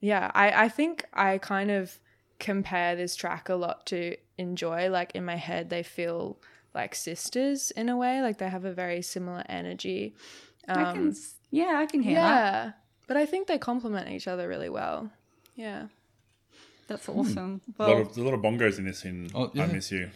yeah, 0.00 0.30
I, 0.34 0.64
I 0.64 0.68
think 0.68 1.04
I 1.12 1.38
kind 1.38 1.70
of 1.70 1.98
compare 2.38 2.96
this 2.96 3.16
track 3.16 3.48
a 3.48 3.54
lot 3.54 3.86
to 3.86 4.16
Enjoy. 4.38 4.90
Like 4.90 5.12
in 5.14 5.24
my 5.24 5.36
head, 5.36 5.70
they 5.70 5.82
feel 5.82 6.38
like 6.74 6.94
sisters 6.94 7.70
in 7.70 7.88
a 7.88 7.96
way. 7.96 8.20
Like 8.20 8.36
they 8.36 8.50
have 8.50 8.66
a 8.66 8.72
very 8.72 9.00
similar 9.00 9.42
energy. 9.48 10.14
I 10.68 10.82
Um, 10.82 10.92
can, 10.94 11.16
yeah, 11.50 11.78
I 11.78 11.86
can 11.86 12.02
hear 12.02 12.16
that. 12.16 12.22
yeah, 12.22 12.72
but 13.06 13.16
I 13.16 13.24
think 13.24 13.46
they 13.46 13.56
complement 13.56 14.10
each 14.10 14.28
other 14.28 14.46
really 14.46 14.68
well. 14.68 15.10
Yeah. 15.54 15.86
That's 16.86 17.06
hmm. 17.06 17.18
awesome. 17.18 17.60
A 17.78 17.82
lot 17.82 17.88
Well, 17.88 18.00
of, 18.02 18.06
there's 18.08 18.18
a 18.18 18.22
lot 18.22 18.34
of 18.34 18.40
bongos 18.40 18.78
in 18.78 18.84
this. 18.84 19.04
In 19.04 19.30
Oh, 19.34 19.50
yeah. 19.52 19.64
I 19.64 19.66
miss 19.66 19.90
you. 19.90 20.10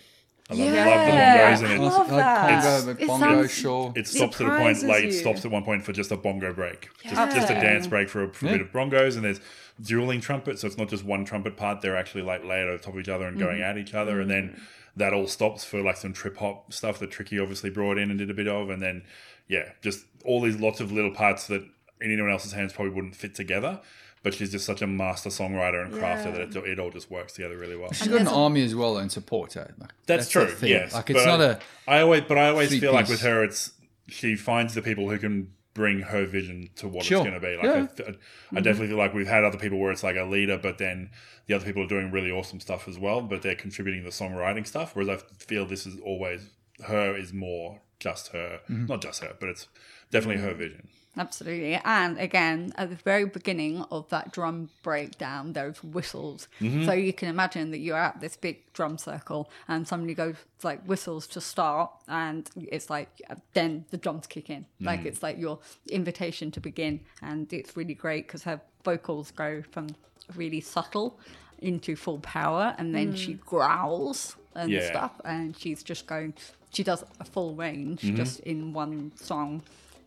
I 0.48 0.54
love, 0.54 0.74
Yeah. 0.74 0.84
love 0.84 1.06
the 1.06 1.12
bongos 1.12 1.58
in 1.60 1.66
I 1.66 1.74
it. 1.74 1.80
love 1.80 2.08
that. 2.10 2.84
Bongo, 2.86 2.90
It 2.90 3.06
bongo, 3.06 3.26
sounds- 3.26 3.54
sure. 3.54 3.92
It 3.94 4.08
stops 4.08 4.40
at 4.40 4.46
the 4.46 4.56
point, 4.56 4.76
surprises 4.78 4.84
like 4.84 5.04
it 5.04 5.12
stops 5.12 5.44
at 5.44 5.50
one 5.50 5.64
point 5.64 5.84
for 5.84 5.92
just 5.92 6.10
a 6.10 6.16
bongo 6.16 6.52
break, 6.52 6.88
just, 7.04 7.36
just 7.36 7.50
a 7.50 7.54
dance 7.54 7.86
break 7.86 8.08
for 8.08 8.24
a, 8.24 8.32
for 8.32 8.46
a 8.46 8.50
bit 8.50 8.60
of 8.60 8.72
bongos, 8.72 9.14
and 9.14 9.24
there's 9.24 9.40
dueling 9.80 10.20
trumpets, 10.20 10.62
so 10.62 10.66
it's 10.66 10.76
not 10.76 10.88
just 10.88 11.04
one 11.04 11.24
trumpet 11.24 11.56
part; 11.56 11.82
they're 11.82 11.96
actually 11.96 12.22
like 12.22 12.44
layered 12.44 12.68
over 12.68 12.82
top 12.82 12.94
of 12.94 13.00
each 13.00 13.08
other 13.08 13.26
and 13.26 13.38
going 13.38 13.58
mm-hmm. 13.58 13.70
at 13.70 13.78
each 13.78 13.94
other, 13.94 14.20
and 14.20 14.28
then 14.28 14.48
mm-hmm. 14.50 14.62
that 14.96 15.12
all 15.12 15.28
stops 15.28 15.64
for 15.64 15.82
like 15.82 15.96
some 15.96 16.12
trip 16.12 16.36
hop 16.38 16.72
stuff 16.72 16.98
that 16.98 17.12
Tricky 17.12 17.38
obviously 17.38 17.70
brought 17.70 17.96
in 17.96 18.10
and 18.10 18.18
did 18.18 18.30
a 18.30 18.34
bit 18.34 18.48
of, 18.48 18.70
and 18.70 18.82
then 18.82 19.04
yeah, 19.46 19.70
just 19.82 20.04
all 20.24 20.40
these 20.40 20.58
lots 20.58 20.80
of 20.80 20.90
little 20.90 21.12
parts 21.12 21.46
that 21.46 21.62
in 22.00 22.10
anyone 22.10 22.30
else's 22.30 22.52
hands 22.52 22.72
probably 22.72 22.92
wouldn't 22.92 23.14
fit 23.14 23.34
together. 23.34 23.80
But 24.22 24.34
she's 24.34 24.50
just 24.52 24.66
such 24.66 24.82
a 24.82 24.86
master 24.86 25.30
songwriter 25.30 25.82
and 25.82 25.94
crafter 25.94 26.26
Yeah. 26.26 26.44
that 26.44 26.56
it, 26.56 26.64
it 26.72 26.78
all 26.78 26.90
just 26.90 27.10
works 27.10 27.32
together 27.32 27.56
really 27.56 27.76
well. 27.76 27.90
She's 27.92 28.08
got 28.08 28.20
an 28.20 28.28
army 28.28 28.62
as 28.62 28.74
well 28.74 28.98
and 28.98 29.10
support 29.10 29.54
her. 29.54 29.74
Like, 29.78 29.92
That's, 30.06 30.26
the 30.26 30.44
true. 30.46 30.68
Yes, 30.68 30.92
Like 30.92 31.08
it's 31.08 31.24
But 31.24 31.38
not 31.38 31.40
I, 31.40 31.44
a 31.44 31.98
I 31.98 32.02
always, 32.02 32.22
but 32.28 32.36
I 32.36 32.48
always 32.50 32.68
three 32.68 32.80
feel 32.80 32.92
like 32.92 33.08
with 33.08 33.22
her, 33.22 33.42
it's 33.42 33.72
she 34.08 34.36
finds 34.36 34.74
the 34.74 34.82
people 34.82 35.08
who 35.08 35.18
can 35.18 35.52
bring 35.72 36.00
her 36.00 36.26
vision 36.26 36.68
to 36.76 36.88
what 36.88 37.04
Sure. 37.04 37.18
it's 37.18 37.30
going 37.30 37.40
to 37.40 37.46
be. 37.46 37.56
Like 37.56 37.64
Yeah. 37.64 37.82
I, 37.84 37.86
th- 38.10 38.18
I 38.52 38.60
definitely 38.60 38.88
feel 38.88 38.98
like 38.98 39.14
we've 39.14 39.26
had 39.26 39.42
other 39.44 39.56
people 39.56 39.78
where 39.78 39.90
it's 39.92 40.02
like 40.02 40.16
a 40.16 40.24
leader, 40.24 40.58
but 40.58 40.76
then 40.76 41.10
the 41.46 41.54
other 41.54 41.64
people 41.64 41.82
are 41.84 41.88
doing 41.88 42.10
really 42.10 42.30
awesome 42.30 42.60
stuff 42.60 42.88
as 42.88 42.98
well, 42.98 43.22
but 43.22 43.40
they're 43.40 43.54
contributing 43.54 44.04
the 44.04 44.10
songwriting 44.10 44.66
stuff. 44.66 44.94
Whereas 44.94 45.08
I 45.08 45.16
feel 45.38 45.64
this 45.64 45.86
is 45.86 45.98
always 46.04 46.50
her 46.88 47.16
is 47.16 47.32
more 47.32 47.80
just 48.00 48.28
her, 48.32 48.60
Mm-hmm. 48.68 48.86
not 48.86 49.00
just 49.00 49.22
her, 49.22 49.34
but 49.40 49.48
it's 49.48 49.68
definitely 50.10 50.42
her 50.42 50.52
vision. 50.52 50.88
Absolutely. 51.16 51.74
And 51.84 52.18
again, 52.18 52.72
at 52.76 52.90
the 52.90 52.96
very 52.96 53.24
beginning 53.24 53.84
of 53.90 54.08
that 54.10 54.32
drum 54.32 54.70
breakdown, 54.82 55.52
there's 55.52 55.82
whistles. 55.82 56.46
Mm-hmm. 56.60 56.84
So 56.84 56.92
you 56.92 57.12
can 57.12 57.28
imagine 57.28 57.72
that 57.72 57.78
you're 57.78 57.96
at 57.96 58.20
this 58.20 58.36
big 58.36 58.72
drum 58.72 58.96
circle 58.96 59.50
and 59.66 59.86
somebody 59.86 60.14
goes 60.14 60.36
like 60.62 60.82
whistles 60.84 61.26
to 61.28 61.40
start 61.40 61.90
and 62.06 62.48
it's 62.56 62.90
like 62.90 63.08
then 63.54 63.84
the 63.90 63.96
drums 63.96 64.26
kick 64.26 64.50
in. 64.50 64.62
Mm-hmm. 64.62 64.86
Like 64.86 65.04
it's 65.04 65.22
like 65.22 65.38
your 65.38 65.58
invitation 65.90 66.50
to 66.52 66.60
begin. 66.60 67.00
And 67.22 67.52
it's 67.52 67.76
really 67.76 67.94
great 67.94 68.28
because 68.28 68.44
her 68.44 68.60
vocals 68.84 69.32
go 69.32 69.62
from 69.72 69.88
really 70.36 70.60
subtle 70.60 71.18
into 71.58 71.96
full 71.96 72.20
power 72.20 72.74
and 72.78 72.94
then 72.94 73.14
she 73.14 73.34
mm. 73.34 73.40
growls 73.40 74.36
and 74.54 74.70
Yeah. 74.70 74.86
stuff 74.86 75.20
and 75.24 75.56
she's 75.56 75.82
just 75.82 76.06
going 76.06 76.34
she 76.72 76.82
does 76.82 77.04
a 77.18 77.24
full 77.24 77.54
range 77.54 78.02
mm-hmm. 78.02 78.16
just 78.16 78.40
in 78.40 78.72
one 78.72 79.12
song 79.16 79.62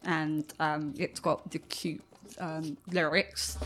and 0.05 0.53
um, 0.59 0.93
it's 0.97 1.19
got 1.19 1.49
the 1.51 1.59
cute 1.59 2.01
um, 2.39 2.77
lyrics 2.91 3.57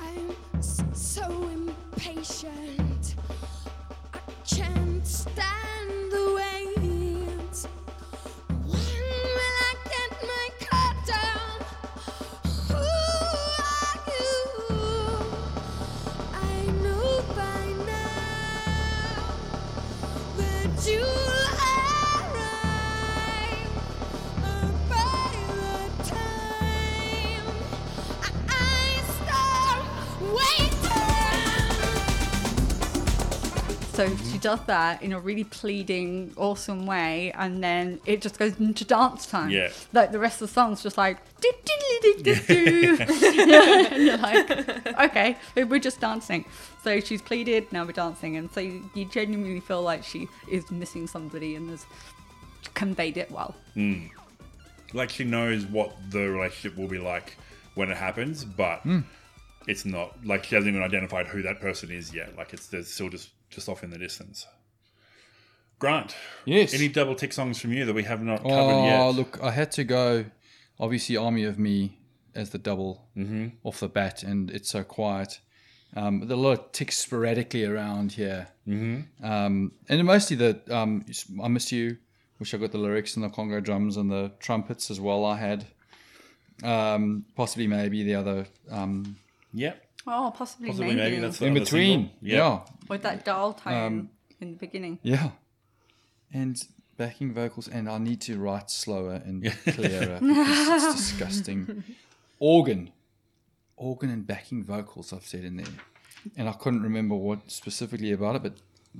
I'm 0.00 0.62
so 0.92 1.48
impatient. 1.48 3.14
I 4.12 4.18
can't 4.46 5.06
stand 5.06 5.83
does 34.48 34.60
that 34.66 35.02
in 35.02 35.12
a 35.12 35.18
really 35.28 35.44
pleading 35.60 36.32
awesome 36.36 36.84
way 36.86 37.32
and 37.42 37.52
then 37.64 37.98
it 38.04 38.20
just 38.20 38.38
goes 38.38 38.52
into 38.60 38.84
dance 38.84 39.22
time 39.26 39.50
Yeah. 39.50 39.70
like 39.92 40.12
the 40.12 40.18
rest 40.18 40.42
of 40.42 40.48
the 40.48 40.54
song's 40.54 40.82
just 40.82 40.98
like 40.98 41.16
do, 41.40 41.50
do, 41.68 41.74
do, 42.02 42.22
do, 42.22 42.34
do, 42.34 42.96
do. 42.96 42.96
and 43.94 44.02
you're 44.06 44.18
like 44.18 44.46
okay 45.06 45.36
we're 45.56 45.78
just 45.90 45.98
dancing 46.00 46.44
so 46.84 47.00
she's 47.00 47.22
pleaded 47.22 47.72
now 47.72 47.84
we're 47.86 47.92
dancing 47.92 48.36
and 48.36 48.50
so 48.52 48.60
you, 48.60 48.88
you 48.94 49.04
genuinely 49.06 49.60
feel 49.60 49.82
like 49.82 50.04
she 50.04 50.28
is 50.50 50.70
missing 50.70 51.06
somebody 51.06 51.56
and 51.56 51.70
has 51.70 51.86
conveyed 52.74 53.16
it 53.16 53.30
well 53.30 53.54
Like 54.92 55.10
she 55.10 55.24
knows 55.24 55.64
what 55.66 55.90
the 56.10 56.28
relationship 56.30 56.78
will 56.78 56.88
be 56.88 56.98
like 56.98 57.36
when 57.74 57.90
it 57.90 57.96
happens, 57.96 58.44
but 58.44 58.80
Hmm. 58.82 59.00
it's 59.66 59.84
not 59.84 60.08
like 60.24 60.44
she 60.44 60.54
hasn't 60.54 60.70
even 60.72 60.82
identified 60.84 61.26
who 61.26 61.42
that 61.42 61.60
person 61.60 61.90
is 61.90 62.14
yet. 62.14 62.36
Like 62.36 62.52
it's 62.54 62.66
there's 62.68 62.88
still 62.88 63.08
just 63.08 63.30
just 63.54 63.68
off 63.68 63.82
in 63.84 63.90
the 63.90 63.98
distance. 63.98 64.46
Grant, 65.78 66.14
Yes. 66.44 66.72
any 66.72 66.88
double 66.88 67.14
tick 67.14 67.32
songs 67.32 67.60
from 67.60 67.72
you 67.72 67.84
that 67.84 67.92
we 67.94 68.04
have 68.04 68.22
not 68.22 68.42
covered 68.42 68.54
Oh, 68.54 68.84
yet? 68.86 69.00
Oh, 69.00 69.10
look, 69.10 69.38
I 69.42 69.50
had 69.50 69.72
to 69.72 69.84
go, 69.84 70.26
obviously, 70.78 71.16
Army 71.16 71.44
of 71.44 71.58
Me 71.58 71.98
as 72.34 72.50
the 72.50 72.58
double 72.58 73.06
off 73.62 73.80
the 73.80 73.88
bat, 73.88 74.22
and 74.22 74.50
it's 74.50 74.70
so 74.70 74.82
quiet. 74.84 75.40
Um, 75.96 76.20
there 76.26 76.36
are 76.36 76.40
a 76.40 76.42
lot 76.42 76.58
of 76.58 76.72
ticks 76.72 76.96
sporadically 76.96 77.64
around 77.64 78.12
here. 78.12 78.48
Mm-hmm. 78.66 79.24
Um, 79.24 79.72
and 79.88 80.04
mostly 80.04 80.36
the 80.36 80.60
um, 80.74 81.04
I 81.42 81.48
Miss 81.48 81.70
You, 81.70 81.98
which 82.38 82.52
I 82.54 82.58
got 82.58 82.72
the 82.72 82.78
lyrics 82.78 83.14
and 83.14 83.24
the 83.24 83.28
Congo 83.28 83.60
drums 83.60 83.96
and 83.96 84.10
the 84.10 84.32
trumpets 84.40 84.90
as 84.90 85.00
well. 85.00 85.24
I 85.24 85.36
had 85.36 85.66
um, 86.64 87.24
possibly 87.36 87.66
maybe 87.66 88.02
the 88.02 88.14
other 88.16 88.46
um, 88.70 89.16
Yep, 89.52 89.83
oh 90.06 90.32
possibly, 90.36 90.68
possibly 90.68 90.94
maybe, 90.94 91.00
maybe 91.00 91.20
that's 91.20 91.40
in 91.40 91.54
between. 91.54 92.10
single. 92.20 92.20
Yeah. 92.20 92.60
With 92.88 93.02
that 93.02 93.24
dial 93.24 93.52
tone 93.54 93.74
um, 93.74 94.10
in 94.40 94.52
the 94.52 94.56
beginning 94.56 94.98
Yeah. 95.02 95.30
And 96.32 96.60
backing 96.96 97.32
vocals, 97.32 97.68
and 97.68 97.88
I 97.88 97.98
need 97.98 98.20
to 98.22 98.38
write 98.38 98.70
slower 98.70 99.22
and 99.24 99.44
clearer 99.66 100.18
because 100.20 100.84
it's 100.84 100.96
disgusting. 100.96 101.84
Organ. 102.38 102.90
Organ 103.76 104.10
and 104.10 104.26
backing 104.26 104.64
vocals, 104.64 105.12
I've 105.12 105.26
said 105.26 105.44
in 105.44 105.56
there. 105.56 105.66
And 106.36 106.48
I 106.48 106.52
couldn't 106.52 106.82
remember 106.82 107.14
what 107.14 107.50
specifically 107.50 108.12
about 108.12 108.36
it, 108.36 108.42
but 108.42 108.54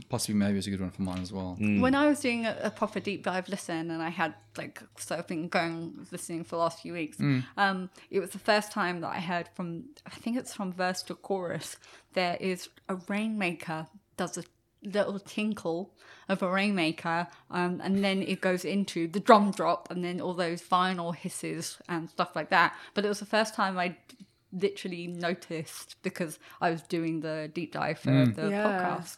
possibly 0.09 0.35
maybe 0.35 0.59
it's 0.59 0.67
a 0.67 0.71
good 0.71 0.81
one 0.81 0.91
for 0.91 1.03
mine 1.03 1.21
as 1.23 1.33
well. 1.33 1.57
When 1.61 1.95
I 1.95 2.07
was 2.09 2.21
doing 2.21 2.47
a, 2.47 2.57
a 2.63 2.71
proper 2.71 3.01
deep 3.01 3.23
dive 3.25 3.49
listen, 3.49 3.91
and 3.91 4.03
I 4.03 4.09
had 4.11 4.35
like 4.57 4.83
so 4.99 5.17
I've 5.17 5.27
been 5.27 5.49
going 5.49 6.07
listening 6.11 6.45
for 6.45 6.57
the 6.57 6.63
last 6.63 6.81
few 6.81 6.93
weeks, 6.93 7.19
um, 7.57 7.91
it 8.11 8.21
was 8.21 8.31
the 8.31 8.39
first 8.39 8.73
time 8.73 9.01
that 9.01 9.09
I 9.11 9.21
heard 9.21 9.49
from 9.55 9.85
I 10.07 10.11
think 10.11 10.37
it's 10.37 10.55
from 10.55 10.73
verse 10.73 11.03
to 11.05 11.15
chorus. 11.15 11.77
There 12.15 12.37
is 12.41 12.69
a 12.89 12.97
rainmaker 13.09 13.87
does 14.17 14.39
a 14.39 14.45
little 14.83 15.19
tinkle 15.19 15.91
of 16.29 16.43
a 16.43 16.51
rainmaker, 16.51 17.27
um, 17.51 17.81
and 17.83 18.05
then 18.05 18.23
it 18.23 18.41
goes 18.41 18.65
into 18.65 19.09
the 19.09 19.21
drum 19.21 19.51
drop, 19.51 19.91
and 19.91 20.05
then 20.05 20.21
all 20.21 20.35
those 20.35 20.61
vinyl 20.63 21.15
hisses 21.15 21.79
and 21.89 22.09
stuff 22.11 22.37
like 22.37 22.51
that. 22.51 22.75
But 22.95 23.05
it 23.05 23.09
was 23.09 23.19
the 23.21 23.27
first 23.27 23.55
time 23.55 23.79
I 23.79 23.97
literally 24.53 25.07
noticed 25.09 25.97
because 26.03 26.39
I 26.61 26.71
was 26.71 26.83
doing 26.83 27.21
the 27.21 27.51
deep 27.53 27.73
dive 27.73 27.99
for 27.99 28.25
the 28.27 28.51
Yeah. 28.51 28.63
podcast. 28.65 29.17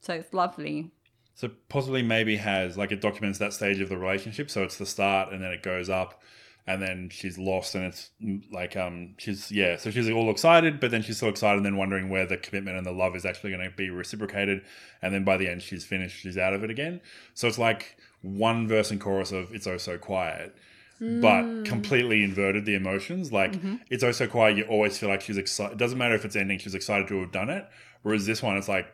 So 0.00 0.14
it's 0.14 0.32
lovely. 0.32 0.90
So 1.34 1.50
possibly 1.68 2.02
maybe 2.02 2.36
has 2.36 2.76
like 2.76 2.92
it 2.92 3.00
documents 3.00 3.38
that 3.38 3.52
stage 3.52 3.80
of 3.80 3.88
the 3.88 3.96
relationship. 3.96 4.50
So 4.50 4.62
it's 4.62 4.76
the 4.76 4.86
start 4.86 5.32
and 5.32 5.42
then 5.42 5.52
it 5.52 5.62
goes 5.62 5.88
up 5.88 6.20
and 6.66 6.82
then 6.82 7.08
she's 7.10 7.38
lost 7.38 7.74
and 7.74 7.84
it's 7.84 8.10
mm, 8.22 8.42
like 8.52 8.76
um 8.76 9.14
she's 9.18 9.50
yeah, 9.50 9.76
so 9.76 9.90
she's 9.90 10.08
all 10.10 10.30
excited, 10.30 10.80
but 10.80 10.90
then 10.90 11.02
she's 11.02 11.18
so 11.18 11.28
excited 11.28 11.56
and 11.56 11.66
then 11.66 11.76
wondering 11.76 12.08
where 12.08 12.26
the 12.26 12.36
commitment 12.36 12.76
and 12.76 12.86
the 12.86 12.92
love 12.92 13.16
is 13.16 13.24
actually 13.24 13.50
gonna 13.50 13.70
be 13.70 13.90
reciprocated. 13.90 14.62
And 15.02 15.14
then 15.14 15.24
by 15.24 15.36
the 15.36 15.48
end 15.48 15.62
she's 15.62 15.84
finished, 15.84 16.20
she's 16.20 16.36
out 16.36 16.52
of 16.52 16.62
it 16.62 16.70
again. 16.70 17.00
So 17.34 17.48
it's 17.48 17.58
like 17.58 17.96
one 18.22 18.68
verse 18.68 18.90
and 18.90 19.00
chorus 19.00 19.32
of 19.32 19.54
It's 19.54 19.66
Oh 19.66 19.78
So 19.78 19.98
Quiet. 19.98 20.54
But 21.02 21.64
completely 21.64 22.22
inverted 22.22 22.66
the 22.66 22.74
emotions. 22.74 23.32
Like 23.32 23.54
it's 23.88 24.04
oh 24.04 24.12
so 24.12 24.26
quiet. 24.26 24.58
You 24.58 24.64
always 24.64 24.98
feel 24.98 25.08
like 25.08 25.22
she's 25.22 25.38
excited. 25.38 25.72
It 25.72 25.78
doesn't 25.78 25.96
matter 25.96 26.14
if 26.14 26.26
it's 26.26 26.36
ending. 26.36 26.58
She's 26.58 26.74
excited 26.74 27.08
to 27.08 27.20
have 27.20 27.32
done 27.32 27.48
it. 27.48 27.66
Whereas 28.02 28.26
this 28.26 28.42
one, 28.42 28.58
it's 28.58 28.68
like 28.68 28.86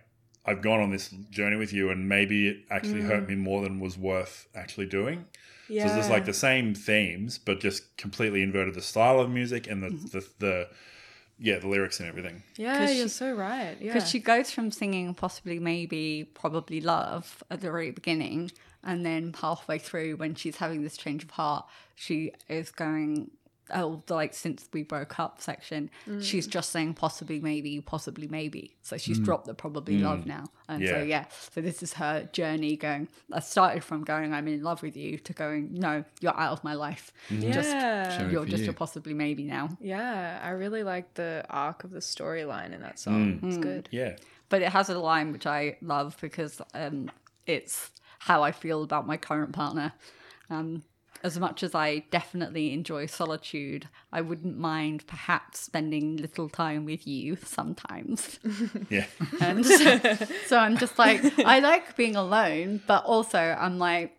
I've 0.47 0.63
gone 0.63 0.81
on 0.81 0.91
this 0.91 1.09
journey 1.31 1.57
with 1.57 1.73
you, 1.73 1.91
and 1.91 2.09
maybe 2.09 2.49
it 2.49 2.59
actually 2.71 3.03
hurt 3.03 3.25
mm. 3.25 3.31
me 3.31 3.35
more 3.35 3.63
than 3.63 3.81
was 3.81 3.99
worth 3.99 4.47
actually 4.55 4.87
doing. 4.87 5.25
Yeah. 5.69 5.83
So 5.83 5.87
it's 5.89 5.97
just 5.97 6.11
like 6.11 6.25
the 6.25 6.33
same 6.33 6.75
themes, 6.75 7.39
but 7.39 7.61
just 7.61 7.97
completely 7.97 8.43
inverted 8.43 8.75
the 8.75 8.83
style 8.83 9.19
of 9.19 9.31
music 9.31 9.67
and 9.67 9.83
the 9.83 9.89
mm-hmm. 9.89 10.07
the, 10.07 10.29
the 10.39 10.69
yeah 11.39 11.59
the 11.59 11.69
lyrics 11.69 11.99
and 11.99 12.09
everything. 12.09 12.43
Yeah, 12.57 12.89
you're 12.89 13.09
she- 13.09 13.09
so 13.09 13.33
right. 13.33 13.77
Yeah. 13.81 13.93
Because 13.93 14.09
she 14.09 14.21
goes 14.21 14.51
from 14.51 14.71
singing 14.71 15.13
possibly, 15.15 15.59
maybe, 15.59 16.31
probably 16.35 16.81
love 16.81 17.43
at 17.51 17.61
the 17.61 17.71
very 17.71 17.91
beginning, 17.91 18.53
and 18.85 19.05
then 19.05 19.35
halfway 19.41 19.79
through, 19.79 20.17
when 20.17 20.37
she's 20.37 20.57
having 20.57 20.83
this 20.83 20.97
change 20.97 21.25
of 21.25 21.31
heart, 21.31 21.67
she 21.97 22.33
is 22.49 22.71
going, 22.71 23.33
oh, 23.75 24.03
like 24.09 24.35
since 24.35 24.69
we 24.73 24.83
broke 24.83 25.19
up 25.19 25.41
section, 25.41 25.91
she's 26.21 26.47
just 26.47 26.71
saying 26.71 26.95
possibly, 26.95 27.41
maybe, 27.41 27.81
possibly, 27.81 28.29
maybe. 28.29 28.77
So 28.83 28.97
she's 28.97 29.19
dropped 29.19 29.47
the 29.47 29.55
probably 29.55 29.99
love 29.99 30.27
now. 30.27 30.45
And 30.69 30.87
so, 30.87 30.97
Yeah. 30.99 31.03
yeah, 31.03 31.25
so 31.51 31.61
this 31.61 31.83
is 31.83 31.95
her 31.95 32.29
journey 32.33 32.77
going. 32.77 33.09
I 33.33 33.41
started 33.41 33.85
from 33.85 34.05
going, 34.05 34.33
I'm 34.33 34.49
in 34.49 34.62
love 34.62 34.83
with 34.83 34.97
you, 34.97 35.19
to 35.19 35.33
going, 35.33 35.75
no, 35.75 36.05
you're 36.21 36.37
out 36.37 36.53
of 36.53 36.64
my 36.64 36.75
life. 36.75 37.12
Just, 37.29 37.71
yeah. 37.71 38.19
Sorry 38.19 38.33
you're 38.33 38.45
just 38.45 38.64
you. 38.64 38.71
a 38.71 38.73
possibly, 38.73 39.14
maybe 39.14 39.45
now. 39.45 39.69
Yeah, 39.81 40.41
I 40.43 40.51
really 40.51 40.83
like 40.83 41.14
the 41.14 41.45
arc 41.51 41.85
of 41.85 41.91
the 41.91 42.01
storyline 42.01 42.73
in 42.73 42.81
that 42.83 42.99
song. 42.99 43.41
Mm. 43.41 43.49
It's 43.49 43.57
good. 43.59 43.89
Yeah, 43.91 44.17
but 44.49 44.62
it 44.62 44.69
has 44.69 44.89
a 44.89 44.99
line 44.99 45.33
which 45.33 45.47
I 45.47 45.77
love 45.83 46.17
because 46.21 46.61
um, 46.75 47.11
it's 47.47 47.91
how 48.21 48.43
I 48.43 48.53
feel 48.53 48.83
about 48.83 49.07
my 49.07 49.17
current 49.17 49.53
partner. 49.53 49.93
Um, 50.51 50.83
as 51.27 51.39
much 51.39 51.62
as 51.62 51.74
I 51.74 52.05
definitely 52.11 52.72
enjoy 52.72 53.07
solitude, 53.07 53.89
I 54.12 54.20
wouldn't 54.22 54.57
mind 54.59 55.07
perhaps 55.07 55.61
spending 55.61 56.16
little 56.16 56.49
time 56.49 56.85
with 56.87 57.07
you 57.07 57.37
sometimes. 57.37 58.39
yeah, 58.91 59.07
And 59.41 59.66
so 60.47 60.57
I'm 60.59 60.79
just 60.79 60.99
like, 60.99 61.20
I 61.41 61.59
like 61.59 61.97
being 61.97 62.16
alone, 62.16 62.81
but 62.87 63.05
also 63.05 63.39
I'm 63.39 63.79
like, 63.79 64.16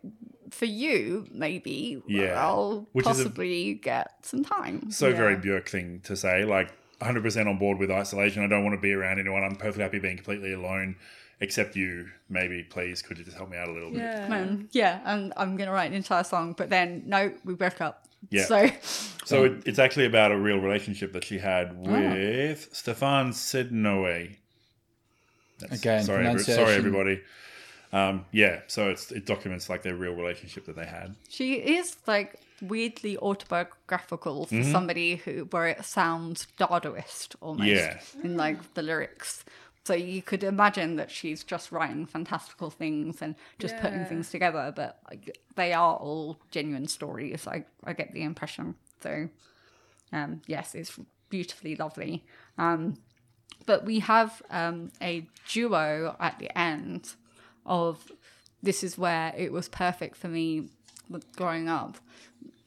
for 0.50 0.66
you, 0.66 1.26
maybe 1.32 2.02
Yeah. 2.06 2.40
I'll 2.42 2.86
Which 2.92 3.06
is 3.06 3.20
a- 3.20 3.24
possibly 3.24 3.74
get 3.74 4.12
some 4.22 4.44
time. 4.44 4.90
so 4.90 5.12
very 5.12 5.34
Yeah. 5.34 5.40
Björk 5.40 5.68
thing 5.68 6.00
to 6.04 6.16
say. 6.16 6.44
Like 6.44 6.68
100 6.98 7.22
percent 7.22 7.48
on 7.48 7.58
board 7.58 7.78
with 7.78 7.90
isolation. 7.90 8.42
I 8.42 8.48
don't 8.48 8.64
want 8.64 8.74
to 8.74 8.80
be 8.80 8.92
around 8.92 9.18
anyone. 9.20 9.44
I'm 9.44 9.56
perfectly 9.56 9.82
happy 9.84 9.98
being 9.98 10.16
completely 10.16 10.52
alone, 10.52 10.96
except 11.40 11.76
you. 11.76 12.08
Maybe, 12.28 12.62
please, 12.62 13.02
could 13.02 13.18
you 13.18 13.24
just 13.24 13.36
help 13.36 13.50
me 13.50 13.56
out 13.56 13.68
a 13.68 13.72
little 13.72 13.90
bit? 13.90 13.98
Yeah. 14.00 14.26
Um, 14.30 14.68
yeah, 14.72 15.00
and 15.04 15.32
I'm 15.36 15.56
going 15.56 15.68
to 15.68 15.72
write 15.72 15.90
an 15.90 15.96
entire 15.96 16.24
song, 16.24 16.54
but 16.56 16.68
then 16.70 17.02
no, 17.06 17.32
we 17.44 17.54
broke 17.54 17.80
up. 17.80 18.04
Yeah. 18.30 18.44
So 18.46 18.68
So 19.24 19.44
it, 19.44 19.62
it's 19.66 19.78
actually 19.78 20.06
about 20.06 20.32
a 20.32 20.38
real 20.38 20.58
relationship 20.58 21.12
that 21.12 21.22
she 21.24 21.38
had 21.38 21.76
with 21.86 22.72
Stéphane 22.72 23.30
Sednaoui. 23.32 24.36
That's- 25.60 25.78
Again, 25.80 26.04
sorry, 26.04 26.26
every- 26.26 26.42
sorry, 26.42 26.74
everybody. 26.74 27.20
Um, 27.92 28.26
yeah, 28.32 28.60
so 28.66 28.90
it's 28.90 29.10
it 29.12 29.24
documents 29.24 29.70
like 29.70 29.82
their 29.82 29.94
real 29.94 30.12
relationship 30.14 30.66
that 30.66 30.76
they 30.76 30.84
had. 30.84 31.14
she 31.28 31.54
is 31.54 31.96
like 32.06 32.36
weirdly 32.60 33.16
autobiographical 33.16 34.46
for 34.46 34.54
Mm-hmm. 34.56 34.72
somebody 34.72 35.16
who 35.16 35.44
where 35.52 35.68
it 35.68 35.84
sounds 35.84 36.46
Dadaist 36.58 37.34
almost 37.40 37.66
Yeah. 37.68 37.98
in 38.22 38.36
like 38.36 38.74
the 38.74 38.82
lyrics. 38.82 39.42
So 39.88 39.94
you 39.94 40.20
could 40.20 40.44
imagine 40.44 40.96
that 40.96 41.10
she's 41.10 41.42
just 41.42 41.72
writing 41.72 42.04
fantastical 42.04 42.68
things 42.68 43.22
and 43.22 43.34
just 43.58 43.74
putting 43.78 44.04
things 44.04 44.28
together, 44.28 44.70
but 44.76 44.98
like, 45.08 45.38
they 45.56 45.72
are 45.72 45.96
all 45.96 46.38
genuine 46.50 46.88
stories. 46.88 47.46
I 47.46 47.64
I 47.84 47.94
get 47.94 48.12
the 48.12 48.22
impression. 48.22 48.74
So 49.02 49.30
um, 50.12 50.42
yes, 50.46 50.74
it's 50.74 51.00
beautifully 51.30 51.74
lovely. 51.74 52.26
Um, 52.58 52.98
but 53.64 53.86
we 53.86 54.00
have 54.00 54.42
um, 54.50 54.92
a 55.00 55.26
duo 55.50 56.14
at 56.20 56.38
the 56.38 56.50
end 56.58 57.14
of 57.64 58.12
this 58.62 58.84
is 58.84 58.98
where 58.98 59.32
it 59.38 59.52
was 59.52 59.70
perfect 59.70 60.18
for 60.18 60.28
me 60.28 60.68
growing 61.34 61.66
up 61.70 61.96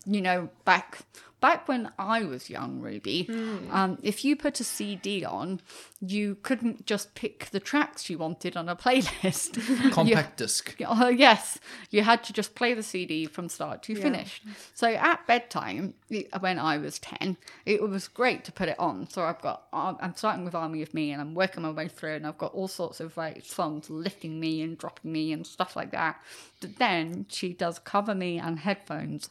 you 0.08 0.22
know 0.22 0.50
back 0.66 1.00
back 1.40 1.68
when 1.68 1.92
i 2.00 2.24
was 2.24 2.50
young 2.50 2.80
ruby 2.80 3.28
um, 3.70 4.00
if 4.02 4.26
you 4.26 4.36
put 4.36 4.60
a 4.60 4.64
cd 4.64 5.24
on 5.24 5.62
you 6.04 6.36
couldn't 6.42 6.86
just 6.88 7.14
pick 7.14 7.46
the 7.52 7.60
tracks 7.60 8.10
you 8.10 8.18
wanted 8.18 8.58
on 8.58 8.68
a 8.68 8.76
playlist 8.76 9.58
You- 9.86 9.92
Compact 9.92 10.38
disc. 10.38 10.76
Oh, 10.88 11.10
yes, 11.10 11.60
you 11.92 12.02
had 12.02 12.24
to 12.24 12.34
just 12.34 12.56
play 12.56 12.74
the 12.74 12.82
CD 12.84 13.26
from 13.28 13.50
start 13.50 13.84
to 13.84 13.96
finish. 13.96 14.42
So 14.74 14.88
at 14.88 15.28
bedtime, 15.28 15.94
when 16.40 16.58
I 16.58 16.78
was 16.80 16.98
10, 17.00 17.38
it 17.66 17.82
was 17.82 18.08
great 18.08 18.44
to 18.46 18.52
put 18.52 18.68
it 18.68 18.80
on. 18.80 19.08
So 19.10 19.22
I've 19.24 19.42
got, 19.42 19.68
I'm 19.72 19.96
I'm 20.02 20.16
starting 20.16 20.44
with 20.44 20.56
Army 20.56 20.82
of 20.82 20.94
Me 20.94 21.12
and 21.12 21.22
I'm 21.22 21.36
working 21.36 21.62
my 21.64 21.70
way 21.72 21.88
through, 21.88 22.16
and 22.16 22.26
I've 22.26 22.38
got 22.40 22.54
all 22.54 22.68
sorts 22.68 23.00
of 23.00 23.16
like 23.16 23.46
songs 23.46 23.90
lifting 23.90 24.40
me 24.40 24.62
and 24.64 24.78
dropping 24.78 25.12
me 25.12 25.32
and 25.32 25.46
stuff 25.46 25.76
like 25.76 25.92
that. 25.92 26.20
But 26.62 26.78
then 26.78 27.26
she 27.30 27.54
does 27.54 27.78
Cover 27.80 28.14
Me 28.16 28.38
and 28.40 28.60
Headphones 28.60 29.30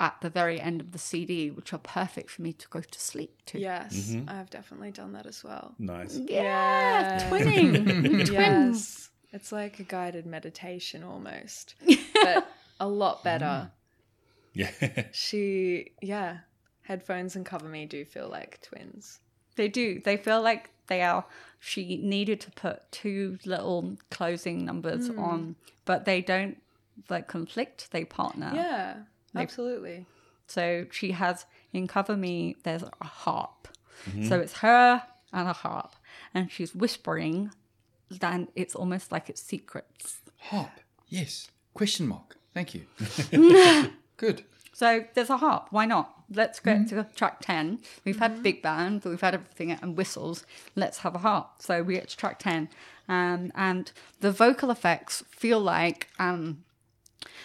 at 0.00 0.16
the 0.22 0.30
very 0.30 0.60
end 0.60 0.80
of 0.80 0.92
the 0.92 0.98
CD, 0.98 1.50
which 1.50 1.72
are 1.72 1.78
perfect 1.78 2.30
for 2.30 2.42
me 2.42 2.52
to 2.54 2.68
go 2.68 2.80
to 2.80 3.00
sleep 3.00 3.32
to. 3.46 3.58
Yes, 3.60 3.94
Mm-hmm. 3.96 4.28
I've 4.28 4.50
definitely 4.50 4.90
done 4.92 5.12
that 5.12 5.26
as 5.26 5.42
well. 5.44 5.74
Nice. 5.78 6.05
Yeah, 6.14 6.42
Yeah. 6.42 7.30
twinning. 7.30 8.26
Twins. 8.26 8.30
Yes. 8.30 9.10
It's 9.32 9.52
like 9.52 9.80
a 9.80 9.82
guided 9.82 10.24
meditation 10.26 11.02
almost, 11.02 11.74
but 12.22 12.48
a 12.80 12.86
lot 12.88 13.22
better. 13.24 13.70
Yeah. 14.54 14.70
She, 15.12 15.90
yeah, 16.00 16.38
headphones 16.80 17.36
and 17.36 17.44
cover 17.44 17.68
me 17.68 17.84
do 17.84 18.06
feel 18.06 18.30
like 18.30 18.62
twins. 18.62 19.20
They 19.56 19.68
do. 19.68 20.00
They 20.02 20.16
feel 20.16 20.40
like 20.40 20.70
they 20.86 21.02
are. 21.02 21.26
She 21.60 21.98
needed 21.98 22.40
to 22.40 22.50
put 22.52 22.90
two 22.90 23.38
little 23.44 23.98
closing 24.10 24.64
numbers 24.64 25.08
Hmm. 25.08 25.18
on, 25.18 25.56
but 25.84 26.06
they 26.06 26.22
don't 26.22 26.56
like 27.10 27.28
conflict. 27.28 27.90
They 27.90 28.06
partner. 28.06 28.50
Yeah, 28.54 28.94
absolutely. 29.34 30.06
So 30.46 30.86
she 30.90 31.10
has 31.12 31.44
in 31.74 31.86
Cover 31.86 32.16
Me. 32.16 32.56
There's 32.62 32.82
a 32.82 33.04
harp. 33.04 33.68
Mm-hmm. 34.08 34.24
So 34.28 34.40
it's 34.40 34.54
her 34.54 35.02
and 35.32 35.48
a 35.48 35.52
harp, 35.52 35.96
and 36.34 36.50
she's 36.50 36.74
whispering. 36.74 37.50
Then 38.08 38.48
it's 38.54 38.74
almost 38.74 39.10
like 39.10 39.28
it's 39.28 39.42
secrets. 39.42 40.20
Harp. 40.38 40.80
Yes. 41.08 41.48
Question 41.74 42.06
mark. 42.06 42.36
Thank 42.54 42.74
you. 42.74 42.86
Good. 44.16 44.44
So 44.72 45.04
there's 45.14 45.30
a 45.30 45.38
harp. 45.38 45.68
Why 45.70 45.86
not? 45.86 46.12
Let's 46.32 46.60
get 46.60 46.88
to 46.88 47.06
track 47.14 47.38
10. 47.40 47.80
We've 48.04 48.18
had 48.18 48.42
big 48.42 48.62
band, 48.62 49.04
we've 49.04 49.20
had 49.20 49.34
everything 49.34 49.70
and 49.70 49.96
whistles. 49.96 50.44
Let's 50.74 50.98
have 50.98 51.14
a 51.14 51.18
harp. 51.18 51.50
So 51.60 51.82
we 51.82 51.94
get 51.94 52.08
to 52.08 52.16
track 52.16 52.38
10. 52.40 52.68
Um, 53.08 53.52
and 53.54 53.92
the 54.20 54.32
vocal 54.32 54.70
effects 54.70 55.22
feel 55.30 55.60
like 55.60 56.08
um, 56.18 56.64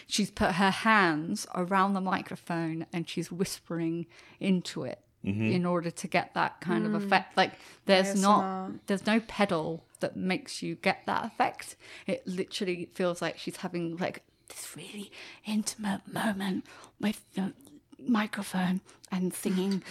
she's 0.07 0.31
put 0.31 0.53
her 0.53 0.71
hands 0.71 1.45
around 1.53 1.93
the 1.93 2.01
microphone 2.01 2.85
and 2.91 3.07
she's 3.07 3.31
whispering 3.31 4.07
into 4.39 4.83
it 4.83 4.99
Mm-hmm. 5.23 5.51
in 5.51 5.65
order 5.67 5.91
to 5.91 6.07
get 6.07 6.33
that 6.33 6.61
kind 6.61 6.83
of 6.83 6.93
mm. 6.93 7.05
effect. 7.05 7.37
Like 7.37 7.51
there's 7.85 8.19
not, 8.19 8.43
ASMR. 8.43 8.79
there's 8.87 9.05
no 9.05 9.19
pedal 9.19 9.83
that 9.99 10.15
makes 10.15 10.63
you 10.63 10.73
get 10.73 11.05
that 11.05 11.25
effect. 11.25 11.75
It 12.07 12.25
literally 12.25 12.89
feels 12.95 13.21
like 13.21 13.37
she's 13.37 13.57
having 13.57 13.97
like 13.97 14.23
this 14.47 14.75
really 14.75 15.11
intimate 15.45 16.01
moment 16.11 16.65
with 16.99 17.21
the 17.35 17.53
microphone 17.99 18.81
and 19.11 19.31
singing. 19.31 19.83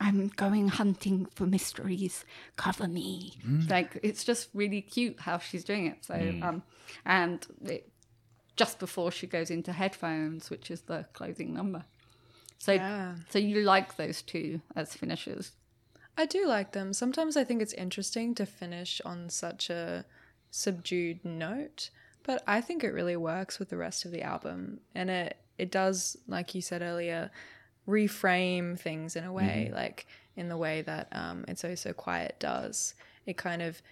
I'm 0.00 0.28
going 0.34 0.66
hunting 0.66 1.26
for 1.26 1.46
mysteries. 1.46 2.24
Cover 2.56 2.88
me. 2.88 3.34
Mm. 3.46 3.70
Like 3.70 4.00
it's 4.02 4.24
just 4.24 4.48
really 4.52 4.80
cute 4.80 5.20
how 5.20 5.38
she's 5.38 5.62
doing 5.62 5.86
it. 5.86 6.04
So 6.04 6.14
mm. 6.14 6.42
um, 6.42 6.62
and 7.06 7.46
it, 7.64 7.88
just 8.56 8.78
before 8.78 9.10
she 9.10 9.26
goes 9.26 9.50
into 9.50 9.72
headphones, 9.72 10.50
which 10.50 10.70
is 10.70 10.82
the 10.82 11.06
closing 11.12 11.54
number. 11.54 11.84
So 12.62 12.74
Yeah. 12.74 13.16
so 13.28 13.40
you 13.40 13.62
like 13.62 13.96
those 13.96 14.22
two 14.22 14.60
as 14.76 14.94
finishers? 14.94 15.50
I 16.16 16.26
do 16.26 16.46
like 16.46 16.70
them. 16.70 16.92
Sometimes 16.92 17.36
I 17.36 17.42
think 17.42 17.60
it's 17.60 17.72
interesting 17.72 18.36
to 18.36 18.46
finish 18.46 19.00
on 19.04 19.30
such 19.30 19.68
a 19.68 20.04
subdued 20.52 21.24
note, 21.24 21.90
but 22.22 22.44
I 22.46 22.60
think 22.60 22.84
it 22.84 22.92
really 22.92 23.16
works 23.16 23.58
with 23.58 23.70
the 23.70 23.76
rest 23.76 24.04
of 24.04 24.12
the 24.12 24.22
album. 24.22 24.78
And 24.94 25.10
it 25.10 25.38
it 25.58 25.72
does, 25.72 26.16
like 26.28 26.54
you 26.54 26.62
said 26.62 26.82
earlier, 26.82 27.32
reframe 27.88 28.78
things 28.78 29.16
in 29.16 29.24
a 29.24 29.32
way, 29.32 29.72
like 29.74 30.06
in 30.36 30.48
the 30.48 30.56
way 30.56 30.82
that 30.82 31.08
um, 31.10 31.44
It's 31.48 31.64
Oh 31.64 31.74
So 31.74 31.92
Quiet 31.92 32.36
does. 32.38 32.94
It 33.26 33.36
kind 33.36 33.60
of 33.60 33.82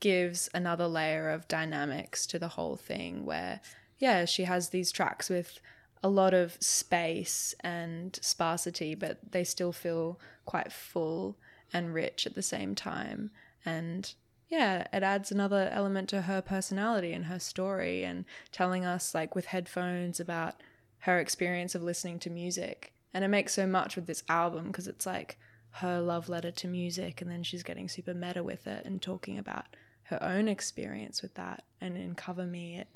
gives 0.00 0.50
another 0.52 0.86
layer 0.86 1.30
of 1.30 1.48
dynamics 1.48 2.26
to 2.26 2.38
the 2.38 2.48
whole 2.48 2.76
thing 2.76 3.24
where, 3.24 3.62
yeah, 3.98 4.26
she 4.26 4.44
has 4.44 4.68
these 4.68 4.92
tracks 4.92 5.30
with 5.30 5.60
a 6.02 6.08
lot 6.08 6.34
of 6.34 6.56
space 6.60 7.54
and 7.60 8.18
sparsity, 8.22 8.94
but 8.94 9.18
they 9.32 9.44
still 9.44 9.72
feel 9.72 10.18
quite 10.44 10.72
full 10.72 11.36
and 11.72 11.92
rich 11.92 12.26
at 12.26 12.34
the 12.34 12.42
same 12.42 12.74
time. 12.74 13.30
And 13.64 14.12
yeah, 14.48 14.86
it 14.92 15.02
adds 15.02 15.30
another 15.30 15.68
element 15.72 16.08
to 16.10 16.22
her 16.22 16.40
personality 16.40 17.12
and 17.12 17.26
her 17.26 17.38
story 17.38 18.04
and 18.04 18.24
telling 18.50 18.84
us, 18.84 19.14
like, 19.14 19.34
with 19.34 19.46
headphones 19.46 20.20
about 20.20 20.62
her 21.00 21.18
experience 21.18 21.74
of 21.74 21.82
listening 21.82 22.18
to 22.20 22.30
music. 22.30 22.92
And 23.12 23.24
it 23.24 23.28
makes 23.28 23.52
so 23.52 23.66
much 23.66 23.96
with 23.96 24.06
this 24.06 24.22
album 24.28 24.68
because 24.68 24.88
it's 24.88 25.06
like 25.06 25.38
her 25.70 26.00
love 26.00 26.28
letter 26.28 26.50
to 26.50 26.66
music, 26.66 27.20
and 27.20 27.30
then 27.30 27.42
she's 27.42 27.62
getting 27.62 27.88
super 27.88 28.14
meta 28.14 28.42
with 28.42 28.66
it 28.66 28.86
and 28.86 29.02
talking 29.02 29.38
about 29.38 29.66
her 30.04 30.22
own 30.22 30.48
experience 30.48 31.20
with 31.20 31.34
that. 31.34 31.64
And 31.80 31.96
in 31.96 32.14
Cover 32.14 32.46
Me, 32.46 32.78
it, 32.78 32.88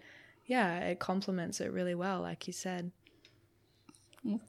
yeah, 0.52 0.80
it 0.80 0.98
complements 0.98 1.62
it 1.62 1.72
really 1.72 1.94
well, 1.94 2.20
like 2.20 2.46
you 2.46 2.52
said. 2.52 2.92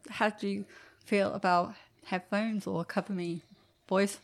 How 0.10 0.30
do 0.30 0.50
you 0.50 0.66
feel 1.06 1.32
about 1.32 1.76
headphones 2.04 2.68
or 2.68 2.84
cover 2.84 3.14
me, 3.14 3.42
boys? 3.88 4.20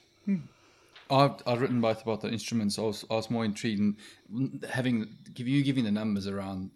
I've, 1.10 1.36
I've 1.48 1.62
written 1.62 1.80
both 1.80 2.02
about 2.02 2.20
the 2.20 2.28
instruments. 2.28 2.78
I 2.78 2.82
was, 2.82 3.06
I 3.10 3.14
was 3.14 3.32
more 3.32 3.46
intrigued 3.46 3.80
in 3.80 4.62
having 4.70 5.08
give 5.34 5.48
you 5.48 5.64
giving 5.64 5.86
the 5.86 5.92
numbers 5.92 6.28
around 6.28 6.72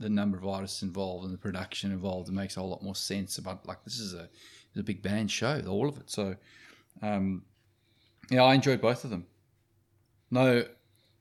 the 0.00 0.08
number 0.08 0.36
of 0.36 0.44
artists 0.44 0.82
involved 0.82 1.24
and 1.24 1.32
the 1.32 1.38
production 1.38 1.92
involved. 1.92 2.28
It 2.28 2.32
makes 2.32 2.56
a 2.56 2.60
whole 2.60 2.70
lot 2.70 2.82
more 2.82 2.96
sense 2.96 3.38
about 3.38 3.64
like 3.64 3.84
this 3.84 4.00
is 4.00 4.12
a 4.12 4.28
a 4.76 4.82
big 4.82 5.02
band 5.02 5.30
show, 5.30 5.62
all 5.68 5.88
of 5.88 5.98
it. 5.98 6.10
So, 6.10 6.36
um, 7.00 7.42
yeah, 8.28 8.42
I 8.42 8.54
enjoyed 8.54 8.80
both 8.80 9.04
of 9.04 9.10
them. 9.10 9.26
No 10.32 10.64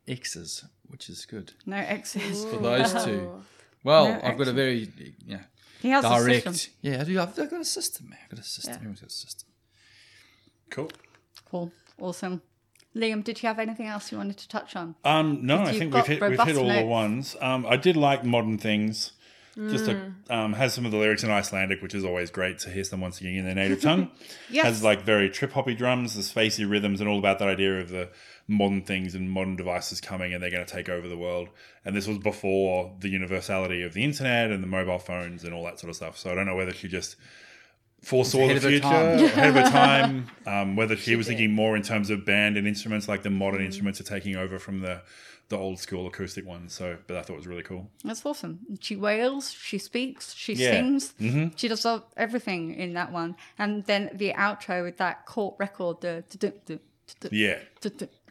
X's, 0.07 0.65
which 0.89 1.09
is 1.09 1.25
good 1.25 1.53
No 1.65 1.77
exes. 1.77 2.45
for 2.45 2.57
those 2.57 3.05
two. 3.05 3.41
Well, 3.83 4.07
No 4.09 4.19
I've 4.23 4.37
got 4.37 4.47
a 4.47 4.53
very 4.53 4.89
yeah 5.25 5.41
He 5.81 5.89
has 5.89 6.03
a 6.03 6.41
system. 6.41 6.73
Yeah, 6.81 7.01
I 7.01 7.03
do. 7.03 7.19
I've, 7.19 7.39
I've 7.39 7.49
got 7.49 7.61
a 7.61 7.65
system. 7.65 8.09
Man. 8.09 8.19
I've 8.23 8.29
got 8.29 8.39
a 8.39 8.43
system. 8.43 8.71
Yeah. 8.71 8.75
Everyone's 8.77 9.01
got 9.01 9.09
a 9.09 9.13
system. 9.13 9.49
Cool. 10.69 10.91
Cool. 11.49 11.71
Awesome. 11.99 12.41
Liam, 12.95 13.23
did 13.23 13.41
you 13.41 13.47
have 13.47 13.59
anything 13.59 13.87
else 13.87 14.11
you 14.11 14.17
wanted 14.17 14.37
to 14.37 14.47
touch 14.47 14.75
on? 14.75 14.95
Um, 15.05 15.45
no, 15.45 15.57
I 15.57 15.69
You've 15.69 15.77
think 15.77 15.81
we've 15.81 15.91
got 15.93 16.07
hit, 16.07 16.21
we've 16.21 16.41
hit 16.43 16.57
all 16.57 16.67
the 16.67 16.85
ones. 16.85 17.35
Um, 17.39 17.65
I 17.65 17.77
did 17.77 17.95
like 17.95 18.23
modern 18.25 18.57
things. 18.57 19.11
Just 19.69 19.87
a, 19.87 19.95
Mm. 19.95 20.13
um, 20.29 20.53
has 20.53 20.73
some 20.73 20.85
of 20.85 20.91
the 20.91 20.97
lyrics 20.97 21.23
in 21.23 21.31
Icelandic, 21.31 21.81
which 21.81 21.95
is 21.95 22.03
always 22.05 22.29
great 22.29 22.59
to 22.59 22.69
hear 22.69 22.83
someone 22.83 23.11
singing 23.11 23.37
in 23.37 23.45
their 23.45 23.55
native 23.55 23.81
tongue. 23.81 24.11
Yes. 24.51 24.65
Has 24.65 24.83
like 24.83 25.01
very 25.01 25.29
trip 25.29 25.51
hoppy 25.53 25.73
drums, 25.73 26.13
the 26.15 26.21
spacey 26.21 26.69
rhythms, 26.69 27.01
and 27.01 27.09
all 27.09 27.17
about 27.17 27.39
that 27.39 27.47
idea 27.47 27.79
of 27.79 27.89
the 27.89 28.09
modern 28.47 28.83
things 28.83 29.15
and 29.15 29.29
modern 29.31 29.55
devices 29.55 29.99
coming 29.99 30.33
and 30.33 30.41
they're 30.41 30.51
going 30.51 30.65
to 30.65 30.71
take 30.71 30.89
over 30.89 31.07
the 31.07 31.17
world. 31.17 31.49
And 31.83 31.95
this 31.95 32.07
was 32.07 32.17
before 32.19 32.93
the 32.99 33.09
universality 33.09 33.81
of 33.81 33.93
the 33.93 34.03
internet 34.03 34.51
and 34.51 34.61
the 34.63 34.67
mobile 34.67 34.99
phones 34.99 35.43
and 35.43 35.53
all 35.53 35.63
that 35.65 35.79
sort 35.79 35.89
of 35.89 35.95
stuff. 35.95 36.17
So 36.17 36.31
I 36.31 36.35
don't 36.35 36.45
know 36.45 36.55
whether 36.55 36.73
she 36.73 36.87
just 36.87 37.15
foresaw 38.03 38.47
the 38.47 38.59
future, 38.59 38.85
ahead 38.87 39.49
of 39.49 39.55
her 39.55 39.63
time. 39.71 40.27
Um, 40.45 40.75
whether 40.75 40.95
she, 40.95 41.15
was 41.15 41.27
thinking 41.27 41.51
more 41.51 41.75
in 41.75 41.81
terms 41.81 42.09
of 42.09 42.25
band 42.25 42.55
and 42.57 42.67
instruments, 42.67 43.07
like 43.07 43.23
the 43.23 43.29
modern 43.31 43.61
instruments 43.65 43.99
are 43.99 44.03
taking 44.05 44.35
over 44.35 44.59
from 44.59 44.81
the 44.81 45.01
the 45.49 45.57
old 45.57 45.79
school 45.79 46.07
acoustic 46.07 46.45
ones. 46.45 46.73
So, 46.73 46.97
but 47.07 47.17
I 47.17 47.21
thought 47.21 47.33
it 47.33 47.37
was 47.37 47.47
really 47.47 47.63
cool. 47.63 47.89
That's 48.03 48.25
awesome. 48.25 48.59
She 48.81 48.95
wails, 48.95 49.51
she 49.51 49.77
speaks, 49.77 50.33
she 50.33 50.53
Yeah. 50.53 50.71
sings. 50.71 51.13
Mhm. 51.19 51.57
She 51.57 51.67
does 51.67 51.85
everything 52.17 52.73
in 52.75 52.93
that 52.93 53.11
one. 53.11 53.35
And 53.57 53.85
then 53.85 54.09
the 54.13 54.33
outro 54.33 54.83
with 54.83 54.97
that 54.97 55.25
court 55.25 55.55
record, 55.59 56.01
the. 56.01 56.23
Yeah. 57.31 57.59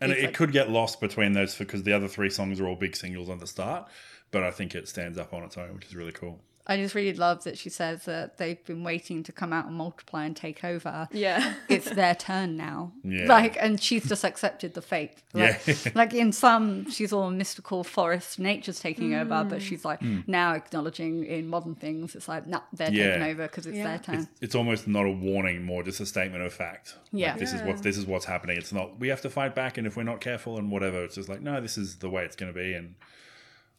And 0.02 0.12
it, 0.12 0.22
like- 0.24 0.34
could 0.34 0.52
get 0.52 0.70
lost 0.70 1.00
between 1.00 1.32
those 1.32 1.54
because 1.56 1.82
the 1.84 1.92
other 1.94 2.08
three 2.08 2.28
songs 2.28 2.60
are 2.60 2.66
all 2.68 2.76
big 2.76 2.94
singles 2.94 3.30
on 3.30 3.38
the 3.38 3.46
start, 3.46 3.88
but 4.30 4.42
I 4.42 4.50
think 4.50 4.74
it 4.74 4.86
stands 4.88 5.16
up 5.16 5.32
on 5.32 5.42
its 5.44 5.56
own, 5.56 5.74
which 5.74 5.86
is 5.86 5.96
really 5.96 6.12
cool. 6.12 6.42
I 6.68 6.76
just 6.76 6.94
really 6.94 7.12
love 7.12 7.44
that 7.44 7.56
she 7.58 7.70
says 7.70 8.04
that 8.06 8.38
they've 8.38 8.62
been 8.64 8.82
waiting 8.82 9.22
to 9.24 9.32
come 9.32 9.52
out 9.52 9.66
and 9.66 9.74
multiply 9.76 10.24
and 10.24 10.36
take 10.36 10.64
over. 10.64 11.08
Yeah. 11.12 11.54
It's 11.68 11.90
their 11.90 12.14
turn 12.14 12.56
now. 12.56 12.92
Yeah. 13.04 13.26
Like, 13.26 13.56
and 13.60 13.80
she's 13.80 14.08
just 14.08 14.24
accepted 14.24 14.74
the 14.74 14.82
fate. 14.82 15.22
Like, 15.32 15.60
Yeah. 15.66 15.74
like 15.94 16.14
in 16.14 16.32
some, 16.32 16.90
she's 16.90 17.12
all 17.12 17.30
mystical 17.30 17.84
forest, 17.84 18.38
nature's 18.38 18.80
taking 18.80 19.14
over, 19.14 19.44
but 19.44 19.58
mm. 19.58 19.60
she's 19.60 19.84
like 19.84 20.00
hmm. 20.00 20.20
now 20.26 20.54
acknowledging 20.54 21.24
in 21.24 21.48
modern 21.48 21.74
things, 21.74 22.14
it's 22.14 22.28
like, 22.28 22.46
nah, 22.46 22.60
they're. 22.72 22.90
Yeah. 22.90 23.10
taking 23.10 23.22
over 23.22 23.42
because 23.42 23.66
it's 23.66 23.76
Yeah. 23.76 23.84
their 23.84 23.98
turn. 23.98 24.14
It's, 24.16 24.28
it's 24.40 24.54
almost 24.54 24.88
not 24.88 25.06
a 25.06 25.10
warning, 25.10 25.62
more 25.64 25.82
just 25.82 26.00
a 26.00 26.06
statement 26.06 26.44
of 26.44 26.52
fact. 26.52 26.96
Like, 27.12 27.20
Yeah. 27.20 27.36
this 27.36 27.52
is 27.52 27.62
what 27.62 27.82
this 27.82 27.96
is 27.96 28.06
what's 28.06 28.24
happening. 28.24 28.56
It's 28.56 28.72
not 28.72 28.98
we 28.98 29.08
have 29.08 29.20
to 29.22 29.30
fight 29.30 29.54
back, 29.54 29.78
and 29.78 29.86
if 29.86 29.96
we're 29.96 30.02
not 30.02 30.20
careful 30.20 30.58
and 30.58 30.70
whatever, 30.70 31.04
it's 31.04 31.16
just 31.16 31.28
like 31.28 31.42
no, 31.42 31.60
this 31.60 31.78
is 31.78 31.96
the 31.96 32.10
way 32.10 32.24
it's 32.24 32.36
going 32.36 32.52
to 32.52 32.58
be, 32.58 32.72
and 32.74 32.94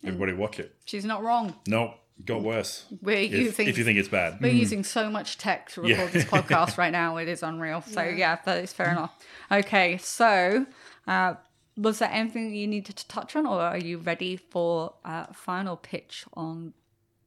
everybody 0.03 0.33
watch 0.33 0.59
it. 0.59 0.75
She's 0.85 1.05
not 1.05 1.23
wrong. 1.23 1.55
No, 1.67 1.85
it 1.85 1.91
got 2.25 2.41
worse. 2.41 2.85
We're 3.01 3.17
If, 3.17 3.31
using 3.31 3.67
if 3.67 3.77
you 3.77 3.83
think 3.83 3.99
it's 3.99 4.09
bad, 4.09 4.39
We're 4.41 4.51
using 4.51 4.83
so 4.83 5.09
much 5.09 5.37
tech 5.37 5.69
to 5.71 5.81
record 5.81 5.97
Yeah. 5.99 6.07
this 6.07 6.25
podcast 6.35 6.77
right 6.77 6.91
now. 6.91 7.17
It 7.17 7.27
is 7.27 7.43
unreal. 7.43 7.81
So 7.81 8.01
yeah, 8.03 8.37
that 8.45 8.63
is 8.63 8.73
fair 8.73 8.91
enough. 8.91 9.15
Okay, 9.51 9.97
so 9.97 10.65
uh, 11.07 11.35
was 11.77 11.99
there 11.99 12.09
anything 12.11 12.53
you 12.53 12.67
needed 12.67 12.95
to 12.97 13.07
touch 13.07 13.35
on, 13.35 13.45
or 13.45 13.61
are 13.61 13.77
you 13.77 13.99
ready 13.99 14.35
for 14.35 14.93
uh, 15.05 15.27
final 15.33 15.77
pitch 15.77 16.25
on 16.33 16.73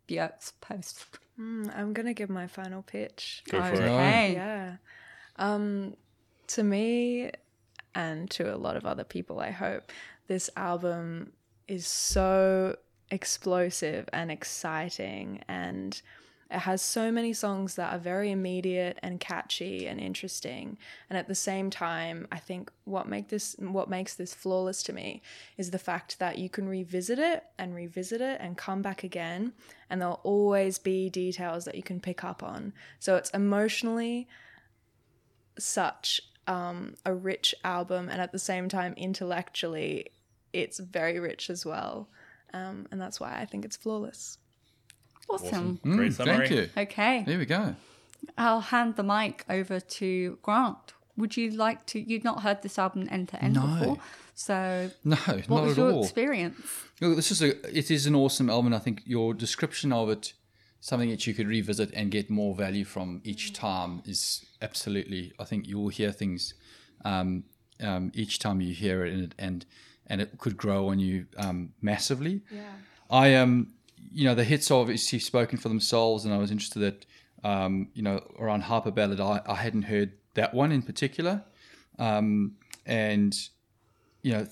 Björk's 0.08 0.52
post? 0.60 1.06
Mm, 1.38 1.72
I'm 1.76 1.92
going 1.92 2.06
to 2.06 2.14
give 2.14 2.28
my 2.28 2.46
final 2.46 2.82
pitch. 2.82 3.42
go 3.48 3.62
for 3.62 3.72
it. 3.74 4.32
Yeah. 4.32 4.76
Um, 5.36 5.96
to 6.48 6.62
me, 6.62 7.30
and 7.94 8.28
to 8.32 8.54
a 8.54 8.58
lot 8.58 8.76
of 8.76 8.84
other 8.84 9.04
people, 9.04 9.40
I 9.40 9.50
hope, 9.52 9.90
this 10.26 10.50
album 10.56 11.32
is 11.68 11.86
so 11.86 12.76
explosive 13.10 14.08
and 14.12 14.30
exciting 14.30 15.42
and 15.48 16.02
it 16.50 16.58
has 16.60 16.82
so 16.82 17.12
many 17.12 17.32
songs 17.32 17.76
that 17.76 17.94
are 17.94 17.98
very 17.98 18.32
immediate 18.32 18.98
and 19.04 19.20
catchy 19.20 19.86
and 19.86 20.00
interesting. 20.00 20.76
And 21.08 21.16
at 21.16 21.28
the 21.28 21.34
same 21.34 21.70
time 21.70 22.26
i 22.32 22.38
think 22.38 22.70
what 22.84 23.08
make 23.08 23.28
this 23.28 23.54
what 23.58 23.88
makes 23.88 24.14
this 24.14 24.34
flawless 24.34 24.82
to 24.84 24.92
me 24.92 25.22
is 25.56 25.70
the 25.70 25.78
fact 25.78 26.18
that 26.18 26.38
you 26.38 26.48
can 26.48 26.68
revisit 26.68 27.18
it 27.18 27.44
and 27.58 27.74
revisit 27.74 28.20
it 28.20 28.40
and 28.40 28.56
come 28.56 28.82
back 28.82 29.04
again 29.04 29.52
and 29.88 30.00
there'll 30.00 30.20
always 30.24 30.78
be 30.78 31.08
details 31.08 31.64
that 31.64 31.74
you 31.74 31.82
can 31.82 32.00
pick 32.00 32.24
up 32.24 32.42
on. 32.42 32.72
So 32.98 33.16
it's 33.16 33.30
emotionally 33.30 34.28
such 35.58 36.20
um, 36.46 36.94
a 37.04 37.14
rich 37.14 37.54
album 37.64 38.08
and 38.08 38.20
at 38.20 38.32
the 38.32 38.38
same 38.38 38.68
time 38.68 38.94
intellectually 38.96 40.06
it's 40.52 40.80
very 40.80 41.20
rich 41.20 41.48
as 41.48 41.64
well 41.64 42.08
um, 42.54 42.86
and 42.90 43.00
that's 43.00 43.18
why 43.20 43.38
i 43.40 43.44
think 43.44 43.64
it's 43.64 43.76
flawless 43.76 44.38
Awesome. 45.28 45.46
Awesome. 45.84 45.92
Great 45.92 46.10
Mm, 46.10 46.14
summary. 46.14 46.48
Thank 46.48 46.50
you. 46.50 46.68
Okay, 46.82 47.22
Here 47.22 47.38
we 47.38 47.46
go. 47.46 47.76
I'll 48.36 48.60
hand 48.60 48.96
the 48.96 49.04
mic 49.04 49.44
over 49.48 49.78
to 49.78 50.38
Grant. 50.42 50.94
Would 51.16 51.36
you 51.36 51.52
like 51.52 51.86
to? 51.86 52.00
You've 52.00 52.24
not 52.24 52.42
heard 52.42 52.62
this 52.62 52.78
album 52.80 53.06
end 53.10 53.28
to 53.28 53.44
end 53.44 53.54
No. 53.54 53.60
before, 53.66 53.96
so 54.34 54.90
No, 55.04 55.16
what 55.16 55.48
not 55.48 55.62
was 55.64 55.78
at 55.78 55.82
your 55.82 55.92
all. 55.92 56.02
experience? 56.02 56.60
Look, 57.00 57.14
this 57.14 57.30
is 57.30 57.42
a 57.42 57.50
it 57.76 57.90
is 57.92 58.06
an 58.06 58.14
awesome 58.16 58.50
album. 58.50 58.74
I 58.74 58.80
think 58.80 59.02
your 59.04 59.32
description 59.32 59.92
of 59.92 60.08
it, 60.10 60.32
something 60.80 61.10
that 61.10 61.26
you 61.28 61.34
could 61.34 61.46
revisit 61.46 61.92
and 61.94 62.10
get 62.10 62.28
more 62.28 62.54
value 62.56 62.84
from 62.84 63.20
each 63.22 63.52
time, 63.52 64.02
is 64.04 64.44
absolutely. 64.60 65.32
I 65.38 65.44
think 65.44 65.68
you 65.68 65.78
will 65.78 65.90
hear 65.90 66.10
things 66.10 66.54
um, 67.04 67.44
um, 67.80 68.10
each 68.14 68.40
time 68.40 68.60
you 68.60 68.74
hear 68.74 69.04
it, 69.06 69.12
and 69.12 69.22
it, 69.22 69.34
and 69.38 69.66
and 70.10 70.20
it 70.20 70.36
could 70.36 70.56
grow 70.58 70.88
on 70.88 70.98
you 70.98 71.24
um, 71.38 71.72
massively. 71.80 72.42
Yeah. 72.50 72.60
I 73.08 73.34
um, 73.36 73.72
you 74.12 74.24
know, 74.26 74.34
the 74.34 74.44
hits 74.44 74.70
are 74.70 74.80
obviously 74.80 75.18
spoken 75.20 75.56
for 75.56 75.68
themselves, 75.68 76.24
and 76.26 76.34
I 76.34 76.38
was 76.38 76.50
interested 76.50 76.80
that 76.80 77.06
um, 77.48 77.88
you 77.94 78.02
know 78.02 78.22
around 78.38 78.64
Hyperballad. 78.64 79.20
I, 79.20 79.40
I 79.50 79.54
hadn't 79.54 79.82
heard 79.82 80.12
that 80.34 80.52
one 80.52 80.72
in 80.72 80.82
particular, 80.82 81.42
um, 81.98 82.56
and 82.84 83.34
you 84.22 84.32
know, 84.32 84.46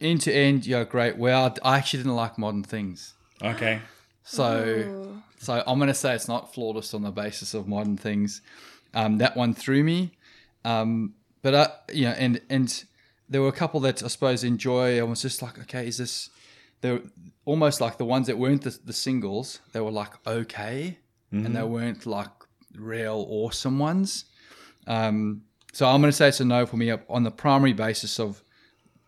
end 0.00 0.20
to 0.22 0.32
end, 0.32 0.64
yeah, 0.64 0.84
great. 0.84 1.18
Well, 1.18 1.54
I 1.62 1.76
actually 1.76 1.98
didn't 2.04 2.16
like 2.16 2.38
modern 2.38 2.62
things, 2.62 3.14
Okay. 3.42 3.80
so 4.24 5.20
so 5.38 5.62
I'm 5.66 5.78
gonna 5.78 5.94
say 5.94 6.14
it's 6.14 6.28
not 6.28 6.54
flawless 6.54 6.94
on 6.94 7.02
the 7.02 7.10
basis 7.10 7.52
of 7.54 7.66
modern 7.68 7.96
things. 7.96 8.42
Um, 8.94 9.18
that 9.18 9.36
one 9.36 9.54
threw 9.54 9.84
me, 9.84 10.12
um, 10.64 11.14
but 11.42 11.54
I, 11.54 11.68
you 11.92 12.04
know, 12.06 12.12
and 12.12 12.40
and 12.48 12.84
there 13.30 13.40
were 13.40 13.48
a 13.48 13.52
couple 13.52 13.80
that 13.80 14.02
I 14.02 14.08
suppose 14.08 14.44
enjoy. 14.44 14.98
I 14.98 15.02
was 15.04 15.22
just 15.22 15.40
like, 15.40 15.58
okay, 15.60 15.86
is 15.86 15.96
this? 15.98 16.28
They're 16.82 17.00
almost 17.44 17.80
like 17.80 17.96
the 17.96 18.04
ones 18.04 18.26
that 18.26 18.36
weren't 18.38 18.62
the, 18.62 18.76
the 18.84 18.92
singles. 18.92 19.60
They 19.72 19.80
were 19.80 19.90
like 19.92 20.12
okay, 20.26 20.98
and 21.30 21.54
they 21.54 21.62
weren't 21.62 22.06
like 22.06 22.30
real 22.76 23.26
awesome 23.30 23.78
ones. 23.78 24.24
Um, 24.86 25.42
so 25.72 25.86
I'm 25.86 26.00
going 26.00 26.10
to 26.10 26.16
say 26.16 26.28
it's 26.28 26.40
a 26.40 26.44
no 26.44 26.66
for 26.66 26.76
me 26.76 26.90
on 27.08 27.22
the 27.22 27.30
primary 27.30 27.72
basis 27.72 28.18
of 28.18 28.42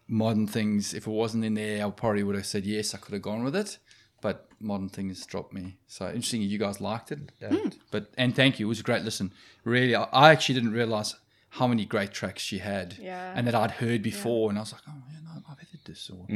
modern 0.06 0.46
things. 0.46 0.94
If 0.94 1.06
it 1.06 1.10
wasn't 1.10 1.44
in 1.44 1.54
there, 1.54 1.84
I 1.84 1.90
probably 1.90 2.22
would 2.22 2.36
have 2.36 2.46
said 2.46 2.64
yes. 2.64 2.94
I 2.94 2.98
could 2.98 3.14
have 3.14 3.22
gone 3.22 3.42
with 3.42 3.56
it, 3.56 3.78
but 4.20 4.46
Modern 4.60 4.88
Things 4.88 5.26
dropped 5.26 5.52
me. 5.52 5.76
So 5.88 6.06
interesting, 6.06 6.42
you 6.42 6.58
guys 6.58 6.80
liked 6.80 7.10
it. 7.10 7.18
And, 7.18 7.76
But 7.90 8.12
and 8.16 8.36
thank 8.36 8.60
you, 8.60 8.66
it 8.66 8.68
was 8.68 8.78
a 8.80 8.84
great 8.84 9.02
listen. 9.02 9.32
Really, 9.64 9.96
I, 9.96 10.04
I 10.12 10.30
actually 10.30 10.54
didn't 10.54 10.72
realize 10.72 11.16
how 11.56 11.66
many 11.66 11.84
great 11.84 12.12
tracks 12.12 12.42
she 12.42 12.58
had, 12.58 12.96
Yeah. 12.98 13.34
and 13.36 13.46
that 13.46 13.54
I'd 13.54 13.72
heard 13.72 14.02
before, 14.02 14.48
and 14.48 14.58
I 14.58 14.62
was 14.62 14.72
like, 14.72 14.80
oh 14.88 15.02
yeah, 15.12 15.18
no, 15.22 15.42
I've 15.50 15.58
heard 15.58 15.84
this. 15.84 16.10
Or, 16.10 16.26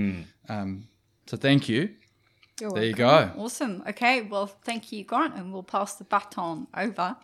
um, 0.54 0.88
so 1.26 1.36
thank 1.38 1.68
you. 1.70 1.94
You're 2.60 2.70
There 2.70 2.84
you 2.84 2.92
go. 2.92 3.30
Awesome. 3.36 3.82
Okay, 3.88 4.22
well, 4.22 4.46
thank 4.46 4.92
you, 4.92 5.04
Grant, 5.04 5.34
and 5.34 5.52
we'll 5.52 5.62
pass 5.62 5.94
the 5.94 6.04
baton 6.04 6.66
over 6.76 7.16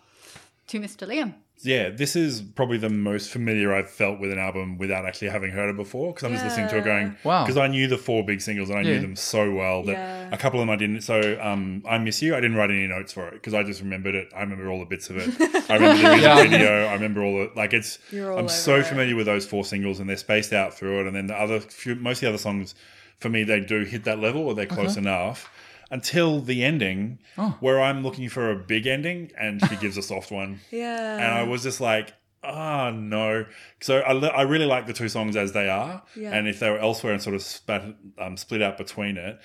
to 0.68 0.80
Mr. 0.80 1.06
Liam. 1.06 1.34
Yeah, 1.64 1.90
this 1.90 2.16
is 2.16 2.42
probably 2.42 2.76
the 2.78 2.88
most 2.90 3.30
familiar 3.30 3.72
I've 3.72 3.88
felt 3.88 4.18
with 4.18 4.32
an 4.32 4.38
album 4.38 4.78
without 4.78 5.06
actually 5.06 5.28
having 5.28 5.52
heard 5.52 5.70
it 5.70 5.76
before. 5.76 6.12
Because 6.12 6.24
I'm 6.24 6.32
just 6.32 6.44
listening 6.44 6.68
to 6.70 6.78
it 6.78 6.84
going, 6.84 7.16
Wow. 7.22 7.44
Because 7.44 7.56
I 7.56 7.68
knew 7.68 7.86
the 7.86 7.96
four 7.98 8.24
big 8.24 8.40
singles 8.40 8.68
and 8.68 8.80
I 8.80 8.82
knew 8.82 8.98
them 8.98 9.14
so 9.14 9.52
well 9.52 9.84
that 9.84 9.92
Yeah. 9.92 10.28
a 10.32 10.36
couple 10.36 10.58
of 10.60 10.66
them 10.66 10.70
I 10.70 10.76
didn't. 10.76 11.02
So, 11.02 11.38
um, 11.40 11.84
I 11.88 11.98
miss 11.98 12.20
you. 12.20 12.34
I 12.34 12.40
didn't 12.40 12.56
write 12.56 12.70
any 12.70 12.88
notes 12.88 13.12
for 13.12 13.28
it 13.28 13.34
because 13.34 13.54
I 13.54 13.62
just 13.62 13.80
remembered 13.80 14.16
it. 14.16 14.28
I 14.34 14.40
remember 14.40 14.68
all 14.70 14.80
the 14.80 14.86
bits 14.86 15.08
of 15.08 15.18
it. 15.18 15.30
I 15.70 15.74
remember 15.74 16.02
the 16.02 16.08
music 16.08 16.22
Yeah. 16.22 16.42
video. 16.42 16.84
I 16.86 16.94
remember 16.94 17.22
all 17.22 17.34
the 17.38 17.50
like. 17.54 17.72
It's. 17.72 18.00
You're 18.10 18.32
I'm 18.32 18.38
over 18.40 18.48
so 18.48 18.76
it. 18.76 18.86
familiar 18.86 19.14
with 19.14 19.26
those 19.26 19.46
four 19.46 19.64
singles 19.64 20.00
and 20.00 20.08
they're 20.10 20.16
spaced 20.16 20.52
out 20.52 20.74
through 20.74 21.02
it. 21.02 21.06
And 21.06 21.14
then 21.14 21.28
the 21.28 21.36
other 21.40 21.60
few, 21.60 21.94
most 21.94 22.16
of 22.18 22.20
the 22.22 22.28
other 22.30 22.38
songs, 22.38 22.74
for 23.20 23.28
me, 23.28 23.44
they 23.44 23.60
do 23.60 23.84
hit 23.84 24.02
that 24.02 24.18
level 24.18 24.42
or 24.48 24.54
they're 24.56 24.66
close 24.66 24.96
enough. 24.96 25.48
Until 25.92 26.40
the 26.40 26.64
ending, 26.64 27.18
Oh. 27.38 27.56
where 27.60 27.80
I'm 27.80 28.02
looking 28.02 28.28
for 28.28 28.50
a 28.50 28.56
big 28.56 28.86
ending, 28.86 29.30
and 29.38 29.60
she 29.68 29.76
gives 29.76 29.96
a 29.96 30.02
soft 30.02 30.30
one 30.32 30.58
Yeah. 30.72 31.14
and 31.16 31.34
I 31.34 31.42
was 31.44 31.62
just 31.62 31.80
like, 31.80 32.14
oh 32.42 32.90
no. 32.90 33.44
So 33.80 33.98
I, 34.00 34.12
li- 34.14 34.32
I 34.34 34.42
really 34.42 34.64
like 34.66 34.86
the 34.86 34.92
two 34.94 35.08
songs 35.10 35.36
as 35.36 35.52
they 35.52 35.68
are, 35.68 36.02
Yeah. 36.16 36.32
and 36.34 36.48
if 36.48 36.58
they 36.60 36.70
were 36.70 36.78
elsewhere 36.78 37.12
and 37.12 37.22
sort 37.22 37.36
of 37.36 37.42
spat, 37.42 37.84
um, 38.18 38.36
split 38.36 38.62
out 38.62 38.78
between 38.78 39.16
it. 39.18 39.38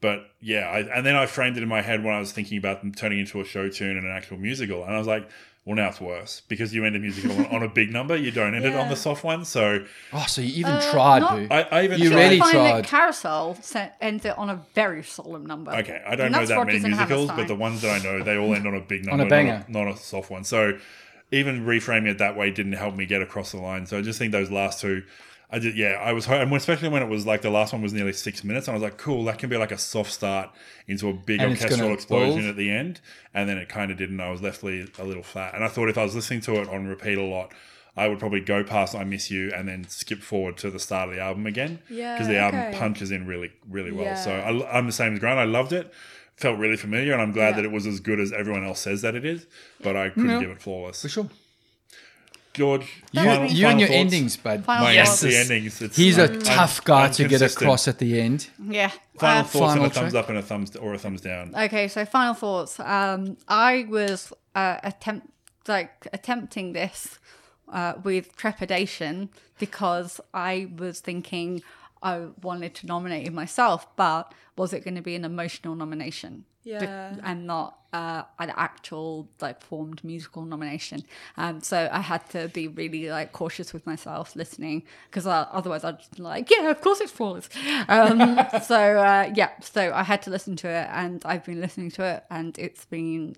But 0.00 0.24
yeah, 0.40 0.66
I, 0.68 0.80
and 0.80 1.06
then 1.06 1.14
I 1.14 1.26
framed 1.26 1.56
it 1.56 1.62
in 1.62 1.68
my 1.68 1.80
head 1.82 2.02
when 2.02 2.12
I 2.12 2.18
was 2.18 2.32
thinking 2.32 2.58
about 2.58 2.80
them 2.80 2.92
turning 2.92 3.20
into 3.20 3.40
a 3.40 3.44
show 3.44 3.68
tune 3.68 3.96
and 3.96 4.04
an 4.04 4.10
actual 4.12 4.36
musical, 4.38 4.82
and 4.84 4.92
I 4.94 4.98
was 4.98 5.06
like, 5.06 5.28
well, 5.64 5.76
now 5.76 5.88
it's 5.88 6.00
worse 6.00 6.42
because 6.48 6.74
you 6.74 6.84
end 6.84 6.96
a 6.96 6.98
musical 6.98 7.30
on, 7.36 7.46
on 7.46 7.62
a 7.62 7.68
big 7.68 7.92
number, 7.92 8.16
you 8.16 8.30
don't 8.32 8.54
end 8.54 8.64
it 8.64 8.74
on 8.74 8.86
Yeah. 8.86 8.88
the 8.88 8.96
soft 8.96 9.22
one. 9.22 9.44
So 9.44 9.84
Oh, 10.12 10.24
so 10.26 10.40
you 10.42 10.48
even 10.56 10.72
Uh, 10.72 10.90
tried, 10.92 11.20
not- 11.20 11.36
Boo. 11.36 11.46
I, 11.50 11.62
I 11.62 11.84
even 11.84 12.00
You 12.00 12.10
tried- 12.10 12.18
really 12.18 12.36
I 12.36 12.38
find 12.40 12.52
tried. 12.52 12.72
that 12.82 12.84
Carousel 12.88 13.54
set, 13.62 13.96
ends 14.00 14.24
it 14.24 14.36
on 14.36 14.50
a 14.50 14.60
very 14.74 15.02
solemn 15.04 15.46
number. 15.46 15.70
Okay, 15.72 16.02
I 16.06 16.16
don't 16.16 16.26
And 16.26 16.32
know 16.32 16.38
that's 16.38 16.50
that 16.50 16.56
many 16.56 16.78
Rodgers 16.78 16.84
and 16.84 16.96
musicals, 16.96 17.26
but 17.28 17.32
Hammerstein. 17.34 17.46
the 17.56 17.60
ones 17.62 17.82
that 17.82 18.00
I 18.00 18.02
know, 18.02 18.22
they 18.24 18.36
all 18.36 18.54
end 18.54 18.66
on 18.66 18.74
a 18.74 18.80
big 18.80 19.04
number, 19.06 19.24
a 19.24 19.28
banger. 19.28 19.64
Not, 19.68 19.82
a, 19.82 19.84
not 19.86 19.94
a 19.94 19.96
soft 19.98 20.30
one. 20.30 20.42
So 20.44 20.78
even 21.30 21.64
reframing 21.64 22.08
it 22.10 22.18
that 22.18 22.36
way 22.36 22.50
didn't 22.50 22.72
help 22.72 22.94
me 22.96 23.06
get 23.06 23.22
across 23.22 23.52
the 23.52 23.58
line. 23.58 23.86
So 23.86 23.98
I 23.98 24.02
just 24.02 24.18
think 24.18 24.32
those 24.32 24.50
last 24.50 24.80
two, 24.80 25.02
I 25.54 25.58
did, 25.58 25.76
yeah, 25.76 25.98
I 26.02 26.12
was, 26.14 26.24
ho- 26.24 26.40
and 26.40 26.50
especially 26.54 26.88
when 26.88 27.02
it 27.02 27.08
was 27.10 27.26
like 27.26 27.42
the 27.42 27.50
last 27.50 27.74
one 27.74 27.82
was 27.82 27.92
nearly 27.92 28.14
six 28.14 28.42
minutes, 28.42 28.68
and 28.68 28.72
I 28.72 28.76
was 28.76 28.82
like, 28.82 28.96
cool, 28.96 29.24
that 29.24 29.38
can 29.38 29.50
be 29.50 29.58
like 29.58 29.70
a 29.70 29.76
soft 29.76 30.10
start 30.10 30.48
into 30.88 31.08
a 31.10 31.12
big 31.12 31.40
And 31.42 31.50
orchestral 31.50 31.92
explosion 31.92 32.38
build. 32.38 32.48
at 32.50 32.56
the 32.56 32.70
end, 32.70 33.00
and 33.34 33.48
then 33.48 33.58
it 33.58 33.68
kind 33.68 33.90
of 33.90 33.98
didn't. 33.98 34.18
I 34.20 34.30
was 34.30 34.40
left 34.40 34.62
a 34.62 34.88
little 35.04 35.22
flat, 35.22 35.54
and 35.54 35.62
I 35.62 35.68
thought 35.68 35.88
if 35.90 35.98
I 35.98 36.04
was 36.04 36.14
listening 36.14 36.40
to 36.42 36.60
it 36.62 36.68
on 36.68 36.86
repeat 36.86 37.18
a 37.18 37.22
lot. 37.22 37.52
I 37.94 38.08
would 38.08 38.18
probably 38.18 38.40
go 38.40 38.64
past 38.64 38.94
"I 38.94 39.04
Miss 39.04 39.30
You" 39.30 39.52
and 39.54 39.68
then 39.68 39.86
skip 39.86 40.22
forward 40.22 40.56
to 40.56 40.70
the 40.70 40.78
start 40.78 41.10
of 41.10 41.14
the 41.14 41.20
album 41.20 41.46
again 41.46 41.78
Yeah, 41.90 42.14
because 42.14 42.26
the 42.26 42.38
album 42.38 42.60
okay. 42.60 42.78
punches 42.78 43.10
in 43.10 43.26
really, 43.26 43.52
really 43.68 43.92
well. 43.92 44.16
So 44.16 44.30
Yeah. 44.34 44.48
I, 44.64 44.78
I'm 44.78 44.86
the 44.86 44.92
same 44.92 45.12
as 45.12 45.18
Grant. 45.18 45.38
I 45.38 45.44
loved 45.44 45.74
it. 45.74 45.92
Felt 46.36 46.58
really 46.58 46.78
familiar, 46.78 47.12
and 47.12 47.20
I'm 47.20 47.32
glad 47.32 47.50
Yeah. 47.50 47.56
that 47.56 47.64
it 47.66 47.70
was 47.70 47.86
as 47.86 48.00
good 48.00 48.18
as 48.18 48.32
everyone 48.32 48.64
else 48.64 48.80
says 48.80 49.02
that 49.02 49.14
it 49.14 49.26
is. 49.26 49.46
But 49.82 49.94
I 49.96 50.08
couldn't 50.08 50.30
Yeah. 50.30 50.40
give 50.40 50.48
it 50.48 50.62
flawless. 50.62 51.02
For 51.02 51.10
sure. 51.10 51.28
George, 52.54 53.02
You, 53.12 53.22
final- 53.22 53.46
you 53.46 53.48
final 53.64 53.70
and 53.70 53.80
your 53.80 53.88
thoughts? 53.88 53.96
endings, 53.98 54.36
bud. 54.36 54.64
Final 54.64 54.84
My 54.84 55.04
thoughts. 55.04 55.20
the 55.20 55.36
endings. 55.36 55.80
It's, 55.82 55.96
He's 55.96 56.18
I'm- 56.18 56.28
a 56.28 56.32
I'm- 56.32 56.42
tough 56.42 56.84
guy 56.84 57.04
I'm 57.06 57.12
to 57.12 57.28
get 57.28 57.40
across 57.42 57.88
at 57.88 57.98
the 57.98 58.20
end. 58.20 58.48
Yeah. 58.68 58.90
Final 59.18 59.40
Uh, 59.40 59.44
thoughts 59.44 59.74
and 59.76 59.84
a 59.86 59.90
thumbs 59.90 60.12
track. 60.12 60.24
up 60.24 60.28
and 60.28 60.38
a 60.38 60.42
thumbs 60.42 60.76
or 60.76 60.94
a 60.94 60.98
thumbs 60.98 61.20
down. 61.22 61.54
Okay, 61.56 61.88
so 61.88 62.04
final 62.04 62.34
thoughts. 62.34 62.78
Um, 62.80 63.36
I 63.48 63.86
was 63.88 64.32
uh, 64.54 64.76
attempt 64.82 65.28
like 65.68 66.06
attempting 66.12 66.72
this 66.74 67.18
uh, 67.72 67.94
with 68.02 68.36
trepidation 68.36 69.30
because 69.58 70.20
I 70.34 70.68
was 70.76 71.00
thinking 71.00 71.62
I 72.02 72.26
wanted 72.42 72.74
to 72.76 72.86
nominate 72.86 73.26
it 73.28 73.32
myself, 73.32 73.86
but 73.96 74.34
was 74.56 74.72
it 74.72 74.84
going 74.84 74.96
to 74.96 75.02
be 75.02 75.14
an 75.14 75.24
emotional 75.24 75.74
nomination? 75.76 76.44
Yeah. 76.64 77.16
and 77.24 77.46
not 77.46 77.78
uh, 77.92 78.22
an 78.38 78.52
actual 78.56 79.28
like 79.40 79.60
formed 79.62 80.02
musical 80.02 80.44
nomination. 80.44 81.04
Um, 81.36 81.60
so 81.60 81.88
I 81.92 82.00
had 82.00 82.28
to 82.30 82.48
be 82.48 82.68
really 82.68 83.10
like 83.10 83.32
cautious 83.32 83.72
with 83.72 83.86
myself 83.86 84.34
listening 84.34 84.84
because 85.10 85.26
uh, 85.26 85.46
otherwise 85.52 85.84
I'd 85.84 85.98
just 85.98 86.16
be 86.16 86.22
like, 86.22 86.50
yeah, 86.50 86.70
of 86.70 86.80
course 86.80 87.00
it's 87.00 87.12
flawless. 87.12 87.48
Um, 87.88 88.38
so 88.62 88.98
uh, 88.98 89.30
yeah, 89.34 89.50
so 89.60 89.92
I 89.92 90.02
had 90.02 90.22
to 90.22 90.30
listen 90.30 90.56
to 90.56 90.68
it, 90.68 90.88
and 90.92 91.22
I've 91.24 91.44
been 91.44 91.60
listening 91.60 91.90
to 91.92 92.04
it, 92.04 92.24
and 92.30 92.58
it's 92.58 92.84
been 92.86 93.36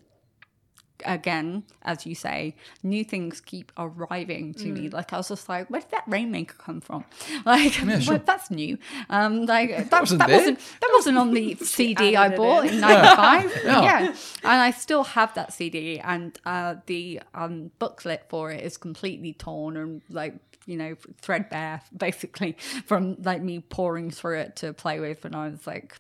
again, 1.05 1.65
as 1.83 2.07
you 2.07 2.15
say, 2.15 2.55
new 2.83 3.05
things 3.05 3.41
keep 3.41 3.73
arriving 3.79 4.55
to 4.55 4.65
Mm. 4.67 4.73
me. 4.75 4.89
Like 4.89 5.13
I 5.13 5.19
was 5.19 5.29
just 5.29 5.49
like, 5.49 5.69
where 5.71 5.81
did 5.81 5.91
that 5.91 6.05
rainmaker 6.07 6.55
come 6.59 6.81
from? 6.81 7.05
Like 7.45 7.73
sure. 7.73 7.87
well, 8.09 8.23
that's 8.25 8.51
new. 8.51 8.79
Um, 9.11 9.47
like 9.47 9.91
that, 9.91 10.01
wasn't 10.01 10.19
that 10.21 10.29
there. 10.29 10.39
wasn't 10.39 10.59
that 10.81 10.91
wasn't 10.93 11.19
on 11.19 11.33
the 11.35 11.55
CD 11.63 12.17
I 12.17 12.35
bought 12.37 12.67
in. 12.67 12.75
in 12.75 12.81
'95. 12.81 13.53
Yeah. 13.65 13.83
yeah, 13.83 14.07
and 14.43 14.61
I 14.63 14.71
still 14.71 15.05
have 15.05 15.35
that 15.35 15.53
CD, 15.53 15.99
and 16.01 16.39
uh, 16.47 16.77
the 16.87 17.21
um, 17.35 17.71
booklet 17.79 18.25
for 18.29 18.51
it 18.51 18.63
is 18.65 18.77
completely 18.77 19.33
torn 19.33 19.77
and 19.77 20.03
like 20.11 20.35
you 20.67 20.77
know 20.77 20.97
threadbare, 21.21 21.83
basically 21.97 22.57
from 22.87 23.17
like 23.23 23.43
me 23.43 23.61
pouring 23.61 24.11
through 24.11 24.39
it 24.39 24.57
to 24.57 24.73
play 24.73 25.01
with 25.01 25.23
when 25.25 25.35
I 25.35 25.49
was 25.49 25.67
like 25.67 25.99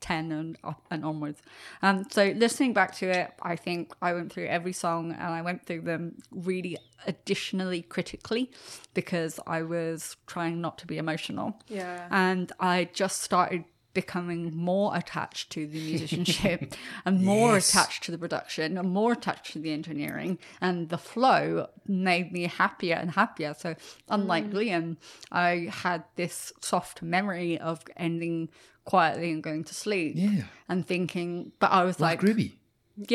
10 0.00 0.32
and 0.32 0.58
up 0.64 0.82
and 0.90 1.04
onwards. 1.04 1.40
Um, 1.82 2.04
so 2.10 2.32
listening 2.36 2.72
back 2.72 2.94
to 2.96 3.08
it, 3.08 3.32
I 3.42 3.56
think 3.56 3.92
I 4.02 4.12
went 4.12 4.32
through 4.32 4.46
every 4.46 4.72
song 4.72 5.12
and 5.12 5.34
I 5.34 5.42
went 5.42 5.66
through 5.66 5.82
them 5.82 6.16
really 6.30 6.76
additionally 7.06 7.82
critically 7.82 8.50
because 8.94 9.40
I 9.46 9.62
was 9.62 10.16
trying 10.26 10.60
not 10.60 10.78
to 10.78 10.86
be 10.86 10.98
emotional. 10.98 11.58
Yeah. 11.68 12.06
And 12.10 12.52
I 12.60 12.90
just 12.92 13.22
started 13.22 13.64
becoming 13.92 14.56
more 14.56 14.96
attached 14.96 15.50
to 15.50 15.66
the 15.66 15.80
musicianship 15.80 16.74
and 17.04 17.24
more 17.24 17.56
attached 17.56 18.04
to 18.04 18.12
the 18.12 18.18
production 18.18 18.78
and 18.78 18.88
more 18.88 19.12
attached 19.12 19.52
to 19.52 19.58
the 19.58 19.72
engineering 19.72 20.38
and 20.60 20.90
the 20.90 20.98
flow 20.98 21.66
made 21.88 22.30
me 22.30 22.46
happier 22.46 22.94
and 22.94 23.10
happier 23.12 23.52
so 23.52 23.74
unlike 24.08 24.48
liam 24.50 24.96
i 25.32 25.68
had 25.72 26.04
this 26.14 26.52
soft 26.60 27.02
memory 27.02 27.58
of 27.58 27.82
ending 27.96 28.48
quietly 28.90 29.30
and 29.34 29.42
going 29.42 29.64
to 29.64 29.74
sleep 29.74 30.12
Yeah. 30.16 30.44
and 30.68 30.86
thinking 30.92 31.52
but 31.60 31.70
i 31.78 31.82
was 31.88 31.96
Like 32.00 32.10
like 32.22 32.28
Ruby. 32.28 32.48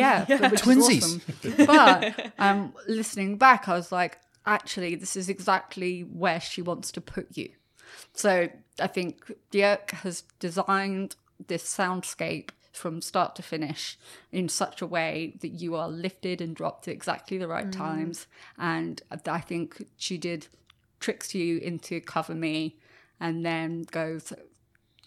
yeah, 0.02 0.26
which 0.26 0.54
is 0.54 0.62
Twinsies. 0.62 1.04
awesome. 1.04 1.66
But 1.68 2.32
um, 2.40 2.74
listening 2.88 3.38
back, 3.38 3.62
I 3.68 3.74
was 3.82 3.92
like, 3.92 4.14
actually, 4.46 4.96
this 4.96 5.16
is 5.16 5.28
exactly 5.30 6.02
where 6.24 6.40
she 6.52 6.62
wants 6.70 6.88
to 6.94 7.02
put 7.02 7.28
you. 7.38 7.50
So 8.14 8.32
I 8.80 8.88
think 8.96 9.14
Björk 9.52 9.92
has 10.04 10.24
designed 10.40 11.16
this 11.48 11.64
soundscape 11.64 12.50
from 12.72 13.02
start 13.02 13.36
to 13.36 13.44
finish 13.44 13.98
in 14.32 14.50
such 14.50 14.82
a 14.82 14.88
way 14.88 15.38
that 15.42 15.54
you 15.62 15.76
are 15.76 15.90
lifted 16.06 16.42
and 16.42 16.56
dropped 16.56 16.88
at 16.88 16.94
exactly 16.94 17.38
the 17.38 17.48
right 17.56 17.72
times. 17.72 18.28
And 18.58 19.02
I 19.38 19.40
think 19.50 19.86
she 19.98 20.18
did 20.18 20.48
tricks 21.00 21.36
you 21.36 21.58
into 21.60 22.02
cover 22.02 22.34
me 22.36 22.78
and 23.20 23.46
then 23.46 23.84
goes 23.92 24.34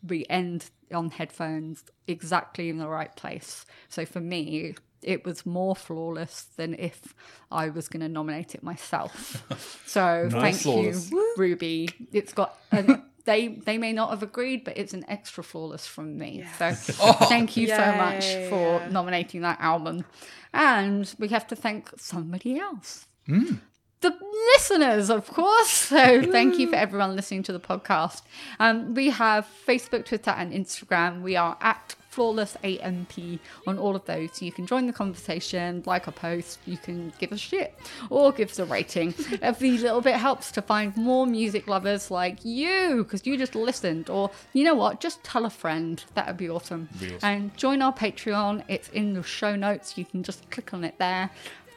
we 0.07 0.27
end 0.29 0.71
on 0.93 1.11
headphones 1.11 1.85
exactly 2.07 2.69
in 2.69 2.79
the 2.79 2.89
right 2.89 3.15
place. 3.17 3.67
So 3.89 4.05
for 4.05 4.21
me, 4.21 4.75
it 5.03 5.25
was 5.25 5.47
more 5.47 5.77
flawless 5.77 6.47
than 6.57 6.75
if 6.75 7.15
I 7.51 7.69
was 7.69 7.89
going 7.89 8.01
to 8.01 8.09
nominate 8.09 8.55
it 8.55 8.63
myself. 8.63 9.45
So 9.89 10.29
thank 10.31 10.57
flawless. 10.57 11.11
you, 11.11 11.35
Ruby. 11.39 11.89
It's 12.13 12.35
got. 12.35 12.59
And 12.71 13.03
they 13.25 13.49
they 13.49 13.79
may 13.79 13.93
not 13.95 14.11
have 14.11 14.23
agreed, 14.23 14.65
but 14.65 14.77
it's 14.77 14.93
an 14.93 15.05
extra 15.09 15.43
flawless 15.43 15.87
from 15.87 16.19
me. 16.19 16.45
So 16.59 16.73
thank 16.75 17.57
you 17.57 17.69
so 17.69 17.93
much 17.93 18.27
Yay. 18.27 18.51
for 18.51 18.87
nominating 18.91 19.41
that 19.43 19.59
album. 19.61 20.05
And 20.53 21.13
we 21.19 21.29
have 21.29 21.47
to 21.49 21.57
thank 21.57 21.91
somebody 21.97 22.59
else 22.59 23.07
hmm. 23.27 23.57
The 24.01 24.15
listeners, 24.55 25.11
of 25.11 25.27
course. 25.27 25.89
So 25.99 26.23
thank 26.23 26.59
you 26.59 26.69
for 26.69 26.77
everyone 26.77 27.17
listening 27.17 27.43
to 27.45 27.53
the 27.53 27.61
podcast. 27.61 28.23
Um, 28.61 28.95
we 28.95 29.09
have 29.09 29.49
Facebook, 29.67 30.05
Twitter, 30.05 30.31
and 30.31 30.53
Instagram. 30.53 31.23
We 31.23 31.35
are 31.35 31.57
at 31.63 31.95
Flawless 32.11 32.57
AMP 32.63 33.41
on 33.67 33.79
all 33.79 33.97
of 33.97 34.05
those. 34.05 34.31
So 34.35 34.45
you 34.45 34.53
can 34.53 34.67
join 34.67 34.87
the 34.87 34.93
conversation, 34.93 35.83
like 35.87 36.07
a 36.07 36.13
post, 36.13 36.59
you 36.67 36.77
can 36.77 37.13
give 37.19 37.33
us 37.33 37.41
shit 37.41 37.79
or 38.11 38.33
give 38.33 38.51
us 38.51 38.59
a 38.59 38.65
rating. 38.67 39.15
Every 39.43 39.79
little 39.79 40.01
bit 40.01 40.17
helps 40.17 40.51
to 40.53 40.63
find 40.63 40.97
more 40.97 41.27
music 41.27 41.69
lovers 41.69 42.11
like 42.11 42.45
you 42.45 43.05
because 43.05 43.27
you 43.27 43.37
just 43.37 43.55
listened. 43.55 44.11
Or 44.11 44.31
you 44.53 44.65
know 44.65 44.75
what? 44.75 45.01
Just 45.01 45.23
tell 45.25 45.47
a 45.47 45.51
friend. 45.51 46.03
That 46.15 46.27
would 46.27 46.37
be 46.37 46.51
awesome. 46.51 46.89
Be 46.99 47.15
awesome. 47.15 47.19
And 47.23 47.57
join 47.57 47.81
our 47.83 47.95
Patreon. 47.95 48.65
It's 48.69 48.89
in 48.89 49.15
the 49.15 49.23
show 49.23 49.57
notes. 49.57 49.97
You 49.97 50.05
can 50.05 50.23
just 50.23 50.51
click 50.51 50.75
on 50.75 50.85
it 50.85 50.97
there. 50.99 51.31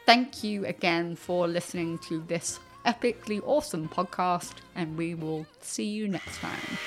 Thank 0.06 0.42
you 0.44 0.64
again 0.66 1.16
for 1.16 1.46
listening 1.48 1.98
to 2.08 2.20
this 2.26 2.60
epically 2.84 3.40
awesome 3.44 3.88
podcast, 3.88 4.52
and 4.74 4.96
we 4.96 5.14
will 5.14 5.46
see 5.60 5.84
you 5.88 6.08
next 6.08 6.38
time. 6.38 6.78